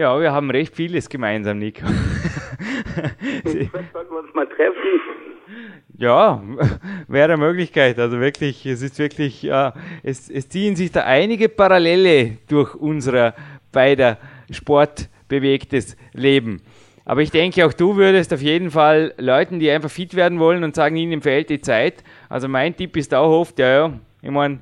Ja, 0.00 0.18
wir 0.18 0.32
haben 0.32 0.50
recht 0.50 0.74
vieles 0.74 1.10
gemeinsam, 1.10 1.58
Nico. 1.58 1.86
Sollten 3.44 3.70
wir 3.70 4.18
uns 4.18 4.32
mal 4.34 4.46
treffen? 4.46 4.74
Ja, 5.98 6.42
wäre 7.06 7.34
eine 7.34 7.36
Möglichkeit. 7.36 7.98
Also 7.98 8.18
wirklich, 8.18 8.64
es 8.64 8.80
ist 8.80 8.98
wirklich, 8.98 9.42
ja, 9.42 9.74
es, 10.02 10.30
es 10.30 10.48
ziehen 10.48 10.74
sich 10.74 10.90
da 10.90 11.02
einige 11.02 11.50
Parallele 11.50 12.38
durch 12.48 12.74
unser 12.76 13.34
beider 13.72 14.16
sportbewegtes 14.50 15.98
Leben. 16.14 16.62
Aber 17.04 17.20
ich 17.20 17.30
denke, 17.30 17.66
auch 17.66 17.74
du 17.74 17.96
würdest 17.96 18.32
auf 18.32 18.40
jeden 18.40 18.70
Fall 18.70 19.12
Leuten, 19.18 19.58
die 19.58 19.70
einfach 19.70 19.90
fit 19.90 20.14
werden 20.14 20.38
wollen 20.38 20.64
und 20.64 20.74
sagen, 20.74 20.96
ihnen 20.96 21.20
fehlt 21.20 21.50
die 21.50 21.60
Zeit. 21.60 22.02
Also 22.30 22.48
mein 22.48 22.74
Tipp 22.74 22.96
ist 22.96 23.12
auch 23.12 23.38
oft, 23.38 23.58
ja, 23.58 23.68
ja, 23.68 23.92
ich 24.22 24.30
meine, 24.30 24.60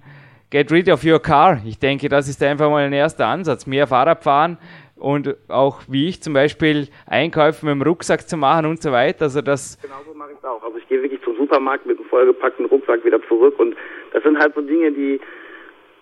get 0.51 0.73
rid 0.73 0.89
of 0.89 1.05
your 1.05 1.21
car. 1.21 1.61
Ich 1.65 1.79
denke, 1.79 2.09
das 2.09 2.27
ist 2.27 2.43
einfach 2.43 2.71
mal 2.71 2.85
ein 2.85 2.93
erster 2.93 3.27
Ansatz. 3.27 3.67
Mehr 3.67 3.87
Fahrrad 3.87 4.25
fahren, 4.25 4.59
und 4.99 5.37
auch 5.49 5.81
wie 5.89 6.09
ich 6.09 6.23
zum 6.23 6.35
Beispiel 6.35 6.89
Einkäufe 7.07 7.65
mit 7.67 7.75
dem 7.75 7.83
Rucksack 7.83 8.29
zu 8.29 8.37
machen 8.37 8.67
und 8.67 8.83
so 8.83 8.93
weiter. 8.93 9.25
Also 9.25 9.41
das 9.43 9.79
genau 9.81 9.97
so 10.07 10.15
mache 10.15 10.33
ich 10.33 10.39
es 10.39 10.45
auch. 10.45 10.63
Also 10.63 10.79
ich 10.79 10.89
gehe 10.89 11.03
wirklich 11.03 11.23
zum 11.23 11.37
Supermarkt 11.37 11.87
mit 11.87 11.99
einem 11.99 12.09
vollgepackten 12.09 12.67
Rucksack 12.67 13.05
wieder 13.05 13.21
zurück 13.29 13.59
und 13.59 13.77
das 14.13 14.23
sind 14.23 14.39
halt 14.39 14.55
so 14.55 14.61
Dinge, 14.61 14.93
die 14.93 15.21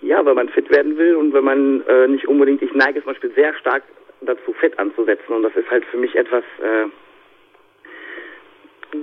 ja, 0.02 0.24
wenn 0.24 0.34
man 0.34 0.48
fit 0.48 0.70
werden 0.70 0.96
will 0.98 1.16
und 1.16 1.32
wenn 1.32 1.44
man 1.44 1.82
äh, 1.88 2.06
nicht 2.08 2.28
unbedingt, 2.28 2.62
ich 2.62 2.72
neige 2.74 3.02
zum 3.02 3.12
Beispiel 3.12 3.32
sehr 3.34 3.54
stark 3.54 3.82
dazu, 4.20 4.52
Fett 4.52 4.78
anzusetzen 4.78 5.34
und 5.34 5.42
das 5.42 5.54
ist 5.56 5.70
halt 5.70 5.84
für 5.86 5.96
mich 5.96 6.14
etwas, 6.14 6.44
äh, 6.62 6.86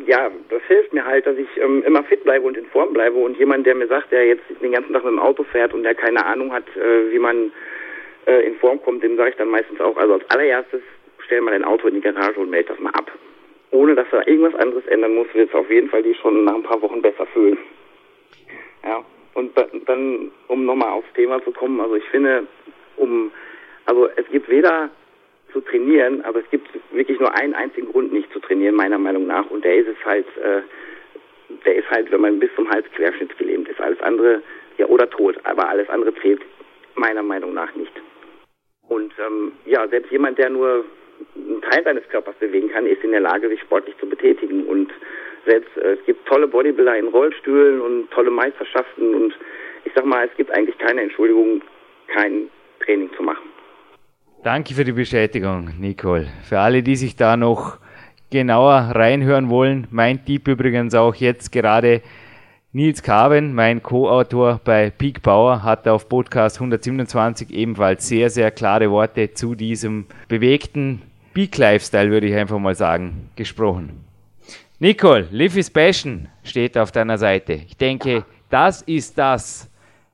ja, 0.08 0.32
das 0.50 0.62
hilft 0.68 0.94
mir 0.94 1.06
halt, 1.06 1.26
dass 1.26 1.38
ich 1.38 1.48
ähm, 1.58 1.84
immer 1.86 2.04
fit 2.04 2.24
bleibe 2.24 2.46
und 2.46 2.58
in 2.58 2.66
Form 2.68 2.94
bleibe 2.94 3.18
und 3.18 3.38
jemand, 3.38 3.66
der 3.66 3.76
mir 3.76 3.88
sagt, 3.88 4.12
der 4.12 4.26
jetzt 4.26 4.44
den 4.62 4.72
ganzen 4.72 4.94
Tag 4.94 5.04
mit 5.04 5.12
dem 5.12 5.20
Auto 5.20 5.44
fährt 5.44 5.74
und 5.74 5.84
der 5.84 5.96
keine 5.96 6.26
Ahnung 6.26 6.54
hat, 6.54 6.66
äh, 6.76 7.12
wie 7.12 7.20
man 7.20 7.52
äh, 8.26 8.48
in 8.48 8.56
Form 8.56 8.82
kommt, 8.82 9.04
dem 9.04 9.18
sage 9.18 9.32
ich 9.32 9.36
dann 9.36 9.50
meistens 9.50 9.80
auch, 9.80 9.98
also 9.98 10.14
als 10.14 10.30
allererstes 10.30 10.82
stell 11.26 11.42
mal 11.42 11.52
dein 11.52 11.64
Auto 11.64 11.88
in 11.88 11.96
die 11.96 12.02
Garage 12.02 12.40
und 12.40 12.50
melde 12.50 12.70
das 12.70 12.80
mal 12.80 12.92
ab. 12.92 13.12
Ohne 13.72 13.96
dass 13.96 14.08
er 14.12 14.28
irgendwas 14.28 14.56
anderes 14.56 14.86
ändern 14.88 15.16
muss, 15.16 15.28
wird 15.34 15.50
es 15.50 15.56
auf 15.56 15.70
jeden 15.70 15.90
Fall 15.90 16.04
die 16.04 16.14
schon 16.16 16.44
nach 16.46 16.56
ein 16.56 16.64
paar 16.64 16.82
Wochen 16.82 17.02
besser 17.02 17.26
fühlen. 17.28 17.58
Ja, 18.84 19.04
und 19.34 19.52
dann, 19.86 20.32
um 20.48 20.66
nochmal 20.66 20.92
aufs 20.92 21.12
Thema 21.16 21.44
zu 21.44 21.52
kommen, 21.52 21.80
also 21.80 21.96
ich 21.96 22.04
finde, 22.06 22.46
um, 22.98 23.32
also 23.86 24.10
es 24.16 24.28
gibt 24.30 24.48
weder 24.50 24.90
zu 25.52 25.62
trainieren, 25.62 26.24
aber 26.26 26.40
es 26.40 26.50
gibt 26.50 26.68
wirklich 26.92 27.20
nur 27.20 27.34
einen 27.36 27.54
einzigen 27.54 27.92
Grund, 27.92 28.12
nicht 28.14 28.32
zu 28.32 28.40
trainieren, 28.40 28.76
meiner 28.76 28.98
Meinung 28.98 29.28
nach, 29.28 29.50
und 29.50 29.64
der 29.64 29.76
ist 29.76 29.88
es 29.88 30.06
halt, 30.06 30.26
äh, 30.38 30.62
der 31.66 31.76
ist 31.76 31.90
halt, 31.90 32.12
wenn 32.12 32.22
man 32.22 32.40
bis 32.40 32.54
zum 32.56 32.70
Hals 32.70 32.86
querschnittsgelähmt 32.96 33.70
ist. 33.70 33.80
Alles 33.80 34.02
andere, 34.02 34.42
ja, 34.78 34.86
oder 34.88 35.10
tot, 35.10 35.38
aber 35.44 35.70
alles 35.70 35.90
andere 35.90 36.14
zählt 36.16 36.42
meiner 36.96 37.24
Meinung 37.24 37.54
nach 37.54 37.74
nicht. 37.76 37.92
Und 38.88 39.14
ähm, 39.20 39.54
ja, 39.66 39.88
selbst 39.88 40.12
jemand, 40.12 40.38
der 40.38 40.50
nur 40.50 40.86
einen 41.36 41.62
Teil 41.62 41.84
seines 41.84 42.08
Körpers 42.10 42.36
bewegen 42.40 42.70
kann, 42.70 42.86
ist 42.86 43.04
in 43.04 43.12
der 43.12 43.22
Lage, 43.22 43.50
sich 43.50 43.62
sportlich 43.62 43.96
zu 44.00 44.08
betätigen. 44.08 44.66
Und 44.66 44.92
selbst 45.46 45.76
äh, 45.78 45.94
es 45.94 46.06
gibt 46.06 46.28
tolle 46.28 46.48
Bodybuilder 46.48 46.98
in 46.98 47.08
Rollstühlen 47.08 47.82
und 47.82 48.12
tolle 48.12 48.32
Meisterschaften. 48.32 49.14
Und 49.14 49.34
ich 49.86 49.92
sag 49.96 50.06
mal, 50.06 50.28
es 50.28 50.36
gibt 50.38 50.52
eigentlich 50.52 50.78
keine 50.78 51.02
Entschuldigung, 51.02 51.62
kein 52.08 52.50
Training 52.86 53.10
zu 53.16 53.24
machen. 53.24 53.50
Danke 54.44 54.74
für 54.74 54.84
die 54.84 54.92
Bestätigung, 54.92 55.70
Nicole. 55.80 56.28
Für 56.48 56.60
alle, 56.60 56.84
die 56.84 56.98
sich 56.98 57.16
da 57.16 57.38
noch 57.38 57.78
genauer 58.30 58.92
reinhören 58.94 59.50
wollen, 59.50 59.88
mein 59.92 60.26
Tipp 60.26 60.48
übrigens 60.48 60.96
auch 60.96 61.16
jetzt 61.16 61.52
gerade 61.52 62.02
Nils 62.76 63.04
Carven, 63.04 63.54
mein 63.54 63.84
Co-Autor 63.84 64.60
bei 64.66 64.90
Peak 64.90 65.22
Power, 65.22 65.62
hat 65.62 65.88
auf 65.88 66.10
Podcast 66.10 66.58
127 66.58 67.52
ebenfalls 67.52 68.08
sehr, 68.08 68.32
sehr 68.32 68.50
klare 68.50 68.90
Worte 68.90 69.32
zu 69.32 69.54
diesem 69.54 70.08
bewegten 70.28 71.04
Peak 71.36 71.56
Lifestyle, 71.56 72.10
würde 72.10 72.26
ich 72.26 72.36
einfach 72.36 72.58
mal 72.58 72.74
sagen, 72.74 73.30
gesprochen. 73.36 74.04
Nicole, 74.80 75.28
Live 75.30 75.56
is 75.56 75.70
Passion 75.70 76.28
steht 76.44 76.76
auf 76.76 76.92
deiner 76.92 77.20
Seite. 77.20 77.54
Ich 77.54 77.78
denke, 77.78 78.26
das 78.50 78.82
ist 78.82 79.20
das, 79.20 79.72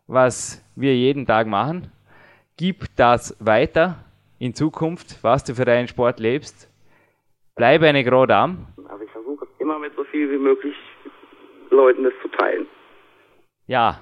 was 0.07 0.61
wir 0.75 0.93
jeden 0.93 1.25
Tag 1.25 1.47
machen. 1.47 1.89
Gib 2.57 2.93
das 2.97 3.37
weiter 3.39 4.03
in 4.37 4.53
Zukunft, 4.53 5.23
was 5.23 5.45
du 5.45 5.55
für 5.55 5.63
deinen 5.63 5.87
Sport 5.87 6.19
lebst. 6.19 6.69
Bleibe 7.55 7.87
eine 7.87 8.03
gerade 8.03 8.35
am. 8.35 8.67
Aber 8.89 9.01
ich 9.01 9.11
versuche 9.11 9.47
immer 9.59 9.79
mit 9.79 9.95
so 9.95 10.03
viel 10.03 10.29
wie 10.29 10.37
möglich 10.37 10.75
Leuten 11.71 12.03
das 12.03 12.13
zu 12.21 12.27
teilen. 12.29 12.67
Ja, 13.67 13.99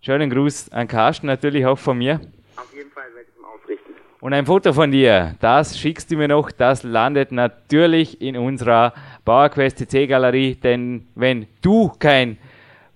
schönen 0.00 0.30
Gruß 0.30 0.72
an 0.72 0.88
Carsten 0.88 1.26
natürlich 1.26 1.64
auch 1.66 1.78
von 1.78 1.98
mir. 1.98 2.20
Auf 2.56 2.72
jeden 2.74 2.90
Fall 2.90 3.04
werde 3.14 3.28
ich 3.30 3.38
ihm 3.38 3.44
ausrichten. 3.44 3.92
Und 4.20 4.32
ein 4.32 4.46
Foto 4.46 4.72
von 4.72 4.90
dir, 4.90 5.36
das 5.40 5.78
schickst 5.78 6.10
du 6.10 6.16
mir 6.16 6.28
noch, 6.28 6.50
das 6.50 6.82
landet 6.82 7.32
natürlich 7.32 8.20
in 8.20 8.36
unserer 8.36 8.92
PowerQuest 9.24 9.78
CC 9.78 10.06
Galerie, 10.06 10.54
denn 10.54 11.06
wenn 11.14 11.46
du 11.62 11.92
kein 11.98 12.38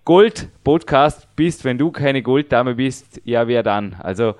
Gold-Podcast 0.04 1.28
bist, 1.36 1.64
wenn 1.64 1.78
du 1.78 1.92
keine 1.92 2.22
Golddame 2.22 2.74
bist, 2.74 3.20
ja, 3.24 3.46
wer 3.46 3.62
dann? 3.62 3.94
Also 4.00 4.34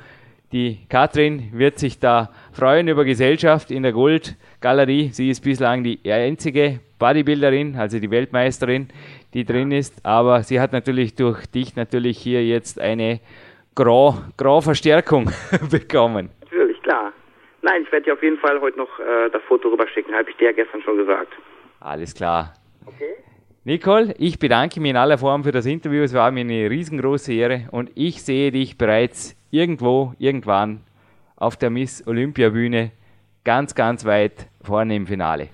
die 0.53 0.81
Katrin 0.89 1.51
wird 1.53 1.79
sich 1.79 2.01
da 2.01 2.31
freuen 2.53 2.89
über 2.89 3.05
Gesellschaft 3.05 3.71
in 3.71 3.85
der 3.85 3.93
Gold-Galerie. 3.93 5.11
Sie 5.13 5.31
ist 5.31 5.45
bislang 5.45 5.85
die 5.85 6.01
einzige 6.11 6.81
Bodybuilderin, 6.99 7.77
also 7.77 8.01
die 8.01 8.11
Weltmeisterin, 8.11 8.89
die 9.35 9.45
drin 9.45 9.73
ist. 9.73 10.05
Aber 10.05 10.43
sie 10.43 10.61
hat 10.61 10.73
natürlich 10.73 11.15
durch 11.15 11.47
dich 11.47 11.77
natürlich 11.77 12.19
hier 12.19 12.45
jetzt 12.45 12.81
eine 12.81 13.21
Grau-Verstärkung 13.75 15.31
bekommen. 15.71 16.31
Natürlich, 16.43 16.83
klar. 16.83 17.13
Nein, 17.63 17.83
ich 17.83 17.93
werde 17.93 18.05
dir 18.05 18.15
auf 18.15 18.23
jeden 18.23 18.39
Fall 18.39 18.61
heute 18.61 18.79
noch 18.79 18.99
äh, 18.99 19.31
das 19.33 19.43
Foto 19.43 19.69
rüberschicken, 19.69 20.15
habe 20.15 20.31
ich 20.31 20.37
dir 20.37 20.47
ja 20.47 20.53
gestern 20.53 20.83
schon 20.83 20.97
gesagt. 20.97 21.33
Alles 21.81 22.15
klar. 22.15 22.55
Okay. 22.87 23.15
Nicole, 23.65 24.15
ich 24.19 24.39
bedanke 24.39 24.81
mich 24.81 24.91
in 24.91 24.97
aller 24.97 25.19
Form 25.19 25.45
für 25.45 25.53
das 25.53 25.67
Interview. 25.67 26.03
Es 26.03 26.15
war 26.15 26.31
mir 26.31 26.41
eine 26.41 26.71
riesengroße 26.71 27.33
Ehre 27.35 27.69
und 27.71 27.91
ich 27.95 28.23
sehe 28.23 28.51
dich 28.51 28.79
bereits 28.79 29.37
irgendwo, 29.51 30.15
irgendwann 30.19 30.81
auf 31.37 31.57
der 31.57 31.71
Miss 31.71 32.07
Olympia 32.07 32.49
Bühne 32.49 32.93
ganz, 33.45 33.75
ganz 33.75 34.05
weit 34.05 34.47
vorne 34.63 34.97
im 34.97 35.07
Finale. 35.07 35.49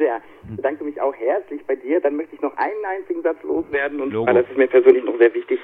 Sehr. 0.00 0.20
Ich 0.48 0.56
bedanke 0.56 0.82
mich 0.82 1.00
auch 1.00 1.14
herzlich 1.14 1.60
bei 1.66 1.76
dir. 1.76 2.00
Dann 2.00 2.16
möchte 2.16 2.34
ich 2.34 2.40
noch 2.40 2.56
einen 2.56 2.84
einzigen 2.84 3.22
Satz 3.22 3.36
loswerden 3.44 4.00
und 4.00 4.12
Logo. 4.12 4.32
das 4.32 4.48
ist 4.48 4.56
mir 4.56 4.66
persönlich 4.66 5.04
noch 5.04 5.18
sehr 5.18 5.32
wichtig. 5.34 5.60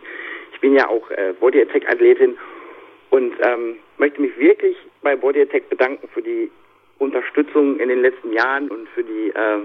Ich 0.52 0.60
bin 0.60 0.74
ja 0.74 0.88
auch 0.88 1.10
äh, 1.10 1.32
Body 1.40 1.62
Attack 1.62 1.88
Athletin 1.88 2.36
und 3.10 3.32
ähm, 3.40 3.76
möchte 3.98 4.20
mich 4.20 4.38
wirklich 4.38 4.76
bei 5.02 5.16
Body 5.16 5.40
Attack 5.42 5.68
bedanken 5.68 6.06
für 6.12 6.22
die 6.22 6.50
Unterstützung 6.98 7.80
in 7.80 7.88
den 7.88 8.02
letzten 8.02 8.32
Jahren 8.32 8.68
und 8.68 8.88
für 8.90 9.02
die 9.02 9.30
äh, 9.30 9.60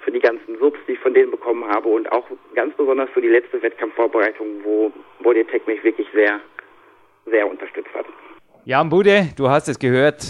für 0.00 0.10
die 0.10 0.20
ganzen 0.20 0.58
Subs, 0.58 0.78
die 0.88 0.92
ich 0.92 0.98
von 1.00 1.12
denen 1.12 1.30
bekommen 1.30 1.68
habe 1.68 1.88
und 1.90 2.10
auch 2.10 2.24
ganz 2.54 2.74
besonders 2.74 3.10
für 3.10 3.20
die 3.20 3.28
letzte 3.28 3.62
Wettkampfvorbereitung, 3.62 4.46
wo 4.64 4.90
Body 5.22 5.40
Attack 5.40 5.66
mich 5.66 5.84
wirklich 5.84 6.06
sehr, 6.14 6.40
sehr 7.26 7.46
unterstützt 7.46 7.92
hat. 7.94 8.06
Jan 8.64 8.88
Bude, 8.88 9.28
du 9.36 9.50
hast 9.50 9.68
es 9.68 9.78
gehört. 9.78 10.22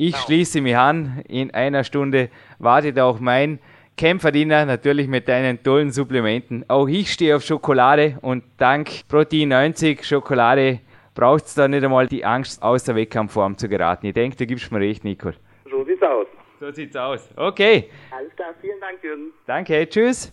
Ich 0.00 0.16
schließe 0.16 0.60
mich 0.60 0.76
an. 0.76 1.22
In 1.28 1.50
einer 1.52 1.82
Stunde 1.82 2.30
wartet 2.60 2.98
auch 3.00 3.18
mein 3.18 3.58
Kämpferdiener, 3.96 4.64
natürlich 4.64 5.08
mit 5.08 5.26
deinen 5.26 5.60
tollen 5.62 5.90
Supplementen. 5.90 6.64
Auch 6.68 6.86
ich 6.86 7.12
stehe 7.12 7.34
auf 7.34 7.42
Schokolade 7.42 8.16
und 8.22 8.44
dank 8.58 8.88
Protein 9.08 9.48
90 9.48 10.04
Schokolade 10.04 10.78
braucht 11.16 11.46
es 11.46 11.54
da 11.54 11.66
nicht 11.66 11.82
einmal 11.82 12.06
die 12.06 12.24
Angst, 12.24 12.62
aus 12.62 12.84
der 12.84 12.94
Wettkampfform 12.94 13.58
zu 13.58 13.68
geraten. 13.68 14.06
Ich 14.06 14.12
denke, 14.14 14.36
du 14.36 14.46
gibst 14.46 14.70
mir 14.70 14.78
recht, 14.78 15.02
Nicole. 15.02 15.34
So 15.68 15.84
sieht's 15.84 16.02
aus. 16.02 16.26
So 16.60 16.70
sieht's 16.70 16.94
aus. 16.96 17.28
Okay, 17.34 17.90
Alles 18.16 18.34
klar, 18.36 18.54
vielen 18.60 18.78
Dank, 18.80 19.02
Jürgen. 19.02 19.32
danke, 19.46 19.88
tschüss. 19.88 20.32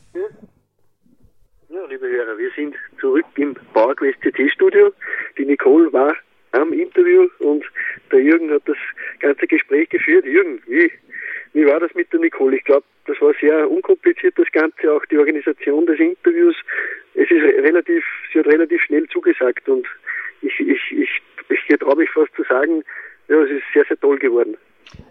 Ja, 1.69 1.83
liebe 1.89 2.05
Hörer, 2.07 2.37
wir 2.37 2.51
sind 2.55 2.75
zurück 3.01 3.25
im 3.37 3.55
PowerQuest 3.73 4.21
CT 4.21 4.51
Studio. 4.53 4.91
Die 5.39 5.45
Nicole 5.45 5.91
war 5.91 6.13
am 6.55 6.73
Interview 6.73 7.27
und 7.39 7.63
der 8.11 8.21
Jürgen 8.21 8.51
hat 8.51 8.63
das 8.65 8.77
ganze 9.19 9.47
Gespräch 9.47 9.89
geführt. 9.89 10.25
Jürgen, 10.25 10.61
wie, 10.67 10.91
wie 11.53 11.65
war 11.65 11.79
das 11.79 11.93
mit 11.93 12.11
der 12.11 12.19
Nicole? 12.19 12.57
Ich 12.57 12.63
glaube, 12.63 12.85
das 13.07 13.19
war 13.21 13.33
sehr 13.39 13.69
unkompliziert, 13.69 14.37
das 14.37 14.51
Ganze, 14.51 14.91
auch 14.91 15.05
die 15.05 15.17
Organisation 15.17 15.85
des 15.85 15.99
Interviews. 15.99 16.55
Es 17.13 17.29
ist 17.29 17.43
relativ, 17.63 18.03
sie 18.33 18.39
hat 18.39 18.47
relativ 18.47 18.81
schnell 18.83 19.07
zugesagt 19.09 19.67
und 19.69 19.87
ich, 20.41 20.59
ich, 20.59 20.81
ich, 20.91 21.21
ich 21.49 21.79
traue 21.79 21.95
mich 21.95 22.09
fast 22.09 22.33
zu 22.35 22.43
sagen, 22.43 22.83
ja, 23.27 23.41
es 23.41 23.51
ist 23.51 23.63
sehr, 23.73 23.85
sehr 23.85 23.99
toll 23.99 24.17
geworden. 24.17 24.57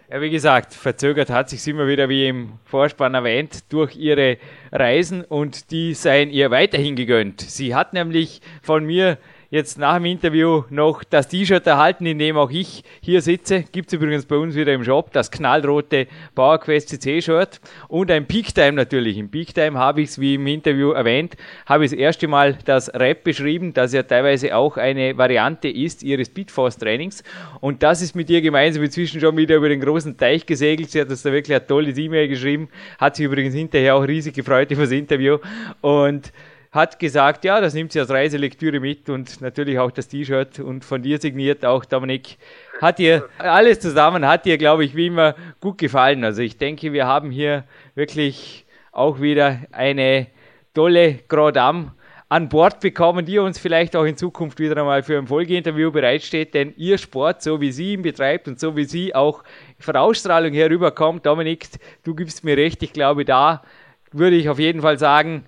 Ja, 0.09 0.21
wie 0.21 0.29
gesagt, 0.29 0.73
verzögert 0.73 1.29
hat 1.29 1.49
sich 1.49 1.67
immer 1.67 1.87
wieder, 1.87 2.07
wie 2.09 2.27
im 2.27 2.53
Vorspann 2.65 3.13
erwähnt, 3.13 3.73
durch 3.73 3.95
ihre 3.95 4.37
Reisen 4.71 5.23
und 5.23 5.71
die 5.71 5.93
seien 5.93 6.29
ihr 6.29 6.51
weiterhin 6.51 6.95
gegönnt. 6.95 7.41
Sie 7.41 7.75
hat 7.75 7.93
nämlich 7.93 8.41
von 8.61 8.85
mir 8.85 9.17
jetzt 9.49 9.77
nach 9.77 9.95
dem 9.95 10.05
Interview 10.05 10.63
noch 10.69 11.03
das 11.03 11.27
T-Shirt 11.27 11.65
erhalten, 11.67 12.05
in 12.05 12.19
dem 12.19 12.37
auch 12.37 12.49
ich 12.49 12.83
hier 13.01 13.21
sitze. 13.21 13.63
Gibt 13.71 13.87
es 13.87 13.93
übrigens 13.93 14.25
bei 14.25 14.35
uns 14.35 14.55
wieder 14.55 14.73
im 14.73 14.83
Shop, 14.83 15.11
das 15.11 15.31
knallrote 15.31 16.07
PowerQuest 16.33 16.89
CC-Shirt 16.89 17.59
und 17.87 18.11
ein 18.11 18.25
Peak 18.25 18.53
Time 18.53 18.73
natürlich. 18.73 19.17
Im 19.17 19.29
Peak 19.29 19.53
Time 19.53 19.77
habe 19.77 20.01
ich 20.01 20.09
es, 20.09 20.19
wie 20.19 20.35
im 20.35 20.47
Interview 20.47 20.91
erwähnt, 20.91 21.35
habe 21.65 21.85
ich 21.85 21.91
das 21.91 21.99
erste 21.99 22.27
Mal 22.27 22.57
das 22.65 22.93
Rap 22.93 23.23
beschrieben, 23.23 23.73
das 23.73 23.93
ja 23.93 24.03
teilweise 24.03 24.55
auch 24.55 24.77
eine 24.77 25.17
Variante 25.17 25.67
ist 25.67 26.03
ihres 26.03 26.27
Speedforce-Trainings. 26.27 27.23
Und 27.61 27.83
das 27.83 28.01
ist 28.01 28.15
mit 28.15 28.29
ihr 28.29 28.41
gemeinsam 28.41 28.83
inzwischen 28.83 29.19
schon 29.19 29.37
wieder 29.37 29.55
über 29.55 29.69
den 29.69 29.81
großen 29.81 30.17
Teich 30.17 30.45
gesegelt. 30.45 30.91
Sie 30.91 31.01
hat 31.01 31.09
uns 31.09 31.21
da 31.21 31.31
wirklich 31.31 31.55
ein 31.55 31.67
tolles 31.67 31.97
E-Mail 31.97 32.27
geschrieben, 32.27 32.69
hat 32.97 33.15
sich 33.15 33.25
übrigens 33.25 33.53
hinterher 33.53 33.95
auch 33.95 34.07
riesig 34.07 34.33
gefreut 34.35 34.71
über 34.71 34.83
das 34.83 34.91
Interview. 34.91 35.37
Und 35.81 36.31
hat 36.75 36.99
gesagt, 36.99 37.45
ja, 37.45 37.61
das 37.61 37.73
nimmt 37.73 37.93
sie 37.93 38.01
als 38.01 38.09
Reiselektüre 38.09 38.81
mit 38.81 39.09
und 39.09 39.39
natürlich 39.39 39.79
auch 39.79 39.91
das 39.91 40.09
T-Shirt 40.09 40.59
und 40.59 40.83
von 40.83 41.01
dir 41.01 41.19
signiert 41.19 41.63
auch 41.65 41.85
Dominik. 41.85 42.37
Hat 42.81 42.99
ihr 42.99 43.27
alles 43.37 43.79
zusammen, 43.79 44.27
hat 44.27 44.45
ihr, 44.45 44.57
glaube 44.57 44.83
ich, 44.83 44.93
wie 44.93 45.07
immer 45.07 45.35
gut 45.61 45.77
gefallen. 45.77 46.25
Also 46.25 46.41
ich 46.41 46.57
denke, 46.57 46.91
wir 46.91 47.07
haben 47.07 47.31
hier 47.31 47.63
wirklich 47.95 48.65
auch 48.91 49.21
wieder 49.21 49.61
eine 49.71 50.27
tolle 50.73 51.19
Grand 51.29 51.55
Dame 51.55 51.91
an 52.27 52.49
Bord 52.49 52.81
bekommen, 52.81 53.25
die 53.25 53.39
uns 53.39 53.57
vielleicht 53.57 53.95
auch 53.95 54.03
in 54.03 54.17
Zukunft 54.17 54.59
wieder 54.59 54.75
einmal 54.75 55.03
für 55.03 55.17
ein 55.17 55.27
Folgeinterview 55.27 55.91
bereitsteht, 55.91 56.53
denn 56.53 56.73
ihr 56.75 56.97
Sport, 56.97 57.41
so 57.41 57.61
wie 57.61 57.71
sie 57.71 57.93
ihn 57.93 58.01
betreibt 58.01 58.49
und 58.49 58.59
so 58.59 58.75
wie 58.75 58.83
sie 58.83 59.15
auch 59.15 59.43
von 59.79 59.95
Ausstrahlung 59.95 60.51
herüberkommt, 60.51 61.25
Dominik, 61.25 61.67
du 62.03 62.15
gibst 62.15 62.43
mir 62.43 62.57
recht, 62.57 62.83
ich 62.83 62.91
glaube, 62.91 63.23
da 63.23 63.63
würde 64.11 64.35
ich 64.35 64.49
auf 64.49 64.59
jeden 64.59 64.81
Fall 64.81 64.99
sagen, 64.99 65.45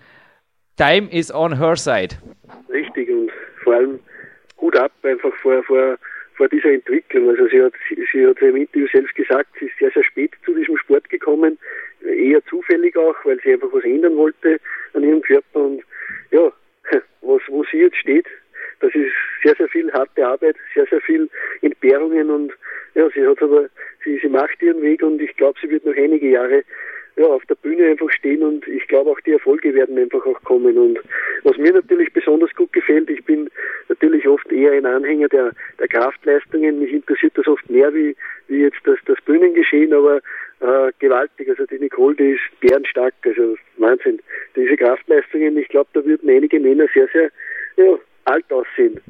Time 0.78 1.09
is 1.11 1.32
on 1.32 1.57
her 1.57 1.75
side. 1.75 2.15
Richtig 2.69 3.09
und 3.09 3.32
vor 3.63 3.73
allem 3.73 3.99
Hut 4.61 4.75
ab 4.78 4.91
einfach 5.01 5.34
vor, 5.41 5.63
vor, 5.63 5.97
vor 6.36 6.47
dieser 6.49 6.71
Entwicklung. 6.71 7.30
Also 7.30 7.47
sie 7.47 7.61
hat, 7.61 7.73
sie, 7.89 8.05
sie 8.11 8.28
hat 8.28 8.39
im 8.41 8.55
Interview 8.55 8.88
selbst 8.91 9.15
gesagt, 9.15 9.49
sie 9.59 9.65
ist 9.65 9.78
sehr, 9.80 9.91
sehr 9.91 10.03
spät 10.03 10.32
zu 10.45 10.53
diesem 10.53 10.78
Sport 10.78 11.09
gekommen, 11.09 11.57
eher 12.03 12.43
zufällig 12.45 12.95
auch, 12.95 13.15
weil 13.23 13.39
sie 13.43 13.53
einfach 13.53 13.69
was 13.71 13.84
ändern 13.84 14.15
wollte 14.17 14.59
an 14.93 15.03
ihrem 15.03 15.21
Körper 15.21 15.59
und 15.59 15.82
ja, 16.30 16.51
was, 17.21 17.41
wo 17.47 17.63
sie 17.71 17.78
jetzt 17.78 17.97
steht, 17.97 18.28
das 18.80 18.93
ist 18.93 19.11
sehr, 19.43 19.55
sehr 19.55 19.67
viel 19.69 19.91
harte 19.91 20.28
Arbeit, 20.28 20.57
sehr, 20.75 20.86
sehr 20.86 21.01
viel 21.01 21.28
Entbehrungen 21.61 22.30
und 22.30 22.53
ja, 22.93 23.09
sie 23.15 23.25
hat 23.25 23.41
aber, 23.41 23.67
sie, 24.03 24.19
sie 24.19 24.30
macht 24.30 24.61
ihren 24.61 24.82
Weg 24.84 25.01
und 25.01 25.19
ich 25.21 25.36
glaube, 25.38 25.57
sie 25.59 25.69
wird 25.69 25.86
noch 25.86 25.95
einige 25.95 26.30
Jahre 26.30 26.63
ja, 27.18 27.26
auf 27.26 27.43
der 27.45 27.55
Bühne 27.55 27.88
einfach 27.88 28.11
stehen 28.11 28.43
und 28.43 28.68
ich 28.68 28.88
glaube 28.88 29.09
auch 29.09 29.20
die 29.22 29.32
Erfolge 29.32 29.74
werden 29.74 29.97
einfach 29.97 30.24
auch 30.26 30.41
kommen. 30.43 30.78
Und 30.78 30.99
was 31.43 31.57
mir 31.57 31.74
natürlich 31.74 32.13
besonders 32.13 32.53
gut 32.55 32.72
gefällt, 32.74 33.09
ich 33.09 33.24
bin 33.26 33.49
natürlich 33.89 34.28
oft 34.28 34.51
eher 34.51 34.74
ein 34.74 34.86
Anhänger 34.86 35.28
der, 35.28 35.51
der 35.80 35.88
Kraftleistungen. 35.88 36.80
Mich 36.80 36.93
interessiert 36.93 37.34
das 37.36 37.47
oft 37.47 37.68
mehr 37.70 37.91
wie, 37.93 38.15
wie 38.47 38.61
jetzt 38.61 38.80
das, 38.84 38.99
das 39.05 39.20
Bühnengeschehen, 39.26 39.93
aber 39.93 40.18
äh, 40.59 40.91
gewaltig. 40.99 41.49
Also 41.49 41.65
die 41.65 41.80
Nicole, 41.80 42.15
die 42.15 42.32
ist 42.32 42.59
bärenstark, 42.59 43.15
also 43.26 43.57
Wahnsinn. 43.78 44.20
Diese 44.55 44.78
Kraftleistungen, 44.78 45.57
ich 45.57 45.70
glaube, 45.70 45.89
da 45.93 46.05
würden 46.05 46.30
einige 46.30 46.59
Männer 46.59 46.86
sehr, 46.93 47.07
sehr 47.13 47.32
ja, 47.78 47.97
alt 48.26 48.51
aussehen. 48.51 49.01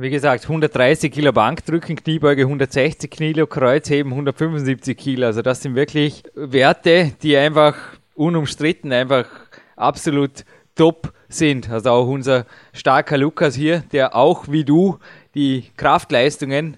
Wie 0.00 0.10
gesagt, 0.10 0.44
130 0.44 1.10
Kilo 1.10 1.32
Bankdrücken, 1.32 1.96
Kniebeuge 1.96 2.42
160 2.42 3.10
Kilo, 3.10 3.48
Kreuzheben 3.48 4.12
175 4.12 4.96
Kilo. 4.96 5.26
Also 5.26 5.42
das 5.42 5.60
sind 5.60 5.74
wirklich 5.74 6.22
Werte, 6.36 7.14
die 7.20 7.36
einfach 7.36 7.74
unumstritten 8.14 8.92
einfach 8.92 9.26
absolut 9.74 10.44
top 10.76 11.12
sind. 11.28 11.68
Also 11.68 11.90
auch 11.90 12.06
unser 12.06 12.46
starker 12.72 13.18
Lukas 13.18 13.56
hier, 13.56 13.80
der 13.90 14.14
auch 14.14 14.46
wie 14.46 14.62
du 14.62 15.00
die 15.34 15.64
Kraftleistungen 15.76 16.76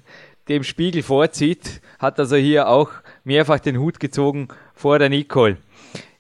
dem 0.48 0.64
Spiegel 0.64 1.02
vorzieht, 1.02 1.82
hat 1.98 2.18
also 2.18 2.36
hier 2.36 2.68
auch 2.68 2.90
mehrfach 3.24 3.60
den 3.60 3.78
Hut 3.78 4.00
gezogen 4.00 4.48
vor 4.72 4.98
der 4.98 5.10
Nicole. 5.10 5.58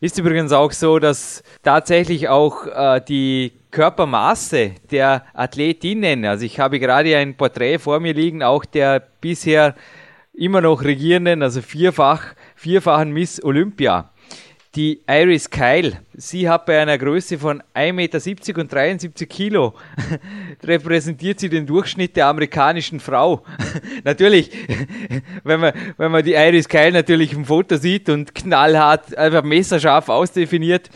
Ist 0.00 0.18
übrigens 0.18 0.52
auch 0.52 0.72
so, 0.72 0.98
dass 0.98 1.42
tatsächlich 1.62 2.28
auch 2.28 2.66
äh, 2.66 3.00
die 3.00 3.52
Körpermaße 3.70 4.72
der 4.90 5.24
Athletinnen, 5.34 6.24
also 6.24 6.44
ich 6.44 6.58
habe 6.58 6.80
gerade 6.80 7.16
ein 7.16 7.36
Porträt 7.36 7.78
vor 7.78 8.00
mir 8.00 8.14
liegen, 8.14 8.42
auch 8.42 8.64
der 8.64 9.00
bisher 9.20 9.74
immer 10.32 10.60
noch 10.60 10.82
regierenden, 10.82 11.42
also 11.42 11.60
vierfach, 11.62 12.34
vierfachen 12.56 13.12
Miss 13.12 13.42
Olympia. 13.42 14.10
Die 14.76 15.00
Iris 15.08 15.50
Kyle, 15.50 15.98
sie 16.14 16.48
hat 16.48 16.64
bei 16.64 16.80
einer 16.80 16.96
Größe 16.96 17.38
von 17.38 17.60
1,70 17.74 17.92
Meter 17.92 18.60
und 18.60 18.72
73 18.72 19.28
Kilo, 19.28 19.74
repräsentiert 20.62 21.40
sie 21.40 21.48
den 21.48 21.66
Durchschnitt 21.66 22.14
der 22.14 22.28
amerikanischen 22.28 23.00
Frau. 23.00 23.42
natürlich, 24.04 24.52
wenn 25.42 25.58
man, 25.58 25.72
wenn 25.96 26.12
man 26.12 26.24
die 26.24 26.34
Iris 26.34 26.68
Kyle 26.68 26.92
natürlich 26.92 27.32
im 27.32 27.46
Foto 27.46 27.78
sieht 27.78 28.08
und 28.08 28.32
knallhart, 28.32 29.18
einfach 29.18 29.42
messerscharf 29.42 30.08
ausdefiniert, 30.08 30.88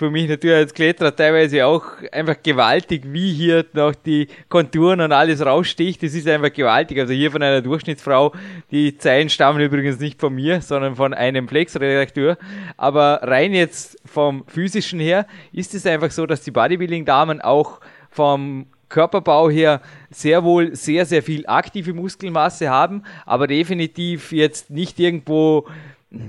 für 0.00 0.10
mich 0.10 0.30
natürlich 0.30 0.56
als 0.56 0.72
Kletterer 0.72 1.14
teilweise 1.14 1.66
auch 1.66 1.84
einfach 2.10 2.36
gewaltig, 2.42 3.02
wie 3.08 3.34
hier 3.34 3.66
noch 3.74 3.94
die 3.94 4.28
Konturen 4.48 5.02
und 5.02 5.12
alles 5.12 5.44
raussticht. 5.44 6.02
Das 6.02 6.14
ist 6.14 6.26
einfach 6.26 6.50
gewaltig. 6.50 6.98
Also 6.98 7.12
hier 7.12 7.30
von 7.30 7.42
einer 7.42 7.60
Durchschnittsfrau, 7.60 8.32
die 8.70 8.96
Zeilen 8.96 9.28
stammen 9.28 9.60
übrigens 9.60 10.00
nicht 10.00 10.18
von 10.18 10.34
mir, 10.34 10.62
sondern 10.62 10.96
von 10.96 11.12
einem 11.12 11.46
Flex-Redakteur. 11.46 12.38
Aber 12.78 13.20
rein 13.24 13.52
jetzt 13.52 13.98
vom 14.06 14.44
physischen 14.46 15.00
her 15.00 15.26
ist 15.52 15.74
es 15.74 15.84
einfach 15.84 16.10
so, 16.10 16.24
dass 16.24 16.40
die 16.40 16.50
Bodybuilding-Damen 16.50 17.42
auch 17.42 17.80
vom 18.08 18.68
Körperbau 18.88 19.50
her 19.50 19.82
sehr 20.08 20.42
wohl 20.44 20.74
sehr, 20.74 21.04
sehr 21.04 21.22
viel 21.22 21.46
aktive 21.46 21.92
Muskelmasse 21.92 22.70
haben, 22.70 23.02
aber 23.26 23.46
definitiv 23.46 24.32
jetzt 24.32 24.70
nicht 24.70 24.98
irgendwo, 24.98 25.68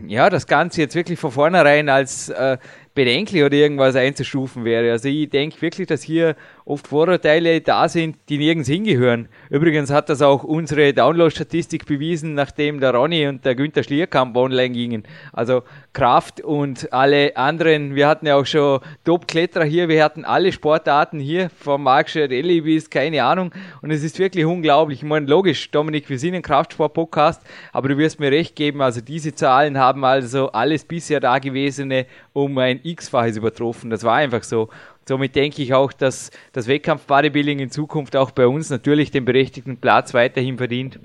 ja, 0.08 0.30
das 0.30 0.46
Ganze 0.46 0.82
jetzt 0.82 0.94
wirklich 0.94 1.20
von 1.20 1.32
vornherein 1.32 1.88
als 1.88 2.28
äh, 2.28 2.58
bedenklich 2.94 3.44
oder 3.44 3.54
irgendwas 3.54 3.96
einzustufen 3.96 4.66
wäre. 4.66 4.92
Also 4.92 5.08
ich 5.08 5.30
denke 5.30 5.62
wirklich, 5.62 5.88
dass 5.88 6.02
hier 6.02 6.36
oft 6.72 6.88
Vorurteile 6.88 7.60
da 7.60 7.90
sind, 7.90 8.16
die 8.30 8.38
nirgends 8.38 8.70
hingehören. 8.70 9.28
Übrigens 9.50 9.92
hat 9.92 10.10
das 10.10 10.22
auch 10.22 10.44
unsere 10.44 10.94
Download-Statistik 10.94 11.86
bewiesen, 11.86 12.34
nachdem 12.34 12.80
der 12.80 12.96
Ronny 12.96 13.28
und 13.28 13.44
der 13.44 13.56
Günther 13.56 13.84
Schlierkamp 13.84 14.36
online 14.38 14.74
gingen. 14.74 15.04
Also 15.34 15.64
Kraft 15.92 16.40
und 16.42 16.92
alle 16.94 17.36
anderen, 17.36 17.94
wir 17.96 18.08
hatten 18.08 18.26
ja 18.26 18.38
auch 18.38 18.46
schon 18.46 18.80
Top-Kletterer 19.04 19.66
hier, 19.66 19.90
wir 19.90 20.04
hatten 20.04 20.24
alle 20.24 20.54
Sportarten 20.54 21.20
hier, 21.20 21.50
vom 21.50 21.84
Marc 21.84 22.10
Schiarelli 22.10 22.62
bis 22.62 22.90
keine 22.90 23.24
Ahnung 23.24 23.52
und 23.82 23.92
es 23.92 24.02
ist 24.02 24.18
wirklich 24.18 24.46
unglaublich. 24.46 25.00
Ich 25.00 25.08
meine, 25.08 25.26
logisch, 25.26 25.70
Dominik, 25.72 26.10
wir 26.10 26.18
sind 26.18 26.36
ein 26.36 26.42
Kraftsport-Podcast, 26.42 27.42
aber 27.74 27.90
du 27.90 27.98
wirst 27.98 28.22
mir 28.22 28.32
recht 28.32 28.56
geben, 28.56 28.82
also 28.82 29.02
diese 29.02 29.36
Zahlen 29.36 29.78
haben 29.78 30.06
also 30.06 30.52
alles 30.54 30.86
bisher 30.86 31.20
Dagewesene 31.20 32.06
um 32.32 32.58
ein 32.58 32.80
X-faches 32.82 33.36
übertroffen. 33.36 33.90
Das 33.90 34.04
war 34.04 34.16
einfach 34.16 34.44
so. 34.44 34.70
Somit 35.06 35.36
denke 35.36 35.62
ich 35.62 35.74
auch, 35.74 35.94
dass 35.94 36.32
das 36.54 36.68
Wettkampf-Bodybuilding 36.68 37.60
in 37.60 37.70
Zukunft 37.70 38.16
auch 38.16 38.32
bei 38.32 38.48
uns 38.48 38.70
natürlich 38.70 39.12
den 39.12 39.26
berechtigten 39.26 39.78
Platz 39.78 40.14
weiterhin 40.14 40.58
verdient. 40.58 41.00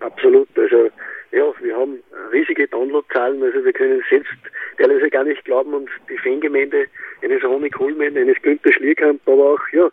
Absolut. 0.00 0.48
Also 0.56 0.90
ja, 1.32 1.52
wir 1.60 1.76
haben 1.76 1.98
riesige 2.32 2.68
Downloadzahlen, 2.68 3.42
also 3.42 3.64
wir 3.64 3.72
können 3.72 4.02
selbst 4.10 4.30
teilweise 4.76 5.10
gar 5.10 5.24
nicht 5.24 5.44
glauben 5.44 5.74
und 5.74 5.88
die 6.10 6.18
Fangemeinde 6.18 6.86
eines 7.22 7.42
Ronny 7.42 7.70
Kohlmann, 7.70 8.16
eines 8.16 8.40
Günther 8.42 8.72
Schlierkamp, 8.72 9.20
aber 9.26 9.54
auch 9.54 9.60
ja, 9.72 9.88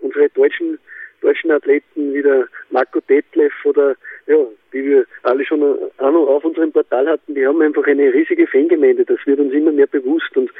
unsere 0.00 0.28
deutschen 0.30 0.78
deutschen 1.20 1.50
Athleten 1.50 2.14
wie 2.14 2.22
der 2.22 2.48
Marco 2.70 3.00
Detlef 3.00 3.52
oder 3.64 3.94
ja, 4.26 4.36
die 4.72 4.84
wir 4.84 5.04
alle 5.22 5.44
schon 5.44 5.62
auf 5.98 6.44
unserem 6.44 6.72
Portal 6.72 7.08
hatten, 7.08 7.34
die 7.34 7.46
haben 7.46 7.60
einfach 7.60 7.86
eine 7.86 8.12
riesige 8.12 8.46
Fangemeinde. 8.46 9.04
Das 9.04 9.18
wird 9.26 9.40
uns 9.40 9.52
immer 9.52 9.72
mehr 9.72 9.86
bewusst. 9.86 10.36
Und 10.36 10.50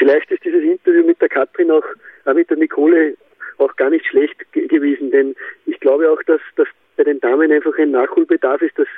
vielleicht 0.00 0.30
ist 0.30 0.44
dieses 0.44 0.62
Interview 0.62 1.04
mit 1.04 1.20
der 1.20 1.28
Katrin 1.28 1.70
auch, 1.70 1.84
auch 2.24 2.34
mit 2.34 2.48
der 2.48 2.56
Nicole 2.56 3.16
auch 3.58 3.76
gar 3.76 3.90
nicht 3.90 4.06
schlecht 4.06 4.50
gewesen, 4.52 5.10
denn 5.10 5.36
ich 5.66 5.78
glaube 5.80 6.10
auch, 6.10 6.22
dass, 6.22 6.40
dass 6.56 6.66
bei 6.96 7.04
den 7.04 7.20
Damen 7.20 7.52
einfach 7.52 7.76
ein 7.78 7.90
Nachholbedarf 7.90 8.62
ist, 8.62 8.78
dass 8.78 8.88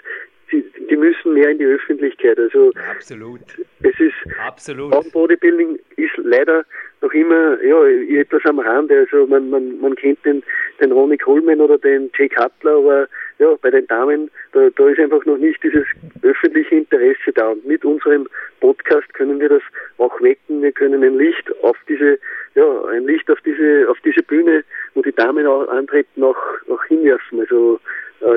die, 0.53 0.65
die 0.91 0.97
müssen 0.97 1.35
mehr 1.35 1.51
in 1.51 1.59
die 1.59 1.65
Öffentlichkeit. 1.65 2.39
Also 2.39 2.73
absolut. 2.91 3.41
Es 3.83 3.99
ist 3.99 4.15
absolut. 4.47 4.93
Bodybuilding 5.13 5.79
ist 5.97 6.17
leider 6.19 6.65
noch 7.01 7.13
immer 7.13 7.61
ja 7.63 7.85
etwas 8.21 8.45
am 8.45 8.59
Rande. 8.61 8.99
Also 8.99 9.27
man 9.27 9.51
man 9.51 9.81
man 9.81 9.95
kennt 9.97 10.25
den 10.25 10.43
den 10.81 10.93
Ronnie 10.93 11.19
Coleman 11.19 11.61
oder 11.61 11.79
den 11.79 12.11
Jay 12.17 12.29
Cutler, 12.29 12.77
aber 12.77 13.09
ja 13.39 13.55
bei 13.61 13.71
den 13.71 13.87
Damen 13.87 14.31
da, 14.53 14.69
da 14.77 14.89
ist 14.89 15.01
einfach 15.01 15.25
noch 15.25 15.39
nicht 15.39 15.63
dieses 15.63 15.87
öffentliche 16.23 16.77
Interesse 16.77 17.33
da. 17.35 17.49
Und 17.49 17.67
mit 17.67 17.85
unserem 17.85 18.29
Podcast 18.61 19.13
können 19.15 19.41
wir 19.41 19.49
das 19.49 19.63
auch 19.99 20.21
wecken. 20.21 20.63
Wir 20.63 20.73
können 20.73 21.03
ein 21.03 21.17
Licht 21.17 21.51
auf 21.63 21.77
diese 21.89 22.19
ja 22.55 22.85
ein 22.87 23.07
Licht 23.07 23.31
auf 23.31 23.41
diese 23.41 23.89
auf 23.89 23.99
diese 24.05 24.23
Bühne, 24.23 24.63
wo 24.95 25.03
die 25.03 25.13
Damen 25.13 25.47
auch 25.47 25.67
antreten, 25.69 26.23
auch, 26.23 26.37
auch 26.69 26.85
hinwerfen. 26.85 27.41
Also 27.41 27.81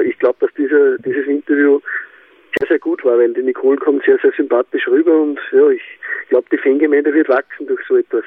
ich 0.06 0.18
glaube, 0.20 0.38
dass 0.40 0.54
dieser, 0.58 0.98
dieses 1.00 1.28
Interview 1.28 1.80
sehr, 2.60 2.68
sehr 2.68 2.80
gut 2.80 3.04
war, 3.04 3.18
weil 3.18 3.34
die 3.34 3.44
Nicole 3.44 3.78
kommt 3.78 4.04
sehr, 4.06 4.18
sehr 4.22 4.32
sympathisch 4.36 4.88
rüber 4.88 5.22
und 5.22 5.40
ja, 5.52 5.70
ich 5.70 5.82
glaube, 6.30 6.48
die 6.52 6.58
Fangemeinde 6.58 7.14
wird 7.14 7.30
wachsen 7.30 7.68
durch 7.68 7.82
so 7.88 7.98
etwas. 7.98 8.24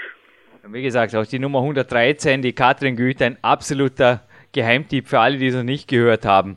Wie 0.71 0.83
gesagt, 0.83 1.15
auch 1.15 1.25
die 1.25 1.39
Nummer 1.39 1.61
113, 1.61 2.43
die 2.43 2.53
Katrin 2.53 2.97
Güter, 2.97 3.27
ein 3.27 3.39
absoluter 3.43 4.23
Geheimtipp 4.53 5.07
für 5.09 5.21
alle, 5.21 5.39
die 5.39 5.47
es 5.47 5.55
noch 5.55 5.63
nicht 5.63 5.89
gehört 5.89 6.27
haben. 6.27 6.57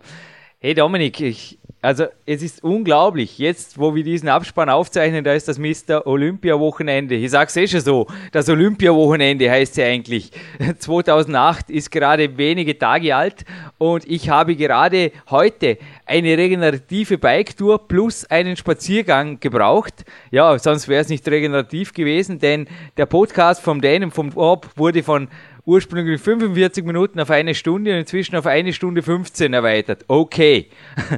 Hey 0.60 0.74
Dominik, 0.74 1.22
ich 1.22 1.60
also 1.84 2.05
es 2.27 2.43
ist 2.43 2.63
unglaublich. 2.63 3.39
Jetzt, 3.39 3.79
wo 3.79 3.95
wir 3.95 4.03
diesen 4.03 4.29
Abspann 4.29 4.69
aufzeichnen, 4.69 5.23
da 5.23 5.34
ist 5.34 5.47
das 5.47 5.57
Mr. 5.57 6.05
Olympia-Wochenende. 6.05 7.15
Ich 7.15 7.32
sag's 7.32 7.55
eh 7.55 7.67
schon 7.67 7.82
so. 7.82 8.07
Das 8.32 8.47
Olympia-Wochenende 8.49 9.49
heißt 9.49 9.77
ja 9.77 9.86
eigentlich. 9.86 10.32
2008 10.79 11.71
ist 11.71 11.89
gerade 11.89 12.38
wenige 12.38 12.77
Tage 12.77 13.15
alt 13.15 13.45
und 13.79 14.07
ich 14.07 14.29
habe 14.29 14.55
gerade 14.55 15.11
heute 15.32 15.79
eine 16.05 16.38
regenerative 16.38 17.17
Bike-Tour 17.17 17.88
plus 17.88 18.25
einen 18.25 18.55
Spaziergang 18.55 19.39
gebraucht. 19.39 20.05
Ja, 20.29 20.59
sonst 20.59 20.88
wäre 20.88 21.01
es 21.01 21.09
nicht 21.09 21.27
regenerativ 21.27 21.93
gewesen, 21.93 22.38
denn 22.38 22.67
der 22.97 23.07
Podcast 23.07 23.59
vom 23.59 23.82
Dänen, 23.82 24.11
vom 24.11 24.32
Orb, 24.38 24.69
wurde 24.75 25.01
von 25.01 25.29
ursprünglich 25.66 26.22
45 26.22 26.86
Minuten 26.86 27.20
auf 27.20 27.30
eine 27.30 27.55
Stunde 27.55 27.91
und 27.91 27.99
inzwischen 27.99 28.36
auf 28.36 28.45
eine 28.45 28.74
Stunde 28.74 29.01
15 29.01 29.53
erweitert. 29.53 30.05
Okay. 30.07 30.68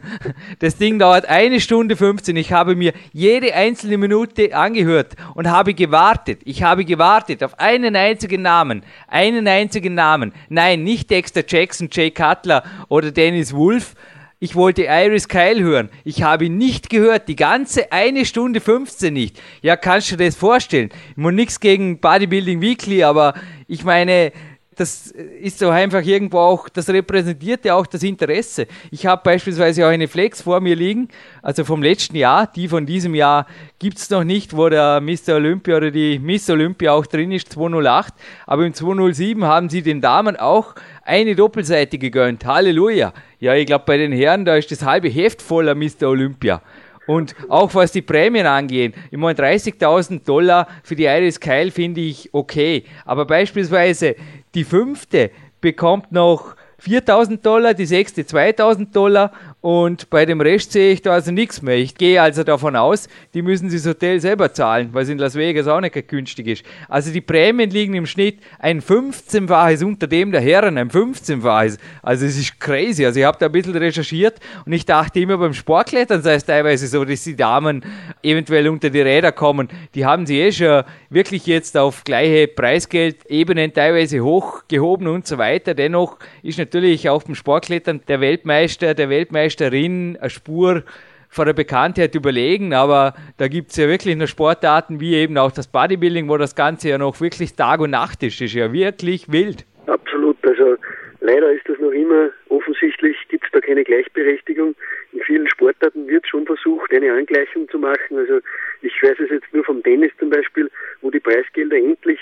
Das 0.59 0.77
Ding 0.77 0.99
dauert 0.99 1.25
eine 1.25 1.59
Stunde 1.59 1.95
15. 1.95 2.35
Ich 2.37 2.51
habe 2.53 2.75
mir 2.75 2.93
jede 3.11 3.53
einzelne 3.53 3.97
Minute 3.97 4.55
angehört 4.55 5.15
und 5.33 5.49
habe 5.49 5.73
gewartet. 5.73 6.41
Ich 6.45 6.63
habe 6.63 6.85
gewartet 6.85 7.43
auf 7.43 7.59
einen 7.59 7.95
einzigen 7.95 8.41
Namen. 8.41 8.83
Einen 9.07 9.47
einzigen 9.47 9.93
Namen. 9.93 10.33
Nein, 10.49 10.83
nicht 10.83 11.09
Dexter 11.09 11.43
Jackson, 11.45 11.89
Jay 11.91 12.11
Cutler 12.11 12.63
oder 12.87 13.11
Dennis 13.11 13.53
Wolf, 13.53 13.95
ich 14.43 14.55
wollte 14.55 14.83
Iris 14.89 15.29
Kyle 15.29 15.63
hören. 15.63 15.89
Ich 16.03 16.21
habe 16.21 16.47
ihn 16.47 16.57
nicht 16.57 16.89
gehört. 16.89 17.29
Die 17.29 17.37
ganze 17.37 17.93
eine 17.93 18.25
Stunde 18.25 18.59
15 18.59 19.13
nicht. 19.13 19.41
Ja, 19.61 19.77
kannst 19.77 20.11
du 20.11 20.17
dir 20.17 20.25
das 20.25 20.35
vorstellen? 20.35 20.89
Ich 21.11 21.15
muss 21.15 21.31
nichts 21.31 21.61
gegen 21.61 22.01
Bodybuilding 22.01 22.59
Weekly, 22.59 23.05
aber 23.05 23.35
ich 23.69 23.85
meine, 23.85 24.33
das 24.75 25.07
ist 25.07 25.59
so 25.59 25.69
einfach 25.69 26.03
irgendwo 26.03 26.39
auch, 26.39 26.69
das 26.69 26.89
repräsentiert 26.89 27.65
ja 27.65 27.75
auch 27.75 27.85
das 27.85 28.03
Interesse. 28.03 28.67
Ich 28.91 29.05
habe 29.05 29.21
beispielsweise 29.23 29.85
auch 29.85 29.89
eine 29.89 30.07
Flex 30.07 30.41
vor 30.41 30.59
mir 30.59 30.75
liegen, 30.75 31.09
also 31.41 31.63
vom 31.63 31.81
letzten 31.83 32.15
Jahr, 32.15 32.47
die 32.47 32.67
von 32.67 32.85
diesem 32.85 33.15
Jahr 33.15 33.47
gibt 33.79 33.97
es 33.97 34.09
noch 34.09 34.23
nicht, 34.23 34.55
wo 34.55 34.69
der 34.69 35.01
Mr. 35.01 35.35
Olympia 35.35 35.77
oder 35.77 35.91
die 35.91 36.19
Miss 36.19 36.49
Olympia 36.49 36.93
auch 36.93 37.05
drin 37.05 37.31
ist, 37.31 37.51
208. 37.51 38.13
Aber 38.45 38.65
im 38.65 38.73
207 38.73 39.43
haben 39.43 39.69
sie 39.69 39.81
den 39.81 40.01
Damen 40.01 40.37
auch 40.37 40.75
eine 41.03 41.35
Doppelseite 41.35 41.97
gegönnt. 41.97 42.45
Halleluja. 42.45 43.13
Ja, 43.39 43.55
ich 43.55 43.65
glaube, 43.65 43.83
bei 43.85 43.97
den 43.97 44.11
Herren, 44.11 44.45
da 44.45 44.55
ist 44.55 44.71
das 44.71 44.83
halbe 44.83 45.09
Heft 45.09 45.41
voller 45.41 45.75
Mr. 45.75 46.07
Olympia. 46.07 46.61
Und 47.05 47.35
auch 47.49 47.75
was 47.75 47.91
die 47.91 48.01
Prämien 48.01 48.45
angeht, 48.47 48.93
ich 49.11 49.17
meine 49.17 49.37
30.000 49.37 50.23
Dollar 50.23 50.67
für 50.83 50.95
die 50.95 51.03
Iris 51.03 51.39
Kyle 51.39 51.71
finde 51.71 52.01
ich 52.01 52.33
okay. 52.33 52.85
Aber 53.05 53.25
beispielsweise 53.25 54.15
die 54.55 54.63
fünfte 54.63 55.31
bekommt 55.61 56.11
noch 56.11 56.55
4000 56.79 57.45
Dollar, 57.45 57.73
die 57.73 57.85
sechste 57.85 58.25
2000 58.25 58.95
Dollar 58.95 59.31
und 59.63 60.09
bei 60.09 60.25
dem 60.25 60.41
Rest 60.41 60.73
sehe 60.73 60.91
ich 60.91 61.01
da 61.01 61.13
also 61.13 61.31
nichts 61.31 61.61
mehr. 61.61 61.77
Ich 61.77 61.95
gehe 61.95 62.21
also 62.21 62.43
davon 62.43 62.75
aus, 62.75 63.07
die 63.33 63.41
müssen 63.41 63.69
sich 63.69 63.81
das 63.81 63.91
Hotel 63.91 64.19
selber 64.19 64.51
zahlen, 64.51 64.89
weil 64.91 65.03
es 65.03 65.09
in 65.09 65.17
Las 65.17 65.35
Vegas 65.35 65.69
auch 65.69 65.79
nicht 65.79 65.95
günstig 66.09 66.47
ist. 66.47 66.65
Also 66.89 67.13
die 67.13 67.21
Prämien 67.21 67.69
liegen 67.69 67.93
im 67.93 68.05
Schnitt 68.05 68.39
ein 68.59 68.81
15-faches 68.81 69.85
unter 69.85 70.05
dem 70.05 70.33
der 70.33 70.41
Herren, 70.41 70.77
ein 70.77 70.89
15-faches. 70.89 71.77
Also 72.01 72.25
es 72.25 72.37
ist 72.37 72.59
crazy. 72.59 73.05
Also 73.05 73.21
ich 73.21 73.25
habe 73.25 73.37
da 73.39 73.45
ein 73.45 73.53
bisschen 73.53 73.77
recherchiert 73.77 74.37
und 74.65 74.73
ich 74.73 74.85
dachte 74.85 75.21
immer 75.21 75.37
beim 75.37 75.53
Sportklettern 75.53 76.21
sei 76.21 76.33
es 76.33 76.43
teilweise 76.43 76.85
so, 76.87 77.05
dass 77.05 77.23
die 77.23 77.37
Damen 77.37 77.85
eventuell 78.21 78.67
unter 78.67 78.89
die 78.89 78.99
Räder 78.99 79.31
kommen. 79.31 79.69
Die 79.95 80.05
haben 80.05 80.25
sie 80.25 80.41
eh 80.41 80.51
schon 80.51 80.83
wirklich 81.09 81.45
jetzt 81.45 81.77
auf 81.77 82.03
gleiche 82.03 82.49
Preisgeldebenen 82.49 83.73
teilweise 83.73 84.19
hochgehoben 84.19 85.07
und 85.07 85.25
so 85.25 85.37
weiter. 85.37 85.73
Dennoch 85.73 86.17
ist 86.41 86.57
natürlich 86.57 87.07
auch 87.07 87.23
beim 87.23 87.35
Sportklettern 87.35 88.01
der 88.09 88.19
Weltmeister, 88.19 88.93
der 88.93 89.07
Weltmeister 89.07 89.52
Meisterin 89.53 90.17
eine 90.19 90.29
Spur 90.29 90.83
vor 91.29 91.45
der 91.45 91.53
Bekanntheit 91.53 92.15
überlegen, 92.15 92.73
aber 92.73 93.13
da 93.37 93.47
gibt 93.47 93.71
es 93.71 93.77
ja 93.77 93.87
wirklich 93.87 94.15
noch 94.15 94.27
Sportarten 94.27 94.99
wie 94.99 95.15
eben 95.15 95.37
auch 95.37 95.51
das 95.51 95.67
Bodybuilding, 95.67 96.27
wo 96.29 96.37
das 96.37 96.55
Ganze 96.55 96.89
ja 96.89 96.97
noch 96.97 97.21
wirklich 97.21 97.55
Tag 97.55 97.79
und 97.79 97.91
Nacht 97.91 98.23
ist. 98.23 98.41
Ist 98.41 98.53
ja 98.53 98.71
wirklich 98.71 99.31
wild. 99.31 99.65
Absolut, 99.87 100.37
also 100.43 100.75
leider 101.21 101.51
ist 101.51 101.67
das 101.67 101.77
noch 101.79 101.91
immer, 101.91 102.29
offensichtlich 102.49 103.17
gibt 103.29 103.45
es 103.45 103.51
da 103.51 103.59
keine 103.61 103.83
Gleichberechtigung. 103.83 104.75
In 105.11 105.21
vielen 105.21 105.47
Sportarten 105.47 106.07
wird 106.07 106.27
schon 106.27 106.45
versucht, 106.45 106.91
eine 106.91 107.11
Angleichung 107.13 107.69
zu 107.69 107.77
machen. 107.77 108.17
Also 108.17 108.39
ich 108.81 108.93
weiß 109.01 109.19
es 109.19 109.29
jetzt 109.29 109.53
nur 109.53 109.63
vom 109.63 109.83
Tennis 109.83 110.11
zum 110.19 110.29
Beispiel, 110.29 110.69
wo 111.01 111.11
die 111.11 111.19
Preisgelder 111.19 111.77
endlich 111.77 112.19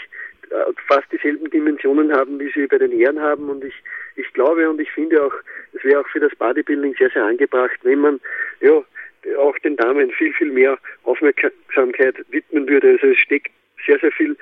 äh, 0.50 0.74
fast 0.88 1.10
dieselben 1.12 1.50
Dimensionen 1.50 2.14
haben, 2.14 2.40
wie 2.40 2.52
sie 2.52 2.68
bei 2.68 2.78
den 2.78 2.92
Herren 2.92 3.22
haben. 3.22 3.50
Und 3.50 3.64
ich, 3.64 3.76
ich 4.16 4.32
glaube 4.34 4.70
und 4.70 4.82
ich 4.82 4.92
finde 4.92 5.24
auch, 5.24 5.34
es 5.82 5.90
wäre 5.90 6.02
auch 6.02 6.08
für 6.08 6.20
das 6.20 6.36
Bodybuilding 6.36 6.96
sehr, 6.98 7.10
sehr 7.10 7.24
angebracht, 7.24 7.78
wenn 7.84 8.00
man 8.00 8.20
ja 8.62 8.84
auch 9.38 9.58
den 9.60 9.76
Damen 9.76 10.12
viel, 10.12 10.34
viel 10.34 10.52
mehr 10.52 10.78
Aufmerksamkeit 11.04 12.16
widmen 12.30 12.68
würde. 12.68 12.92
Also 12.92 13.08
es 13.08 13.20
steckt 13.20 13.52
sehr, 13.86 14.00
sehr 14.00 14.12
viel 14.12 14.36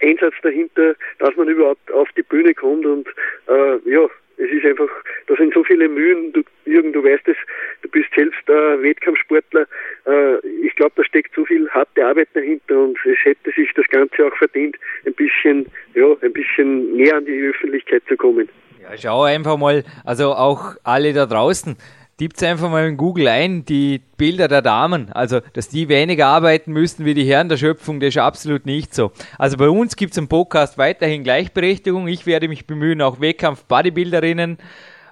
Einsatz 0.00 0.34
dahinter, 0.42 0.94
dass 1.18 1.34
man 1.36 1.48
überhaupt 1.48 1.90
auf 1.92 2.08
die 2.16 2.22
Bühne 2.22 2.54
kommt 2.54 2.86
und 2.86 3.08
äh, 3.48 3.78
ja, 3.84 4.08
es 4.38 4.50
ist 4.50 4.66
einfach, 4.66 4.88
da 5.28 5.36
sind 5.36 5.54
so 5.54 5.64
viele 5.64 5.88
Mühen, 5.88 6.32
du, 6.32 6.42
Jürgen, 6.66 6.92
du 6.92 7.02
weißt 7.02 7.26
es, 7.26 7.36
du 7.82 7.88
bist 7.88 8.08
selbst 8.14 8.46
äh, 8.48 8.82
Wettkampfsportler. 8.82 9.66
Äh, 10.06 10.46
ich 10.62 10.76
glaube, 10.76 10.92
da 10.96 11.04
steckt 11.04 11.34
so 11.34 11.46
viel 11.46 11.68
harte 11.70 12.04
Arbeit 12.04 12.28
dahinter 12.34 12.78
und 12.78 12.98
es 13.06 13.16
hätte 13.24 13.50
sich 13.52 13.72
das 13.74 13.88
Ganze 13.88 14.26
auch 14.26 14.36
verdient, 14.36 14.76
ein 15.06 15.14
bisschen, 15.14 15.66
ja, 15.94 16.14
ein 16.20 16.32
bisschen 16.34 16.96
näher 16.96 17.16
an 17.16 17.24
die 17.24 17.48
Öffentlichkeit 17.48 18.02
zu 18.08 18.16
kommen. 18.16 18.48
Ja, 18.88 18.96
schau 18.96 19.22
einfach 19.22 19.56
mal, 19.56 19.84
also 20.04 20.34
auch 20.34 20.74
alle 20.84 21.12
da 21.12 21.26
draußen, 21.26 21.76
Tippt 22.18 22.42
einfach 22.44 22.70
mal 22.70 22.88
in 22.88 22.96
Google 22.96 23.28
ein, 23.28 23.66
die 23.66 24.00
Bilder 24.16 24.48
der 24.48 24.62
Damen. 24.62 25.12
Also, 25.12 25.40
dass 25.52 25.68
die 25.68 25.90
weniger 25.90 26.28
arbeiten 26.28 26.72
müssten 26.72 27.04
wie 27.04 27.12
die 27.12 27.26
Herren 27.26 27.50
der 27.50 27.58
Schöpfung, 27.58 28.00
das 28.00 28.08
ist 28.08 28.18
absolut 28.18 28.64
nicht 28.64 28.94
so. 28.94 29.12
Also 29.36 29.58
bei 29.58 29.68
uns 29.68 29.96
gibt 29.96 30.12
es 30.12 30.16
im 30.16 30.26
Podcast 30.26 30.78
weiterhin 30.78 31.24
Gleichberechtigung. 31.24 32.08
Ich 32.08 32.24
werde 32.24 32.48
mich 32.48 32.66
bemühen, 32.66 33.02
auch 33.02 33.20
Wettkampf-Bodybuilderinnen 33.20 34.56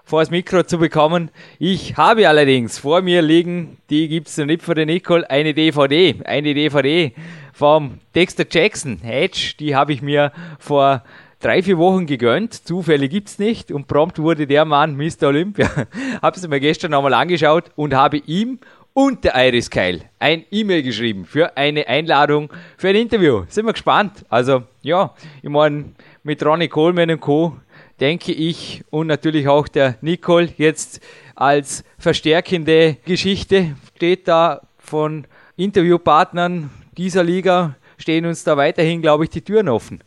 vor 0.03 0.23
das 0.23 0.31
Mikro 0.31 0.63
zu 0.63 0.79
bekommen. 0.79 1.31
Ich 1.59 1.99
habe 1.99 2.27
allerdings 2.27 2.79
vor 2.79 3.03
mir 3.03 3.21
liegen, 3.21 3.77
die 3.91 4.09
gibt 4.09 4.29
es 4.29 4.39
noch 4.39 4.47
nicht 4.47 4.63
von 4.63 4.75
der 4.75 4.87
Nicole, 4.87 5.29
eine 5.29 5.53
DVD. 5.53 6.15
Eine 6.25 6.55
DVD 6.55 7.13
vom 7.53 7.99
Dexter 8.15 8.47
Jackson 8.51 9.01
Hedge. 9.03 9.57
Die 9.61 9.77
habe 9.77 9.93
ich 9.93 10.01
mir 10.01 10.33
vor 10.59 11.03
drei, 11.45 11.63
vier 11.63 11.77
Wochen 11.77 12.07
gegönnt. 12.07 12.55
Zufälle 12.55 13.09
gibt's 13.09 13.39
nicht. 13.39 13.71
Und 13.71 13.87
prompt 13.87 14.19
wurde 14.19 14.47
der 14.47 14.65
Mann 14.65 14.97
Mr. 14.97 15.29
Olympia. 15.29 15.69
habe 16.23 16.37
es 16.37 16.49
mir 16.49 16.59
gestern 16.59 16.93
nochmal 16.93 17.13
angeschaut 17.13 17.65
und 17.77 17.95
habe 17.95 18.17
ihm 18.17 18.59
und 18.95 19.25
der 19.25 19.35
Iris 19.35 19.69
Keil 19.69 20.03
ein 20.19 20.45
E-Mail 20.51 20.83
geschrieben 20.83 21.27
für 21.27 21.57
eine 21.57 21.87
Einladung 21.87 22.51
für 22.79 22.89
ein 22.89 22.95
Interview. 22.95 23.43
Sind 23.49 23.67
wir 23.67 23.73
gespannt. 23.73 24.25
Also, 24.31 24.63
ja, 24.83 25.13
ich 25.43 25.51
meine, 25.51 25.93
mit 26.23 26.45
Ronnie 26.45 26.69
Coleman 26.69 27.11
und 27.11 27.21
Co. 27.21 27.57
denke 28.01 28.33
ich 28.33 28.83
und 28.91 29.09
natürlich 29.09 29.47
auch 29.49 29.69
der 29.69 29.97
Nicole 30.01 30.49
jetzt 30.57 31.01
als 31.35 31.85
verstärkende 31.99 32.97
Geschichte 33.05 33.77
steht 33.97 34.29
da 34.29 34.63
von 34.79 35.27
Interviewpartnern 35.57 36.71
dieser 36.97 37.25
Liga 37.25 37.75
stehen 37.99 38.27
uns 38.27 38.45
da 38.45 38.57
weiterhin, 38.57 39.03
glaube 39.03 39.25
ich, 39.25 39.31
die 39.31 39.43
Türen 39.43 39.69
offen. 39.69 40.01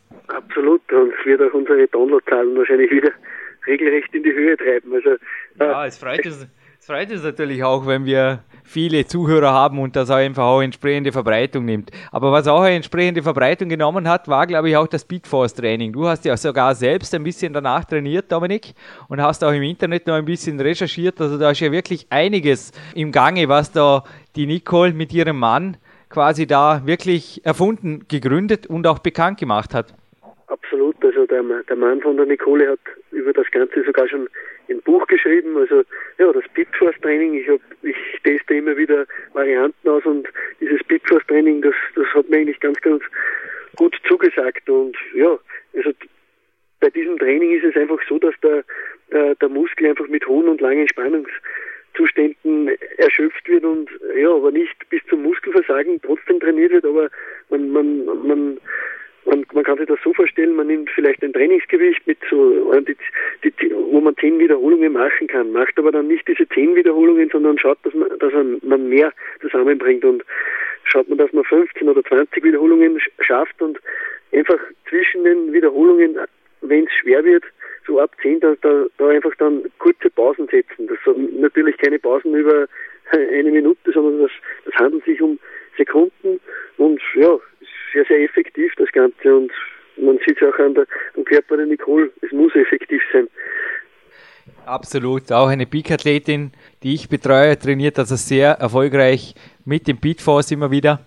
Absolut, 0.48 0.80
und 0.92 1.12
es 1.18 1.26
wird 1.26 1.42
auch 1.42 1.52
unsere 1.52 1.86
Downloadzahlen 1.88 2.56
wahrscheinlich 2.56 2.90
wieder 2.90 3.10
regelrecht 3.66 4.14
in 4.14 4.22
die 4.22 4.32
Höhe 4.32 4.56
treiben. 4.56 4.94
Also, 4.94 5.10
äh, 5.10 5.18
ja, 5.58 5.86
es 5.86 5.98
freut, 5.98 6.24
uns, 6.24 6.48
es 6.80 6.86
freut 6.86 7.10
uns 7.10 7.22
natürlich 7.22 7.62
auch, 7.62 7.86
wenn 7.86 8.06
wir 8.06 8.42
viele 8.64 9.06
Zuhörer 9.06 9.52
haben 9.52 9.78
und 9.78 9.94
das 9.94 10.10
auch 10.10 10.16
einfach 10.16 10.44
auch 10.44 10.62
entsprechende 10.62 11.12
Verbreitung 11.12 11.66
nimmt. 11.66 11.90
Aber 12.12 12.32
was 12.32 12.48
auch 12.48 12.62
eine 12.62 12.76
entsprechende 12.76 13.22
Verbreitung 13.22 13.68
genommen 13.68 14.08
hat, 14.08 14.26
war, 14.26 14.46
glaube 14.46 14.70
ich, 14.70 14.76
auch 14.76 14.86
das 14.86 15.02
Speedforce-Training. 15.02 15.92
Du 15.92 16.06
hast 16.06 16.24
ja 16.24 16.34
sogar 16.36 16.74
selbst 16.74 17.14
ein 17.14 17.24
bisschen 17.24 17.52
danach 17.52 17.84
trainiert, 17.84 18.32
Dominik, 18.32 18.72
und 19.08 19.20
hast 19.20 19.44
auch 19.44 19.52
im 19.52 19.62
Internet 19.62 20.06
noch 20.06 20.14
ein 20.14 20.24
bisschen 20.24 20.58
recherchiert. 20.60 21.20
Also 21.20 21.36
da 21.36 21.50
ist 21.50 21.60
ja 21.60 21.70
wirklich 21.70 22.06
einiges 22.08 22.72
im 22.94 23.12
Gange, 23.12 23.48
was 23.50 23.70
da 23.70 24.02
die 24.34 24.46
Nicole 24.46 24.94
mit 24.94 25.12
ihrem 25.12 25.38
Mann 25.38 25.76
quasi 26.08 26.46
da 26.46 26.86
wirklich 26.86 27.44
erfunden, 27.44 28.06
gegründet 28.08 28.66
und 28.66 28.86
auch 28.86 29.00
bekannt 29.00 29.38
gemacht 29.38 29.74
hat. 29.74 29.94
Absolut, 30.48 30.96
also 31.04 31.26
der, 31.26 31.42
der 31.42 31.76
Mann 31.76 32.00
von 32.00 32.16
der 32.16 32.24
Nicole 32.24 32.70
hat 32.70 32.80
über 33.10 33.34
das 33.34 33.50
Ganze 33.50 33.84
sogar 33.84 34.08
schon 34.08 34.28
ein 34.70 34.80
Buch 34.80 35.06
geschrieben. 35.06 35.56
Also 35.58 35.82
ja, 36.16 36.32
das 36.32 36.44
Pitforce 36.54 36.98
Training, 37.02 37.34
ich 37.34 37.48
hab, 37.48 37.60
ich 37.82 37.96
teste 38.24 38.54
immer 38.54 38.76
wieder 38.76 39.06
Varianten 39.34 39.88
aus 39.88 40.04
und 40.06 40.26
dieses 40.58 40.82
Pitforce 40.84 41.26
Training, 41.26 41.60
das, 41.60 41.74
das 41.94 42.06
hat 42.14 42.30
mir 42.30 42.38
eigentlich 42.38 42.60
ganz, 42.60 42.80
ganz 42.80 43.02
gut 43.76 43.94
zugesagt. 44.08 44.70
Und 44.70 44.96
ja, 45.14 45.38
also 45.76 45.92
bei 46.80 46.88
diesem 46.90 47.18
Training 47.18 47.52
ist 47.52 47.64
es 47.64 47.76
einfach 47.76 48.00
so, 48.08 48.18
dass 48.18 48.34
der, 48.42 48.64
der, 49.12 49.34
der 49.34 49.48
Muskel 49.50 49.88
einfach 49.88 50.08
mit 50.08 50.26
hohen 50.26 50.48
und 50.48 50.62
langen 50.62 50.88
Spannungszuständen 50.88 52.70
erschöpft 52.96 53.46
wird 53.48 53.64
und 53.64 53.90
ja, 54.16 54.30
aber 54.30 54.50
nicht 54.50 54.88
bis 54.88 55.02
zum 55.10 55.24
Muskelversagen 55.24 56.00
trotzdem 56.00 56.40
trainiert 56.40 56.72
wird, 56.72 56.86
aber 56.86 57.10
man, 57.50 57.68
man, 57.70 58.04
man 58.26 58.58
man, 59.28 59.46
man 59.52 59.64
kann 59.64 59.78
sich 59.78 59.86
das 59.86 59.98
so 60.02 60.12
vorstellen, 60.12 60.56
man 60.56 60.66
nimmt 60.66 60.90
vielleicht 60.90 61.22
ein 61.22 61.32
Trainingsgewicht 61.32 62.06
mit 62.06 62.18
so, 62.30 62.72
die, 62.80 62.96
die, 63.44 63.72
wo 63.72 64.00
man 64.00 64.16
zehn 64.16 64.38
Wiederholungen 64.38 64.92
machen 64.92 65.26
kann, 65.26 65.52
macht 65.52 65.78
aber 65.78 65.92
dann 65.92 66.08
nicht 66.08 66.26
diese 66.26 66.48
zehn 66.48 66.74
Wiederholungen, 66.74 67.28
sondern 67.30 67.58
schaut, 67.58 67.78
dass 67.84 67.94
man, 67.94 68.08
dass 68.18 68.32
man 68.62 68.88
mehr 68.88 69.12
zusammenbringt 69.40 70.04
und 70.04 70.24
schaut 70.84 71.08
man, 71.08 71.18
dass 71.18 71.32
man 71.32 71.44
15 71.44 71.88
oder 71.88 72.02
20 72.04 72.42
Wiederholungen 72.42 72.98
schafft 73.20 73.60
und 73.60 73.78
einfach 74.32 74.58
zwischen 74.88 75.24
den 75.24 75.52
Wiederholungen, 75.52 76.18
wenn 76.62 76.84
es 76.84 76.92
schwer 76.92 77.24
wird, 77.24 77.44
so 77.86 78.00
ab 78.00 78.14
10, 78.22 78.40
da, 78.40 78.54
da, 78.60 78.86
da 78.98 79.08
einfach 79.08 79.34
dann 79.38 79.64
kurze 79.78 80.10
Pausen 80.10 80.46
setzen. 80.48 80.86
Das 80.86 80.98
sind 81.04 81.40
natürlich 81.40 81.76
keine 81.78 81.98
Pausen 81.98 82.34
über 82.34 82.66
eine 83.10 83.50
Minute, 83.50 83.92
sondern 83.92 84.22
das, 84.22 84.30
das 84.64 84.74
handelt 84.74 85.04
sich 85.04 85.20
um 85.20 85.38
Sekunden 85.76 86.40
und 86.76 87.00
ja, 87.14 87.38
sehr, 87.92 88.04
sehr 88.06 88.20
effektiv, 88.22 88.72
das 88.76 88.90
Ganze. 88.92 89.36
Und 89.36 89.52
man 89.96 90.18
sieht 90.26 90.40
es 90.40 90.48
auch 90.48 90.58
an 90.58 90.74
der, 90.74 90.86
am 91.16 91.24
Körper 91.24 91.56
der 91.56 91.66
Nicole, 91.66 92.10
es 92.22 92.32
muss 92.32 92.54
effektiv 92.54 93.02
sein. 93.12 93.28
Absolut, 94.64 95.32
auch 95.32 95.48
eine 95.48 95.66
Peak-Athletin, 95.66 96.52
die 96.82 96.94
ich 96.94 97.08
betreue, 97.08 97.58
trainiert 97.58 97.98
also 97.98 98.16
sehr 98.16 98.52
erfolgreich 98.52 99.34
mit 99.64 99.88
dem 99.88 99.98
Beatforce 99.98 100.50
immer 100.50 100.70
wieder. 100.70 101.06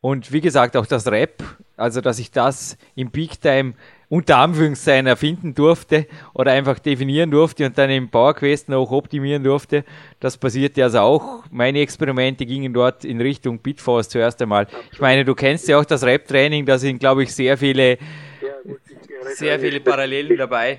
Und 0.00 0.32
wie 0.32 0.40
gesagt, 0.40 0.76
auch 0.76 0.86
das 0.86 1.10
Rap, 1.10 1.42
also 1.76 2.00
dass 2.00 2.18
ich 2.18 2.30
das 2.30 2.78
im 2.94 3.10
Peak 3.10 3.40
Time 3.40 3.74
unter 4.08 4.38
Anführungszeichen 4.38 5.06
erfinden 5.06 5.54
durfte 5.54 6.06
oder 6.34 6.52
einfach 6.52 6.78
definieren 6.78 7.30
durfte 7.30 7.66
und 7.66 7.76
dann 7.76 7.90
im 7.90 8.10
PowerQuest 8.10 8.68
noch 8.68 8.90
optimieren 8.90 9.44
durfte. 9.44 9.84
Das 10.20 10.38
passierte 10.38 10.82
also 10.82 11.00
auch. 11.00 11.44
Meine 11.52 11.80
Experimente 11.80 12.46
gingen 12.46 12.72
dort 12.72 13.04
in 13.04 13.20
Richtung 13.20 13.60
Bitforce 13.60 14.08
zuerst 14.08 14.40
einmal. 14.40 14.66
Ich 14.92 15.00
meine, 15.00 15.24
du 15.24 15.34
kennst 15.34 15.68
ja 15.68 15.78
auch 15.78 15.84
das 15.84 16.04
Rap-Training, 16.06 16.64
da 16.64 16.78
sind, 16.78 17.00
glaube 17.00 17.22
ich, 17.24 17.34
sehr 17.34 17.58
viele, 17.58 17.98
sehr 19.24 19.58
viele 19.60 19.80
Parallelen 19.80 20.36
dabei. 20.36 20.78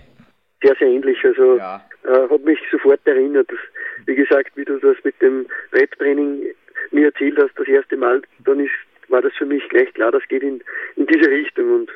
Sehr, 0.62 0.76
sehr 0.78 0.88
ähnlich. 0.88 1.18
Also 1.24 1.58
ja. 1.58 1.86
äh, 2.04 2.30
hat 2.30 2.44
mich 2.44 2.60
sofort 2.72 3.00
erinnert. 3.06 3.50
Dass, 3.50 3.60
wie 4.06 4.16
gesagt, 4.16 4.52
wie 4.56 4.66
du 4.66 4.80
das 4.80 4.98
mit 5.04 5.22
dem 5.22 5.46
Rap-Training 5.72 6.48
mir 6.92 7.06
erzählt 7.06 7.38
hast, 7.38 7.52
das 7.58 7.68
erste 7.68 7.96
Mal, 7.96 8.24
dann 8.44 8.60
ist, 8.60 8.72
war 9.08 9.22
das 9.22 9.34
für 9.38 9.46
mich 9.46 9.68
gleich 9.70 9.94
klar, 9.94 10.12
das 10.12 10.24
geht 10.28 10.42
in, 10.42 10.62
in 10.96 11.06
diese 11.06 11.30
Richtung 11.30 11.74
und 11.74 11.92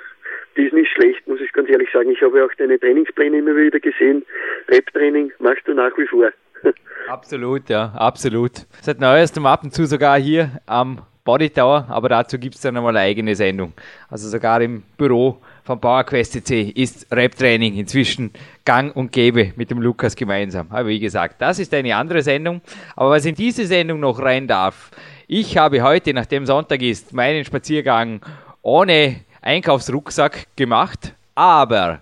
die 0.55 0.63
ist 0.63 0.73
nicht 0.73 0.91
schlecht, 0.91 1.27
muss 1.27 1.41
ich 1.41 1.51
ganz 1.53 1.69
ehrlich 1.69 1.89
sagen. 1.91 2.11
Ich 2.11 2.21
habe 2.21 2.43
auch 2.43 2.53
deine 2.57 2.79
Trainingspläne 2.79 3.37
immer 3.37 3.55
wieder 3.55 3.79
gesehen. 3.79 4.25
Rap-Training 4.69 5.31
machst 5.39 5.67
du 5.67 5.73
nach 5.73 5.97
wie 5.97 6.07
vor. 6.07 6.31
absolut, 7.07 7.69
ja, 7.69 7.93
absolut. 7.95 8.51
Seit 8.81 8.99
neuestem 8.99 9.45
ab 9.45 9.63
und 9.63 9.73
zu 9.73 9.85
sogar 9.85 10.19
hier 10.19 10.51
am 10.65 11.01
Body 11.23 11.49
Tower, 11.49 11.85
aber 11.89 12.09
dazu 12.09 12.37
gibt 12.37 12.55
es 12.55 12.61
dann 12.61 12.73
nochmal 12.73 12.97
eine 12.97 13.05
eigene 13.05 13.33
Sendung. 13.33 13.73
Also 14.09 14.27
sogar 14.27 14.61
im 14.61 14.83
Büro 14.97 15.37
von 15.63 15.79
PowerQuest 15.79 16.33
CC 16.33 16.73
ist 16.75 17.07
Rap-Training 17.15 17.75
inzwischen 17.75 18.31
gang 18.65 18.93
und 18.93 19.13
gäbe 19.13 19.53
mit 19.55 19.71
dem 19.71 19.81
Lukas 19.81 20.17
gemeinsam. 20.17 20.67
Aber 20.69 20.89
wie 20.89 20.99
gesagt, 20.99 21.41
das 21.41 21.59
ist 21.59 21.73
eine 21.73 21.95
andere 21.95 22.21
Sendung. 22.21 22.61
Aber 22.97 23.11
was 23.11 23.25
in 23.25 23.35
diese 23.35 23.65
Sendung 23.65 24.01
noch 24.01 24.21
rein 24.21 24.47
darf, 24.47 24.91
ich 25.27 25.57
habe 25.57 25.81
heute, 25.81 26.13
nachdem 26.13 26.45
Sonntag 26.45 26.81
ist, 26.81 27.13
meinen 27.13 27.45
Spaziergang 27.45 28.19
ohne 28.61 29.22
Einkaufsrucksack 29.43 30.47
gemacht. 30.55 31.13
Aber 31.35 32.01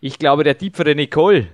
ich 0.00 0.18
glaube, 0.18 0.44
der 0.44 0.58
Tipp 0.58 0.76
für 0.76 0.84
den 0.84 0.96
Nicole, 0.96 1.48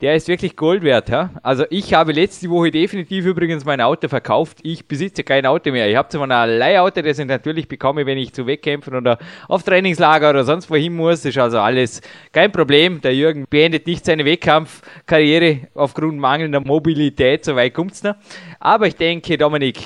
der 0.00 0.14
ist 0.14 0.28
wirklich 0.28 0.56
Gold 0.56 0.82
wert. 0.82 1.10
Ja? 1.10 1.30
Also 1.42 1.64
ich 1.68 1.92
habe 1.92 2.12
letzte 2.12 2.48
Woche 2.48 2.70
definitiv 2.70 3.26
übrigens 3.26 3.64
mein 3.66 3.82
Auto 3.82 4.08
verkauft. 4.08 4.58
Ich 4.62 4.88
besitze 4.88 5.24
kein 5.24 5.44
Auto 5.44 5.70
mehr. 5.70 5.90
Ich 5.90 5.96
habe 5.96 6.08
zwar 6.08 6.28
ein 6.30 6.58
Leihauto, 6.58 7.02
das 7.02 7.18
ich 7.18 7.26
natürlich 7.26 7.68
bekomme, 7.68 8.06
wenn 8.06 8.16
ich 8.16 8.32
zu 8.32 8.46
Wettkämpfen 8.46 8.94
oder 8.94 9.18
auf 9.46 9.62
Trainingslager 9.62 10.30
oder 10.30 10.44
sonst 10.44 10.70
wohin 10.70 10.94
muss. 10.94 11.24
Ist 11.24 11.36
also 11.36 11.58
alles 11.58 12.00
kein 12.32 12.50
Problem. 12.50 13.02
Der 13.02 13.14
Jürgen 13.14 13.46
beendet 13.48 13.86
nicht 13.86 14.06
seine 14.06 14.24
Wettkampfkarriere 14.24 15.68
aufgrund 15.74 16.18
mangelnder 16.18 16.60
Mobilität. 16.60 17.44
So 17.44 17.54
weit 17.54 17.74
kommt 17.74 17.92
es 17.92 18.02
noch. 18.02 18.14
Aber 18.58 18.86
ich 18.86 18.96
denke, 18.96 19.36
Dominik, 19.36 19.78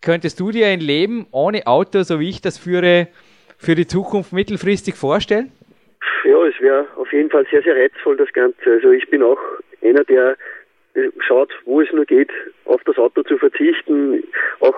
könntest 0.00 0.40
du 0.40 0.50
dir 0.50 0.68
ein 0.68 0.80
Leben 0.80 1.26
ohne 1.32 1.66
Auto, 1.66 2.02
so 2.02 2.18
wie 2.18 2.30
ich 2.30 2.40
das 2.40 2.56
führe, 2.56 3.08
für 3.58 3.74
die 3.74 3.86
Zukunft 3.86 4.32
mittelfristig 4.32 4.94
vorstellen? 4.94 5.52
Ja, 6.24 6.46
es 6.46 6.60
wäre 6.60 6.86
auf 6.96 7.12
jeden 7.12 7.30
Fall 7.30 7.46
sehr, 7.50 7.62
sehr 7.62 7.76
reizvoll, 7.76 8.16
das 8.16 8.32
Ganze. 8.32 8.70
Also 8.70 8.90
ich 8.90 9.08
bin 9.10 9.22
auch 9.22 9.38
einer, 9.82 10.04
der 10.04 10.36
schaut, 11.20 11.50
wo 11.64 11.80
es 11.80 11.92
nur 11.92 12.04
geht, 12.04 12.30
auf 12.64 12.82
das 12.84 12.96
Auto 12.96 13.22
zu 13.22 13.38
verzichten, 13.38 14.24
auch 14.60 14.74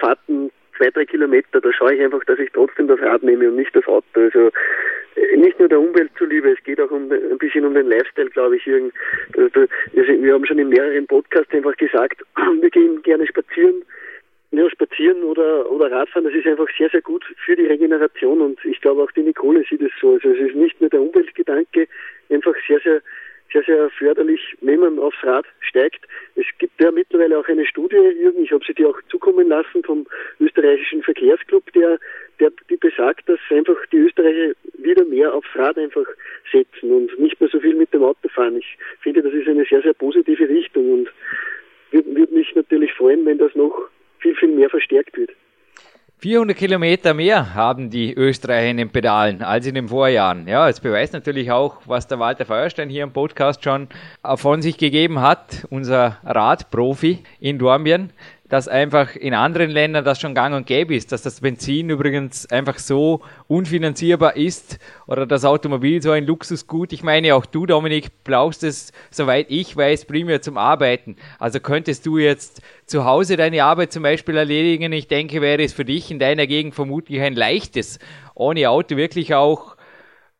Fahrten 0.00 0.50
zwei, 0.76 0.90
drei 0.90 1.04
Kilometer, 1.04 1.60
da 1.60 1.72
schaue 1.72 1.94
ich 1.94 2.00
einfach, 2.00 2.24
dass 2.24 2.38
ich 2.38 2.50
trotzdem 2.52 2.88
das 2.88 3.00
Rad 3.00 3.22
nehme 3.22 3.48
und 3.48 3.56
nicht 3.56 3.74
das 3.74 3.86
Auto. 3.86 4.04
Also 4.14 4.50
äh, 5.16 5.36
nicht 5.36 5.58
nur 5.58 5.68
der 5.68 5.80
Umwelt 5.80 6.10
zuliebe, 6.16 6.50
es 6.50 6.62
geht 6.64 6.80
auch 6.80 6.90
um 6.90 7.10
ein 7.10 7.38
bisschen 7.38 7.64
um 7.64 7.74
den 7.74 7.88
Lifestyle, 7.88 8.30
glaube 8.30 8.56
ich. 8.56 8.66
Wir 8.66 10.32
haben 10.34 10.46
schon 10.46 10.58
in 10.58 10.68
mehreren 10.68 11.06
Podcasts 11.06 11.52
einfach 11.52 11.76
gesagt, 11.76 12.22
wir 12.60 12.70
gehen 12.70 13.02
gerne 13.02 13.26
spazieren, 13.26 13.82
ja, 14.50 14.70
spazieren 14.70 15.22
oder, 15.24 15.70
oder 15.70 15.90
Radfahren, 15.90 16.24
das 16.24 16.34
ist 16.34 16.46
einfach 16.46 16.68
sehr, 16.76 16.88
sehr 16.90 17.02
gut 17.02 17.24
für 17.44 17.54
die 17.54 17.66
Regeneration 17.66 18.40
und 18.40 18.64
ich 18.64 18.80
glaube 18.80 19.02
auch 19.02 19.10
die 19.12 19.22
Nicole 19.22 19.64
sieht 19.68 19.82
es 19.82 19.92
so. 20.00 20.14
Also 20.14 20.30
es 20.30 20.48
ist 20.48 20.56
nicht 20.56 20.80
nur 20.80 20.88
der 20.88 21.02
Umweltgedanke, 21.02 21.86
einfach 22.30 22.54
sehr, 22.66 22.80
sehr, 22.80 23.02
sehr, 23.52 23.62
sehr 23.64 23.90
förderlich, 23.90 24.40
wenn 24.62 24.80
man 24.80 24.98
aufs 24.98 25.22
Rad 25.22 25.44
steigt. 25.60 26.00
Es 26.34 26.46
gibt 26.58 26.80
ja 26.80 26.90
mittlerweile 26.90 27.38
auch 27.38 27.46
eine 27.46 27.66
Studie, 27.66 27.96
Jürgen, 27.96 28.42
ich 28.42 28.52
habe 28.52 28.64
sie 28.66 28.74
dir 28.74 28.88
auch 28.88 28.98
zukommen 29.10 29.48
lassen 29.48 29.82
vom 29.84 30.06
österreichischen 30.40 31.02
Verkehrsclub, 31.02 31.70
der, 31.74 31.98
der 32.40 32.50
die 32.70 32.76
besagt, 32.76 33.28
dass 33.28 33.40
einfach 33.50 33.76
die 33.92 33.98
Österreicher 33.98 34.54
wieder 34.78 35.04
mehr 35.04 35.34
aufs 35.34 35.54
Rad 35.54 35.76
einfach 35.76 36.06
setzen 36.50 36.90
und 36.90 37.18
nicht 37.18 37.38
mehr 37.38 37.50
so 37.50 37.60
viel 37.60 37.74
mit 37.74 37.92
dem 37.92 38.02
Auto 38.02 38.28
fahren. 38.28 38.56
Ich 38.56 38.78
finde, 39.00 39.22
das 39.22 39.34
ist 39.34 39.48
eine 39.48 39.66
sehr, 39.66 39.82
sehr 39.82 39.94
positive 39.94 40.48
Richtung 40.48 40.92
und 40.92 41.12
wir, 41.90 42.04
400 46.20 46.56
Kilometer 46.56 47.14
mehr 47.14 47.54
haben 47.54 47.90
die 47.90 48.12
Österreicher 48.12 48.68
in 48.68 48.78
den 48.78 48.90
Pedalen 48.90 49.40
als 49.40 49.68
in 49.68 49.76
den 49.76 49.86
Vorjahren. 49.86 50.48
Ja, 50.48 50.68
es 50.68 50.80
beweist 50.80 51.12
natürlich 51.12 51.52
auch, 51.52 51.76
was 51.84 52.08
der 52.08 52.18
Walter 52.18 52.44
Feuerstein 52.44 52.90
hier 52.90 53.04
im 53.04 53.12
Podcast 53.12 53.62
schon 53.62 53.86
von 54.34 54.60
sich 54.60 54.78
gegeben 54.78 55.20
hat, 55.20 55.64
unser 55.70 56.16
Radprofi 56.24 57.22
in 57.38 57.60
Dornbirn 57.60 58.10
dass 58.48 58.66
einfach 58.66 59.14
in 59.14 59.34
anderen 59.34 59.70
Ländern 59.70 60.04
das 60.04 60.20
schon 60.20 60.34
gang 60.34 60.54
und 60.54 60.66
gäbe 60.66 60.94
ist, 60.94 61.12
dass 61.12 61.22
das 61.22 61.40
Benzin 61.40 61.90
übrigens 61.90 62.46
einfach 62.50 62.78
so 62.78 63.20
unfinanzierbar 63.46 64.36
ist 64.36 64.78
oder 65.06 65.26
das 65.26 65.44
Automobil 65.44 66.00
so 66.02 66.10
ein 66.12 66.24
Luxusgut. 66.24 66.92
Ich 66.92 67.02
meine, 67.02 67.34
auch 67.34 67.44
du, 67.44 67.66
Dominik, 67.66 68.24
brauchst 68.24 68.64
es, 68.64 68.92
soweit 69.10 69.46
ich 69.50 69.76
weiß, 69.76 70.06
primär 70.06 70.40
zum 70.40 70.56
Arbeiten. 70.56 71.16
Also 71.38 71.60
könntest 71.60 72.06
du 72.06 72.18
jetzt 72.18 72.62
zu 72.86 73.04
Hause 73.04 73.36
deine 73.36 73.64
Arbeit 73.64 73.92
zum 73.92 74.02
Beispiel 74.02 74.36
erledigen. 74.36 74.92
Ich 74.92 75.08
denke, 75.08 75.42
wäre 75.42 75.62
es 75.62 75.74
für 75.74 75.84
dich 75.84 76.10
in 76.10 76.18
deiner 76.18 76.46
Gegend 76.46 76.74
vermutlich 76.74 77.20
ein 77.20 77.34
leichtes, 77.34 77.98
ohne 78.34 78.70
Auto 78.70 78.96
wirklich 78.96 79.34
auch 79.34 79.76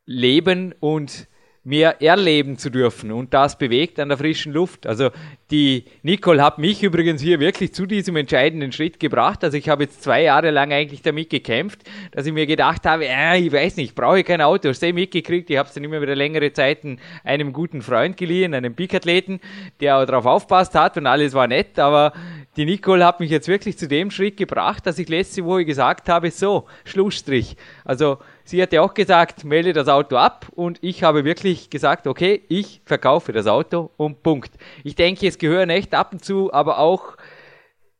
leben 0.06 0.74
und 0.80 1.28
mehr 1.64 2.00
erleben 2.00 2.56
zu 2.56 2.70
dürfen 2.70 3.12
und 3.12 3.34
das 3.34 3.58
bewegt 3.58 4.00
an 4.00 4.08
der 4.08 4.18
frischen 4.18 4.52
Luft. 4.52 4.86
Also 4.86 5.10
die 5.50 5.84
Nicole 6.02 6.42
hat 6.42 6.58
mich 6.58 6.82
übrigens 6.82 7.20
hier 7.20 7.40
wirklich 7.40 7.74
zu 7.74 7.84
diesem 7.84 8.16
entscheidenden 8.16 8.72
Schritt 8.72 8.98
gebracht. 9.00 9.44
Also 9.44 9.56
ich 9.56 9.68
habe 9.68 9.84
jetzt 9.84 10.02
zwei 10.02 10.22
Jahre 10.22 10.50
lang 10.50 10.72
eigentlich 10.72 11.02
damit 11.02 11.30
gekämpft, 11.30 11.80
dass 12.12 12.26
ich 12.26 12.32
mir 12.32 12.46
gedacht 12.46 12.86
habe, 12.86 13.06
äh, 13.06 13.38
ich 13.38 13.52
weiß 13.52 13.76
nicht, 13.76 13.94
brauche 13.94 14.20
ich 14.20 14.26
kein 14.26 14.40
Auto. 14.40 14.68
Hast 14.68 14.82
du 14.82 14.92
mitgekriegt? 14.92 15.50
Ich 15.50 15.58
habe 15.58 15.68
es 15.68 15.74
dann 15.74 15.84
immer 15.84 16.00
wieder 16.00 16.14
längere 16.14 16.52
Zeiten 16.52 16.98
einem 17.24 17.52
guten 17.52 17.82
Freund 17.82 18.16
geliehen, 18.16 18.54
einem 18.54 18.74
Peak-Athleten, 18.74 19.40
der 19.80 20.06
darauf 20.06 20.26
aufpasst 20.26 20.74
hat 20.74 20.96
und 20.96 21.06
alles 21.06 21.34
war 21.34 21.48
nett, 21.48 21.78
aber 21.78 22.12
die 22.56 22.64
Nicole 22.64 23.04
hat 23.06 23.20
mich 23.20 23.30
jetzt 23.30 23.46
wirklich 23.46 23.78
zu 23.78 23.86
dem 23.86 24.10
Schritt 24.10 24.36
gebracht, 24.36 24.84
dass 24.86 24.98
ich 24.98 25.08
letzte 25.08 25.44
Woche 25.44 25.64
gesagt 25.64 26.08
habe, 26.08 26.30
so, 26.30 26.66
Schlussstrich. 26.84 27.56
Also 27.84 28.18
sie 28.48 28.62
hatte 28.62 28.80
auch 28.80 28.94
gesagt, 28.94 29.44
melde 29.44 29.74
das 29.74 29.88
Auto 29.88 30.16
ab 30.16 30.46
und 30.54 30.78
ich 30.80 31.02
habe 31.02 31.24
wirklich 31.24 31.68
gesagt, 31.68 32.06
okay, 32.06 32.42
ich 32.48 32.80
verkaufe 32.86 33.32
das 33.32 33.46
Auto 33.46 33.90
und 33.98 34.22
Punkt. 34.22 34.52
Ich 34.84 34.94
denke, 34.94 35.28
es 35.28 35.36
gehören 35.36 35.68
echt 35.68 35.94
ab 35.94 36.12
und 36.12 36.24
zu 36.24 36.50
aber 36.52 36.78
auch 36.78 37.17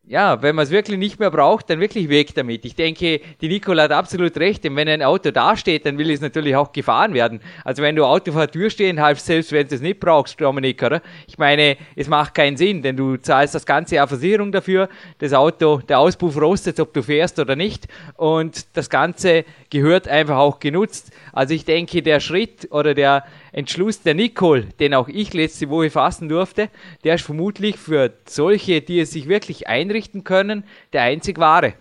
ja, 0.08 0.40
wenn 0.40 0.56
man 0.56 0.64
es 0.64 0.70
wirklich 0.70 0.98
nicht 0.98 1.20
mehr 1.20 1.30
braucht, 1.30 1.68
dann 1.68 1.80
wirklich 1.80 2.08
weg 2.08 2.34
damit. 2.34 2.64
Ich 2.64 2.74
denke, 2.74 3.20
die 3.42 3.48
Nicole 3.48 3.82
hat 3.82 3.92
absolut 3.92 4.36
recht, 4.38 4.64
denn 4.64 4.74
wenn 4.74 4.88
ein 4.88 5.02
Auto 5.02 5.30
dasteht, 5.30 5.84
dann 5.84 5.98
will 5.98 6.10
es 6.10 6.22
natürlich 6.22 6.56
auch 6.56 6.72
gefahren 6.72 7.12
werden. 7.12 7.40
Also 7.62 7.82
wenn 7.82 7.94
du 7.94 8.06
Auto 8.06 8.32
vor 8.32 8.46
der 8.46 8.50
Tür 8.50 8.70
stehen 8.70 9.00
halb 9.00 9.18
selbst 9.18 9.52
wenn 9.52 9.68
du 9.68 9.74
es 9.74 9.82
nicht 9.82 10.00
brauchst, 10.00 10.40
Dominik, 10.40 10.82
oder? 10.82 11.02
Ich 11.26 11.36
meine, 11.36 11.76
es 11.94 12.08
macht 12.08 12.34
keinen 12.34 12.56
Sinn, 12.56 12.80
denn 12.80 12.96
du 12.96 13.18
zahlst 13.18 13.54
das 13.54 13.66
ganze 13.66 13.96
Jahr 13.96 14.08
Versicherung 14.08 14.50
dafür, 14.50 14.88
das 15.18 15.34
Auto, 15.34 15.78
der 15.86 15.98
Auspuff 15.98 16.40
rostet, 16.40 16.80
ob 16.80 16.94
du 16.94 17.02
fährst 17.02 17.38
oder 17.38 17.54
nicht 17.54 17.86
und 18.16 18.66
das 18.76 18.88
Ganze 18.88 19.44
gehört 19.68 20.08
einfach 20.08 20.38
auch 20.38 20.58
genutzt. 20.58 21.12
Also 21.34 21.52
ich 21.52 21.66
denke, 21.66 22.02
der 22.02 22.20
Schritt 22.20 22.68
oder 22.70 22.94
der 22.94 23.24
Entschluss 23.52 24.02
der 24.02 24.14
Nicole, 24.14 24.66
den 24.80 24.94
auch 24.94 25.08
ich 25.08 25.34
letzte 25.34 25.68
Woche 25.70 25.90
fassen 25.90 26.28
durfte, 26.28 26.68
der 27.04 27.14
ist 27.14 27.24
vermutlich 27.24 27.76
für 27.76 28.12
solche, 28.24 28.80
die 28.80 29.00
es 29.00 29.12
sich 29.12 29.28
wirklich 29.28 29.68
einrichten 29.68 30.24
können, 30.24 30.64
der 30.92 31.02
einzig 31.02 31.38
wahre. 31.38 31.74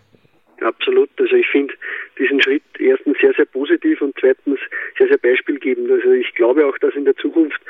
Absolut. 0.61 1.09
Also 1.20 1.36
ich 1.36 1.47
finde 1.47 1.74
diesen 2.18 2.41
Schritt 2.41 2.63
erstens 2.80 3.18
sehr, 3.20 3.34
sehr 3.34 3.45
positiv 3.45 4.01
und 4.01 4.15
zweitens 4.20 4.59
sehr, 4.97 5.07
sehr 5.07 5.18
beispielgebend. 5.18 5.91
Also 5.91 6.11
ich 6.11 6.34
glaube 6.34 6.65
auch, 6.65 6.78
dass 6.80 6.95
in 6.95 7.05
der 7.05 7.15
Zukunft, 7.18 7.61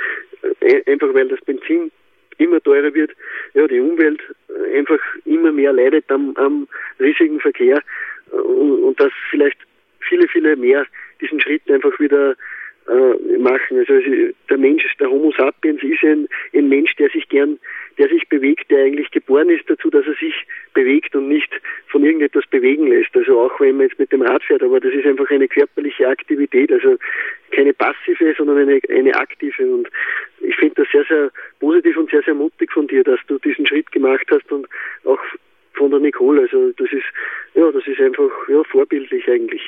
äh, 0.61 0.81
einfach 0.89 1.13
weil 1.13 1.27
das 1.27 1.41
Benzin 1.41 1.91
immer 2.37 2.61
teurer 2.61 2.93
wird, 2.93 3.11
ja, 3.55 3.67
die 3.67 3.79
Umwelt 3.79 4.21
einfach 4.73 4.99
immer 5.25 5.51
mehr 5.51 5.73
leidet 5.73 6.09
am, 6.09 6.35
am 6.37 6.67
riesigen 6.99 7.39
Verkehr 7.39 7.81
und, 8.31 8.83
und 8.83 8.99
dass 8.99 9.11
vielleicht 9.29 9.57
viele, 9.99 10.27
viele 10.27 10.55
mehr 10.55 10.85
diesen 11.21 11.41
Schritt 11.41 11.69
einfach 11.69 11.99
wieder 11.99 12.35
äh, 12.87 13.37
machen. 13.37 13.77
Also, 13.77 13.93
der 14.49 14.57
Mensch, 14.57 14.83
der 14.99 15.09
Homo 15.09 15.33
sapiens 15.37 15.81
ist 15.83 16.03
ein, 16.03 16.27
ein 16.53 16.69
Mensch, 16.69 16.95
der 16.95 17.09
sich 17.09 17.27
gern, 17.29 17.59
der 17.97 18.07
sich 18.09 18.27
bewegt, 18.29 18.69
der 18.71 18.85
eigentlich 18.85 19.11
geboren 19.11 19.49
ist 19.49 19.69
dazu, 19.69 19.89
dass 19.89 20.05
er 20.05 20.15
sich 20.15 20.33
bewegt 20.73 21.15
und 21.15 21.27
nicht 21.27 21.51
von 21.87 22.03
irgendetwas 22.03 22.45
bewegen 22.47 22.87
lässt. 22.87 23.15
Also 23.15 23.39
auch 23.39 23.59
wenn 23.59 23.77
man 23.77 23.87
jetzt 23.87 23.99
mit 23.99 24.11
dem 24.11 24.21
Rad 24.21 24.43
fährt, 24.43 24.63
aber 24.63 24.79
das 24.79 24.93
ist 24.93 25.05
einfach 25.05 25.29
eine 25.29 25.47
körperliche 25.47 26.07
Aktivität, 26.07 26.71
also 26.71 26.97
keine 27.51 27.73
passive, 27.73 28.35
sondern 28.37 28.57
eine, 28.57 28.79
eine 28.89 29.15
aktive. 29.15 29.65
Und 29.65 29.89
ich 30.41 30.55
finde 30.55 30.75
das 30.75 30.87
sehr, 30.91 31.05
sehr 31.05 31.31
positiv 31.59 31.97
und 31.97 32.09
sehr, 32.09 32.21
sehr 32.23 32.35
mutig 32.35 32.71
von 32.71 32.87
dir, 32.87 33.03
dass 33.03 33.19
du 33.27 33.39
diesen 33.39 33.65
Schritt 33.67 33.91
gemacht 33.91 34.27
hast 34.29 34.51
und 34.51 34.67
auch 35.05 35.19
von 35.77 35.91
der 35.91 35.99
Nicole. 35.99 36.41
Also 36.41 36.71
das 36.77 36.87
ist, 36.91 37.05
ja, 37.55 37.71
das 37.71 37.85
ist 37.87 37.99
einfach 37.99 38.29
ja, 38.49 38.63
vorbildlich 38.71 39.27
eigentlich. 39.27 39.61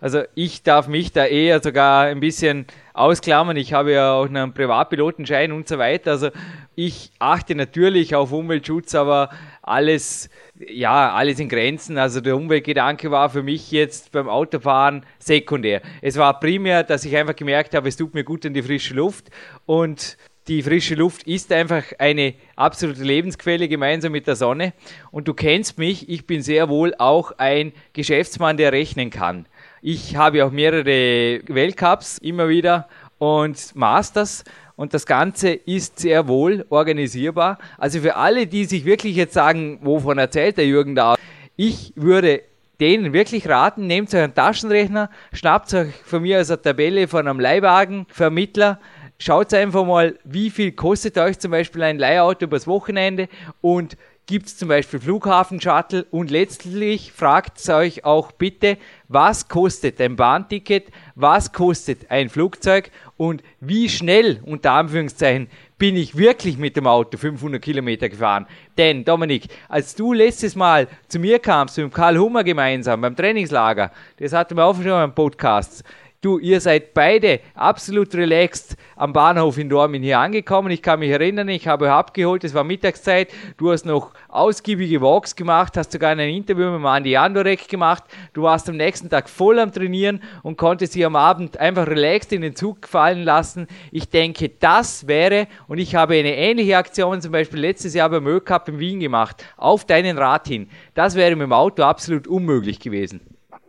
Also 0.00 0.22
ich 0.34 0.62
darf 0.62 0.88
mich 0.88 1.12
da 1.12 1.26
eher 1.26 1.60
sogar 1.60 2.04
ein 2.06 2.20
bisschen 2.20 2.66
ausklammern. 2.94 3.56
Ich 3.56 3.72
habe 3.72 3.92
ja 3.92 4.12
auch 4.12 4.26
einen 4.26 4.52
Privatpilotenschein 4.54 5.52
und 5.52 5.68
so 5.68 5.78
weiter. 5.78 6.12
Also 6.12 6.30
ich 6.74 7.10
achte 7.18 7.54
natürlich 7.54 8.14
auf 8.14 8.32
Umweltschutz, 8.32 8.94
aber 8.94 9.30
alles, 9.62 10.30
ja, 10.58 11.12
alles 11.12 11.40
in 11.40 11.48
Grenzen. 11.48 11.98
Also 11.98 12.20
der 12.20 12.36
Umweltgedanke 12.36 13.10
war 13.10 13.30
für 13.30 13.42
mich 13.42 13.70
jetzt 13.70 14.12
beim 14.12 14.28
Autofahren 14.28 15.04
sekundär. 15.18 15.82
Es 16.02 16.18
war 16.18 16.40
primär, 16.40 16.82
dass 16.82 17.04
ich 17.04 17.16
einfach 17.16 17.36
gemerkt 17.36 17.74
habe, 17.74 17.88
es 17.88 17.96
tut 17.96 18.14
mir 18.14 18.24
gut 18.24 18.44
in 18.44 18.54
die 18.54 18.62
frische 18.62 18.94
Luft 18.94 19.26
und 19.66 20.16
die 20.48 20.62
frische 20.62 20.94
Luft 20.94 21.24
ist 21.24 21.52
einfach 21.52 21.84
eine 21.98 22.34
absolute 22.56 23.04
Lebensquelle 23.04 23.68
gemeinsam 23.68 24.12
mit 24.12 24.26
der 24.26 24.34
Sonne. 24.34 24.72
Und 25.10 25.28
du 25.28 25.34
kennst 25.34 25.78
mich, 25.78 26.08
ich 26.08 26.26
bin 26.26 26.42
sehr 26.42 26.70
wohl 26.70 26.94
auch 26.98 27.32
ein 27.36 27.72
Geschäftsmann, 27.92 28.56
der 28.56 28.72
rechnen 28.72 29.10
kann. 29.10 29.46
Ich 29.82 30.16
habe 30.16 30.44
auch 30.44 30.50
mehrere 30.50 31.42
Weltcups 31.46 32.18
immer 32.18 32.48
wieder 32.48 32.88
und 33.18 33.76
Masters 33.76 34.44
und 34.74 34.94
das 34.94 35.06
Ganze 35.06 35.50
ist 35.50 35.98
sehr 35.98 36.28
wohl 36.28 36.64
organisierbar. 36.70 37.58
Also 37.76 38.00
für 38.00 38.16
alle, 38.16 38.46
die 38.46 38.64
sich 38.64 38.84
wirklich 38.84 39.16
jetzt 39.16 39.34
sagen, 39.34 39.78
wovon 39.82 40.18
erzählt 40.18 40.56
der 40.56 40.66
Jürgen 40.66 40.94
da? 40.94 41.16
Ich 41.56 41.92
würde 41.94 42.42
denen 42.80 43.12
wirklich 43.12 43.48
raten, 43.48 43.86
nehmt 43.86 44.14
euch 44.14 44.22
einen 44.22 44.34
Taschenrechner, 44.34 45.10
schnappt 45.32 45.74
euch 45.74 45.92
von 46.04 46.22
mir 46.22 46.40
aus 46.40 46.50
eine 46.50 46.62
Tabelle 46.62 47.08
von 47.08 47.26
einem 47.26 47.40
Leihwagenvermittler, 47.40 48.78
Schaut 49.20 49.52
einfach 49.52 49.84
mal, 49.84 50.16
wie 50.22 50.48
viel 50.48 50.70
kostet 50.70 51.18
euch 51.18 51.40
zum 51.40 51.50
Beispiel 51.50 51.82
ein 51.82 51.98
Leihauto 51.98 52.44
übers 52.44 52.68
Wochenende 52.68 53.28
und 53.60 53.96
gibt 54.26 54.46
es 54.46 54.56
zum 54.56 54.68
Beispiel 54.68 55.00
Flughafen-Shuttle? 55.00 56.06
Und 56.12 56.30
letztlich 56.30 57.10
fragt 57.10 57.68
euch 57.68 58.04
auch 58.04 58.30
bitte, 58.30 58.78
was 59.08 59.48
kostet 59.48 60.00
ein 60.00 60.14
Bahnticket, 60.14 60.92
was 61.16 61.52
kostet 61.52 62.08
ein 62.12 62.28
Flugzeug? 62.28 62.92
Und 63.16 63.42
wie 63.58 63.88
schnell, 63.88 64.40
unter 64.44 64.72
Anführungszeichen, 64.72 65.48
bin 65.78 65.96
ich 65.96 66.16
wirklich 66.16 66.56
mit 66.56 66.76
dem 66.76 66.86
Auto 66.86 67.18
500 67.18 67.60
Kilometer 67.60 68.08
gefahren. 68.08 68.46
Denn, 68.76 69.04
Dominik, 69.04 69.48
als 69.68 69.96
du 69.96 70.12
letztes 70.12 70.54
Mal 70.54 70.86
zu 71.08 71.18
mir 71.18 71.40
kamst, 71.40 71.76
mit 71.78 71.92
Karl 71.92 72.18
Hummer 72.18 72.44
gemeinsam 72.44 73.00
beim 73.00 73.16
Trainingslager, 73.16 73.90
das 74.18 74.32
hatten 74.32 74.56
wir 74.56 74.64
auch 74.64 74.80
schon 74.80 75.02
im 75.02 75.12
Podcast, 75.12 75.82
Du, 76.20 76.40
ihr 76.40 76.60
seid 76.60 76.94
beide 76.94 77.38
absolut 77.54 78.12
relaxed 78.12 78.76
am 78.96 79.12
Bahnhof 79.12 79.56
in 79.56 79.68
Dormin 79.68 80.02
hier 80.02 80.18
angekommen. 80.18 80.72
Ich 80.72 80.82
kann 80.82 80.98
mich 80.98 81.10
erinnern, 81.10 81.48
ich 81.48 81.68
habe 81.68 81.92
abgeholt, 81.92 82.42
es 82.42 82.54
war 82.54 82.64
Mittagszeit. 82.64 83.32
Du 83.56 83.70
hast 83.70 83.86
noch 83.86 84.12
ausgiebige 84.26 85.00
Walks 85.00 85.36
gemacht, 85.36 85.76
hast 85.76 85.92
sogar 85.92 86.10
ein 86.10 86.18
Interview 86.18 86.76
mit 86.76 86.84
Andi 86.84 87.16
Andorek 87.16 87.68
gemacht. 87.68 88.02
Du 88.32 88.42
warst 88.42 88.68
am 88.68 88.76
nächsten 88.76 89.08
Tag 89.08 89.28
voll 89.28 89.60
am 89.60 89.70
Trainieren 89.70 90.20
und 90.42 90.58
konntest 90.58 90.94
sie 90.94 91.04
am 91.04 91.14
Abend 91.14 91.56
einfach 91.58 91.86
relaxed 91.86 92.32
in 92.32 92.40
den 92.40 92.56
Zug 92.56 92.88
fallen 92.88 93.22
lassen. 93.22 93.68
Ich 93.92 94.08
denke, 94.10 94.48
das 94.48 95.06
wäre, 95.06 95.46
und 95.68 95.78
ich 95.78 95.94
habe 95.94 96.14
eine 96.14 96.34
ähnliche 96.34 96.78
Aktion 96.78 97.20
zum 97.20 97.30
Beispiel 97.30 97.60
letztes 97.60 97.94
Jahr 97.94 98.10
beim 98.10 98.44
Cup 98.44 98.68
in 98.68 98.80
Wien 98.80 98.98
gemacht, 98.98 99.44
auf 99.56 99.84
deinen 99.84 100.18
Rad 100.18 100.48
hin. 100.48 100.68
Das 100.94 101.14
wäre 101.14 101.36
mit 101.36 101.44
dem 101.44 101.52
Auto 101.52 101.84
absolut 101.84 102.26
unmöglich 102.26 102.80
gewesen. 102.80 103.20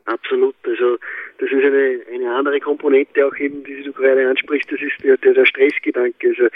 Absolut. 0.05 0.55
Also 0.63 0.97
das 1.39 1.49
ist 1.51 1.63
eine, 1.63 2.01
eine 2.13 2.35
andere 2.35 2.59
Komponente 2.59 3.25
auch 3.25 3.35
eben, 3.37 3.63
die 3.63 3.83
du 3.83 3.93
gerade 3.93 4.27
ansprichst, 4.27 4.71
das 4.71 4.81
ist 4.81 5.03
der, 5.03 5.17
der, 5.17 5.45
Stressgedanke. 5.45 6.29
Also 6.29 6.47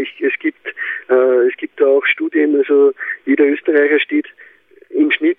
ich, 0.00 0.20
es 0.20 0.38
gibt 0.38 0.66
äh, 1.08 1.48
es 1.48 1.56
gibt 1.56 1.80
da 1.80 1.86
auch 1.86 2.06
Studien, 2.06 2.56
also 2.56 2.92
jeder 3.26 3.46
Österreicher 3.46 3.98
steht 4.00 4.26
im 4.90 5.10
Schnitt 5.10 5.38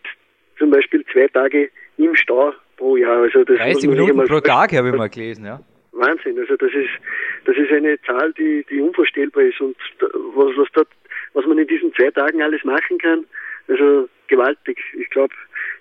zum 0.58 0.70
Beispiel 0.70 1.06
zwei 1.12 1.28
Tage 1.28 1.70
im 1.98 2.16
Stau 2.16 2.54
pro 2.78 2.98
Jahr. 2.98 3.24
Also 3.24 3.44
das 3.44 3.58
30 3.58 3.90
Minuten 3.90 4.26
pro 4.26 4.42
Tag 4.42 4.74
habe 4.74 4.90
ich 4.90 4.96
mal 4.96 5.10
gelesen, 5.10 5.46
ja. 5.46 5.62
Wahnsinn. 5.94 6.38
Also 6.40 6.56
das 6.58 6.72
ist 6.74 6.90
das 7.46 7.56
ist 7.56 7.72
eine 7.72 8.00
Zahl, 8.02 8.34
die, 8.34 8.66
die 8.70 8.82
unvorstellbar 8.82 9.44
ist 9.44 9.60
und 9.62 9.76
was, 10.36 10.58
was 10.58 10.68
dort, 10.74 10.90
was 11.34 11.46
man 11.46 11.58
in 11.58 11.68
diesen 11.68 11.94
zwei 11.94 12.12
Tagen 12.12 12.42
alles 12.42 12.64
machen 12.64 12.98
kann, 12.98 13.26
also 13.68 14.10
gewaltig. 14.28 14.80
Ich 14.94 15.10
glaube, 15.10 15.34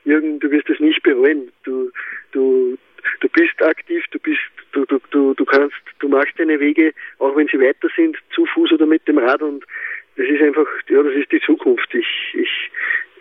Jürgen, 0.04 0.38
du 0.40 0.50
wirst 0.50 0.68
es 0.70 0.80
nicht 0.80 1.02
bereuen. 1.02 1.50
Du, 1.64 1.90
du, 2.32 2.78
du 3.20 3.28
bist 3.28 3.62
aktiv, 3.62 4.04
du 4.10 4.18
bist, 4.18 4.40
du, 4.72 4.84
du, 4.86 4.98
du, 5.10 5.34
du 5.34 5.44
kannst, 5.44 5.76
du 5.98 6.08
machst 6.08 6.38
deine 6.38 6.60
Wege, 6.60 6.92
auch 7.18 7.36
wenn 7.36 7.48
sie 7.48 7.60
weiter 7.60 7.88
sind, 7.96 8.16
zu 8.34 8.46
Fuß 8.46 8.72
oder 8.72 8.86
mit 8.86 9.06
dem 9.08 9.18
Rad 9.18 9.42
und 9.42 9.64
das 10.16 10.26
ist 10.26 10.42
einfach, 10.42 10.66
ja, 10.88 11.02
das 11.02 11.14
ist 11.14 11.30
die 11.30 11.40
Zukunft. 11.40 11.94
Ich, 11.94 12.34
ich, 12.34 12.70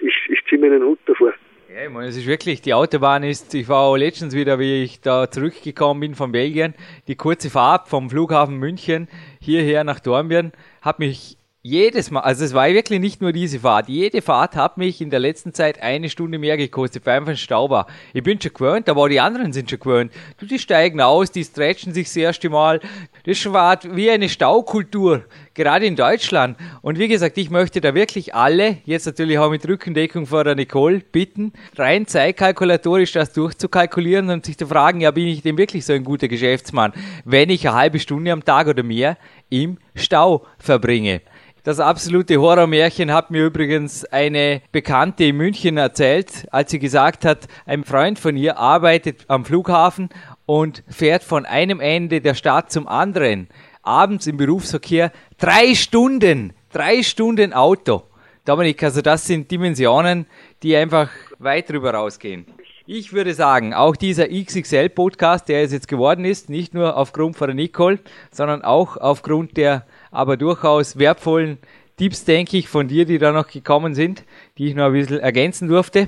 ich, 0.02 0.16
ich 0.30 0.46
ziehe 0.50 0.60
meinen 0.60 0.84
Hut 0.84 1.00
davor. 1.06 1.34
Ja, 1.74 1.84
Ja, 1.84 2.02
es 2.02 2.18
ist 2.18 2.28
wirklich, 2.28 2.62
die 2.62 2.74
Autobahn 2.74 3.24
ist, 3.24 3.54
ich 3.54 3.68
war 3.70 3.82
auch 3.82 3.98
letztens 3.98 4.34
wieder, 4.34 4.58
wie 4.58 4.84
ich 4.84 5.02
da 5.02 5.30
zurückgekommen 5.30 6.00
bin 6.00 6.16
von 6.16 6.32
Belgien, 6.32 6.74
die 7.08 7.16
kurze 7.16 7.50
Fahrt 7.50 7.88
vom 7.88 8.10
Flughafen 8.10 8.58
München 8.58 9.08
hierher 9.40 9.84
nach 9.84 10.00
Dornbirn 10.00 10.54
hat 10.82 11.00
mich 11.00 11.37
jedes 11.64 12.12
Mal, 12.12 12.22
also 12.22 12.46
es 12.46 12.54
war 12.54 12.70
wirklich 12.70 13.00
nicht 13.00 13.20
nur 13.20 13.34
diese 13.34 13.60
Fahrt, 13.60 13.90
jede 13.90 14.22
Fahrt 14.22 14.56
hat 14.56 14.78
mich 14.78 15.02
in 15.02 15.10
der 15.10 15.20
letzten 15.20 15.54
Zeit 15.54 15.82
eine 15.82 16.10
Stunde 16.10 16.38
mehr 16.38 16.56
gekostet, 16.56 17.06
weil 17.06 17.18
einfach 17.18 17.32
ein 17.32 17.38
Stau 17.38 17.70
war. 17.70 17.88
Ich 18.14 18.24
bin 18.24 18.40
schon 18.40 18.54
gewöhnt, 18.54 18.88
aber 18.88 19.02
auch 19.02 19.08
die 19.10 19.20
anderen 19.20 19.52
sind 19.52 19.70
schon 19.70 19.80
gewöhnt. 19.80 20.14
Du, 20.40 20.46
die 20.46 20.60
steigen 20.60 21.02
aus, 21.02 21.32
die 21.32 21.44
stretchen 21.44 21.94
sich 21.94 22.08
das 22.08 22.16
erste 22.16 22.50
Mal. 22.50 22.80
Das 23.26 23.44
war 23.52 23.80
wie 23.84 24.10
eine 24.10 24.30
Staukultur, 24.30 25.26
gerade 25.56 25.86
in 25.86 25.98
Deutschland. 25.98 26.58
Und 26.82 27.00
wie 27.00 27.10
gesagt, 27.10 27.38
ich 27.38 27.50
möchte 27.50 27.82
da 27.82 27.94
wirklich 27.94 28.34
alle, 28.34 28.78
jetzt 28.86 29.06
natürlich 29.06 29.38
auch 29.38 29.50
mit 29.50 29.68
Rückendeckung 29.68 30.26
vor 30.26 30.46
der 30.46 30.56
Nicole, 30.56 31.00
bitten, 31.00 31.52
rein 31.76 32.08
zeitkalkulatorisch 32.08 33.12
das 33.12 33.34
durchzukalkulieren 33.34 34.30
und 34.30 34.46
sich 34.46 34.58
zu 34.58 34.68
fragen, 34.68 35.02
ja, 35.02 35.12
bin 35.12 35.28
ich 35.28 35.42
denn 35.42 35.58
wirklich 35.58 35.86
so 35.86 35.92
ein 35.92 36.06
guter 36.06 36.30
Geschäftsmann, 36.30 36.94
wenn 37.26 37.50
ich 37.50 37.68
eine 37.68 37.78
halbe 37.78 38.00
Stunde 38.00 38.32
am 38.32 38.46
Tag 38.46 38.68
oder 38.68 38.84
mehr 38.84 39.18
im 39.50 39.80
Stau 39.96 40.46
verbringe. 40.60 41.22
Das 41.68 41.82
absolute 41.82 42.40
Horrormärchen 42.40 43.12
hat 43.12 43.30
mir 43.30 43.48
übrigens 43.48 44.06
eine 44.06 44.62
Bekannte 44.72 45.26
in 45.26 45.36
München 45.36 45.76
erzählt, 45.76 46.48
als 46.50 46.72
sie 46.72 46.80
gesagt 46.80 47.26
hat, 47.26 47.50
ein 47.66 47.84
Freund 47.84 48.20
von 48.20 48.38
ihr 48.38 48.58
arbeitet 48.58 49.26
am 49.28 49.44
Flughafen 49.44 50.08
und 50.46 50.82
fährt 50.88 51.26
von 51.26 51.46
einem 51.46 51.82
Ende 51.82 52.22
der 52.22 52.36
Stadt 52.36 52.72
zum 52.72 52.88
anderen. 52.88 53.50
Abends 53.84 54.28
im 54.28 54.38
Berufsverkehr 54.38 55.12
drei 55.40 55.76
Stunden, 55.76 56.54
drei 56.72 57.04
Stunden 57.04 57.52
Auto. 57.52 58.04
Dominik, 58.46 58.82
also 58.82 59.02
das 59.02 59.28
sind 59.28 59.52
Dimensionen, 59.52 60.26
die 60.64 60.74
einfach 60.74 61.10
weit 61.38 61.70
drüber 61.70 61.92
rausgehen. 61.92 62.46
Ich 62.86 63.12
würde 63.12 63.34
sagen, 63.34 63.74
auch 63.74 63.98
dieser 63.98 64.30
XXL-Podcast, 64.30 65.50
der 65.50 65.64
es 65.64 65.74
jetzt 65.74 65.90
geworden 65.90 66.24
ist, 66.24 66.50
nicht 66.50 66.74
nur 66.74 66.96
aufgrund 66.96 67.36
von 67.36 67.48
der 67.48 67.56
Nicole, 67.56 68.00
sondern 68.32 68.62
auch 68.62 68.96
aufgrund 68.96 69.58
der 69.58 69.86
aber 70.12 70.38
durchaus 70.38 70.98
wertvollen 70.98 71.58
Tipps, 71.98 72.26
denke 72.26 72.58
ich, 72.58 72.70
von 72.70 72.88
dir, 72.88 73.06
die 73.06 73.18
da 73.18 73.32
noch 73.32 73.48
gekommen 73.48 73.96
sind, 73.96 74.24
die 74.58 74.68
ich 74.68 74.76
noch 74.76 74.86
ein 74.86 74.94
bisschen 74.94 75.20
ergänzen 75.20 75.68
durfte, 75.68 76.08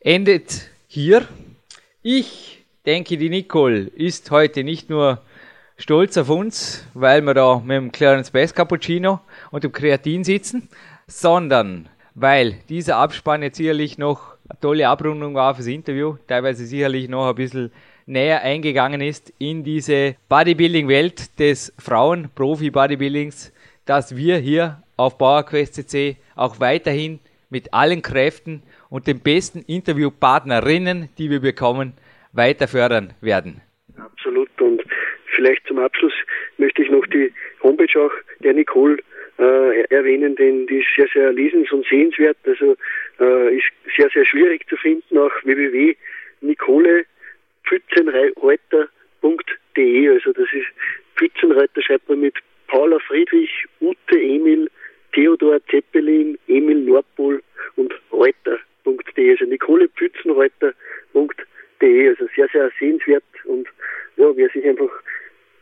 endet 0.00 0.68
hier. 0.86 1.26
Ich 2.02 2.64
denke, 2.84 3.16
die 3.16 3.30
Nicole 3.30 3.80
ist 3.80 4.30
heute 4.30 4.64
nicht 4.64 4.90
nur 4.90 5.22
stolz 5.78 6.16
auf 6.18 6.28
uns, 6.28 6.84
weil 6.94 7.22
wir 7.22 7.34
da 7.34 7.60
mit 7.60 7.76
dem 7.76 7.92
Clarence 7.92 8.30
Bass 8.30 8.54
Cappuccino 8.54 9.20
und 9.50 9.64
dem 9.64 9.72
Kreatin 9.72 10.24
sitzen, 10.24 10.68
sondern 11.06 11.88
weil 12.14 12.56
dieser 12.68 12.96
Abspann 12.96 13.42
jetzt 13.42 13.56
sicherlich 13.56 13.96
noch 13.96 14.34
eine 14.48 14.58
tolle 14.60 14.88
Abrundung 14.88 15.34
war 15.34 15.54
fürs 15.54 15.68
Interview, 15.68 16.16
teilweise 16.26 16.66
sicherlich 16.66 17.08
noch 17.08 17.28
ein 17.28 17.34
bisschen 17.34 17.72
näher 18.08 18.42
eingegangen 18.42 19.00
ist 19.00 19.32
in 19.38 19.62
diese 19.62 20.16
Bodybuilding-Welt 20.28 21.38
des 21.38 21.74
Frauen-Profi-Bodybuildings, 21.78 23.52
dass 23.86 24.16
wir 24.16 24.38
hier 24.38 24.82
auf 24.96 25.18
PowerQuest 25.18 25.74
CC 25.74 26.16
auch 26.34 26.58
weiterhin 26.58 27.20
mit 27.50 27.72
allen 27.74 28.02
Kräften 28.02 28.62
und 28.90 29.06
den 29.06 29.20
besten 29.20 29.62
Interviewpartnerinnen, 29.66 31.10
die 31.18 31.30
wir 31.30 31.40
bekommen, 31.40 31.92
weiter 32.32 32.66
fördern 32.66 33.12
werden. 33.20 33.60
Absolut. 33.98 34.48
Und 34.60 34.82
vielleicht 35.26 35.66
zum 35.66 35.78
Abschluss 35.78 36.12
möchte 36.56 36.82
ich 36.82 36.90
noch 36.90 37.06
die 37.06 37.32
Homepage 37.62 38.00
auch 38.00 38.12
der 38.40 38.54
Nicole 38.54 38.98
äh, 39.38 39.84
erwähnen, 39.90 40.34
denn 40.36 40.66
die 40.66 40.78
ist 40.78 40.88
sehr, 40.96 41.08
sehr 41.12 41.32
lesens- 41.32 41.70
und 41.72 41.86
sehenswert. 41.86 42.38
Also 42.46 42.76
äh, 43.20 43.56
ist 43.56 43.66
sehr, 43.96 44.08
sehr 44.10 44.24
schwierig 44.24 44.66
zu 44.68 44.76
finden. 44.76 45.18
Auch 45.18 45.32
www.nicole.com 45.44 47.04
pfützenreiter.de. 47.68 50.08
Also 50.08 50.32
das 50.32 50.48
ist 50.52 50.66
Pfützenreiter 51.16 51.82
schreibt 51.82 52.08
man 52.08 52.20
mit 52.20 52.34
Paula 52.68 52.98
Friedrich, 53.00 53.66
Ute 53.80 54.18
Emil, 54.18 54.70
Theodor 55.12 55.60
Zeppelin, 55.70 56.38
Emil 56.48 56.80
Nordpol 56.80 57.42
und 57.76 57.92
Reuter.de. 58.12 59.30
Also 59.30 59.44
Nicole 59.44 59.88
Pfützenreuter.de. 59.88 62.08
Also 62.08 62.26
sehr, 62.34 62.48
sehr 62.52 62.70
sehenswert 62.78 63.24
und 63.44 63.68
ja, 64.16 64.34
wer 64.36 64.48
sich 64.50 64.64
einfach 64.64 64.90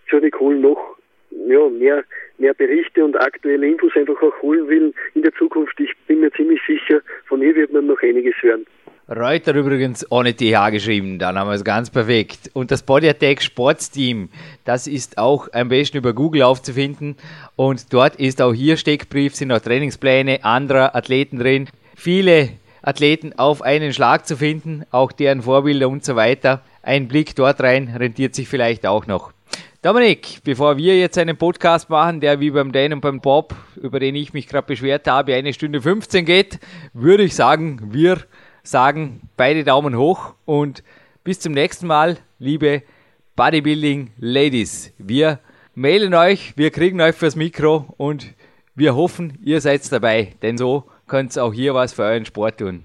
zur 0.08 0.20
Nicole 0.20 0.56
noch 0.56 0.96
ja, 1.30 1.68
mehr, 1.68 2.04
mehr 2.38 2.54
Berichte 2.54 3.04
und 3.04 3.16
aktuelle 3.16 3.66
Infos 3.66 3.94
einfach 3.94 4.20
auch 4.22 4.42
holen 4.42 4.68
will 4.68 4.94
in 5.14 5.22
der 5.22 5.34
Zukunft, 5.34 5.78
ich 5.80 5.92
bin 6.06 6.20
mir 6.20 6.32
ziemlich 6.32 6.60
sicher, 6.66 7.00
von 7.26 7.42
ihr 7.42 7.54
wird 7.54 7.72
man 7.72 7.86
noch 7.86 8.00
einiges 8.02 8.34
hören. 8.40 8.66
Reuter 9.16 9.54
übrigens 9.54 10.04
ohne 10.10 10.34
TH 10.34 10.70
geschrieben, 10.72 11.18
dann 11.18 11.38
haben 11.38 11.48
wir 11.48 11.54
es 11.54 11.64
ganz 11.64 11.88
perfekt. 11.88 12.50
Und 12.52 12.70
das 12.70 12.82
Body 12.82 13.08
Attack 13.08 13.40
Sportsteam, 13.40 14.28
das 14.66 14.86
ist 14.86 15.16
auch 15.16 15.48
am 15.54 15.70
besten 15.70 15.96
über 15.96 16.12
Google 16.12 16.42
aufzufinden. 16.42 17.16
Und 17.56 17.94
dort 17.94 18.16
ist 18.16 18.42
auch 18.42 18.52
hier 18.52 18.76
Steckbrief, 18.76 19.34
sind 19.34 19.52
auch 19.52 19.60
Trainingspläne 19.60 20.44
anderer 20.44 20.94
Athleten 20.94 21.38
drin. 21.38 21.70
Viele 21.94 22.50
Athleten 22.82 23.32
auf 23.38 23.62
einen 23.62 23.94
Schlag 23.94 24.26
zu 24.26 24.36
finden, 24.36 24.84
auch 24.90 25.12
deren 25.12 25.40
Vorbilder 25.40 25.88
und 25.88 26.04
so 26.04 26.14
weiter. 26.14 26.60
Ein 26.82 27.08
Blick 27.08 27.34
dort 27.36 27.62
rein 27.62 27.96
rentiert 27.96 28.34
sich 28.34 28.48
vielleicht 28.48 28.84
auch 28.84 29.06
noch. 29.06 29.32
Dominik, 29.80 30.40
bevor 30.44 30.76
wir 30.76 30.98
jetzt 30.98 31.16
einen 31.16 31.38
Podcast 31.38 31.88
machen, 31.88 32.20
der 32.20 32.40
wie 32.40 32.50
beim 32.50 32.70
Dan 32.70 32.92
und 32.92 33.00
beim 33.00 33.20
Bob, 33.20 33.54
über 33.80 33.98
den 33.98 34.14
ich 34.14 34.34
mich 34.34 34.46
gerade 34.46 34.66
beschwert 34.66 35.06
habe, 35.06 35.34
eine 35.34 35.54
Stunde 35.54 35.80
15 35.80 36.26
geht, 36.26 36.58
würde 36.92 37.22
ich 37.22 37.34
sagen, 37.34 37.80
wir 37.92 38.18
sagen 38.66 39.28
beide 39.36 39.64
Daumen 39.64 39.96
hoch 39.96 40.34
und 40.44 40.82
bis 41.24 41.40
zum 41.40 41.52
nächsten 41.52 41.86
Mal, 41.86 42.18
liebe 42.38 42.82
Bodybuilding 43.36 44.12
Ladies. 44.18 44.92
Wir 44.98 45.40
mailen 45.74 46.14
euch, 46.14 46.56
wir 46.56 46.70
kriegen 46.70 47.00
euch 47.00 47.14
fürs 47.14 47.36
Mikro 47.36 47.86
und 47.96 48.34
wir 48.74 48.94
hoffen, 48.94 49.38
ihr 49.42 49.60
seid 49.60 49.90
dabei, 49.90 50.34
denn 50.42 50.58
so 50.58 50.84
könnt 51.06 51.36
ihr 51.36 51.44
auch 51.44 51.54
hier 51.54 51.74
was 51.74 51.92
für 51.92 52.02
euren 52.02 52.26
Sport 52.26 52.58
tun. 52.58 52.84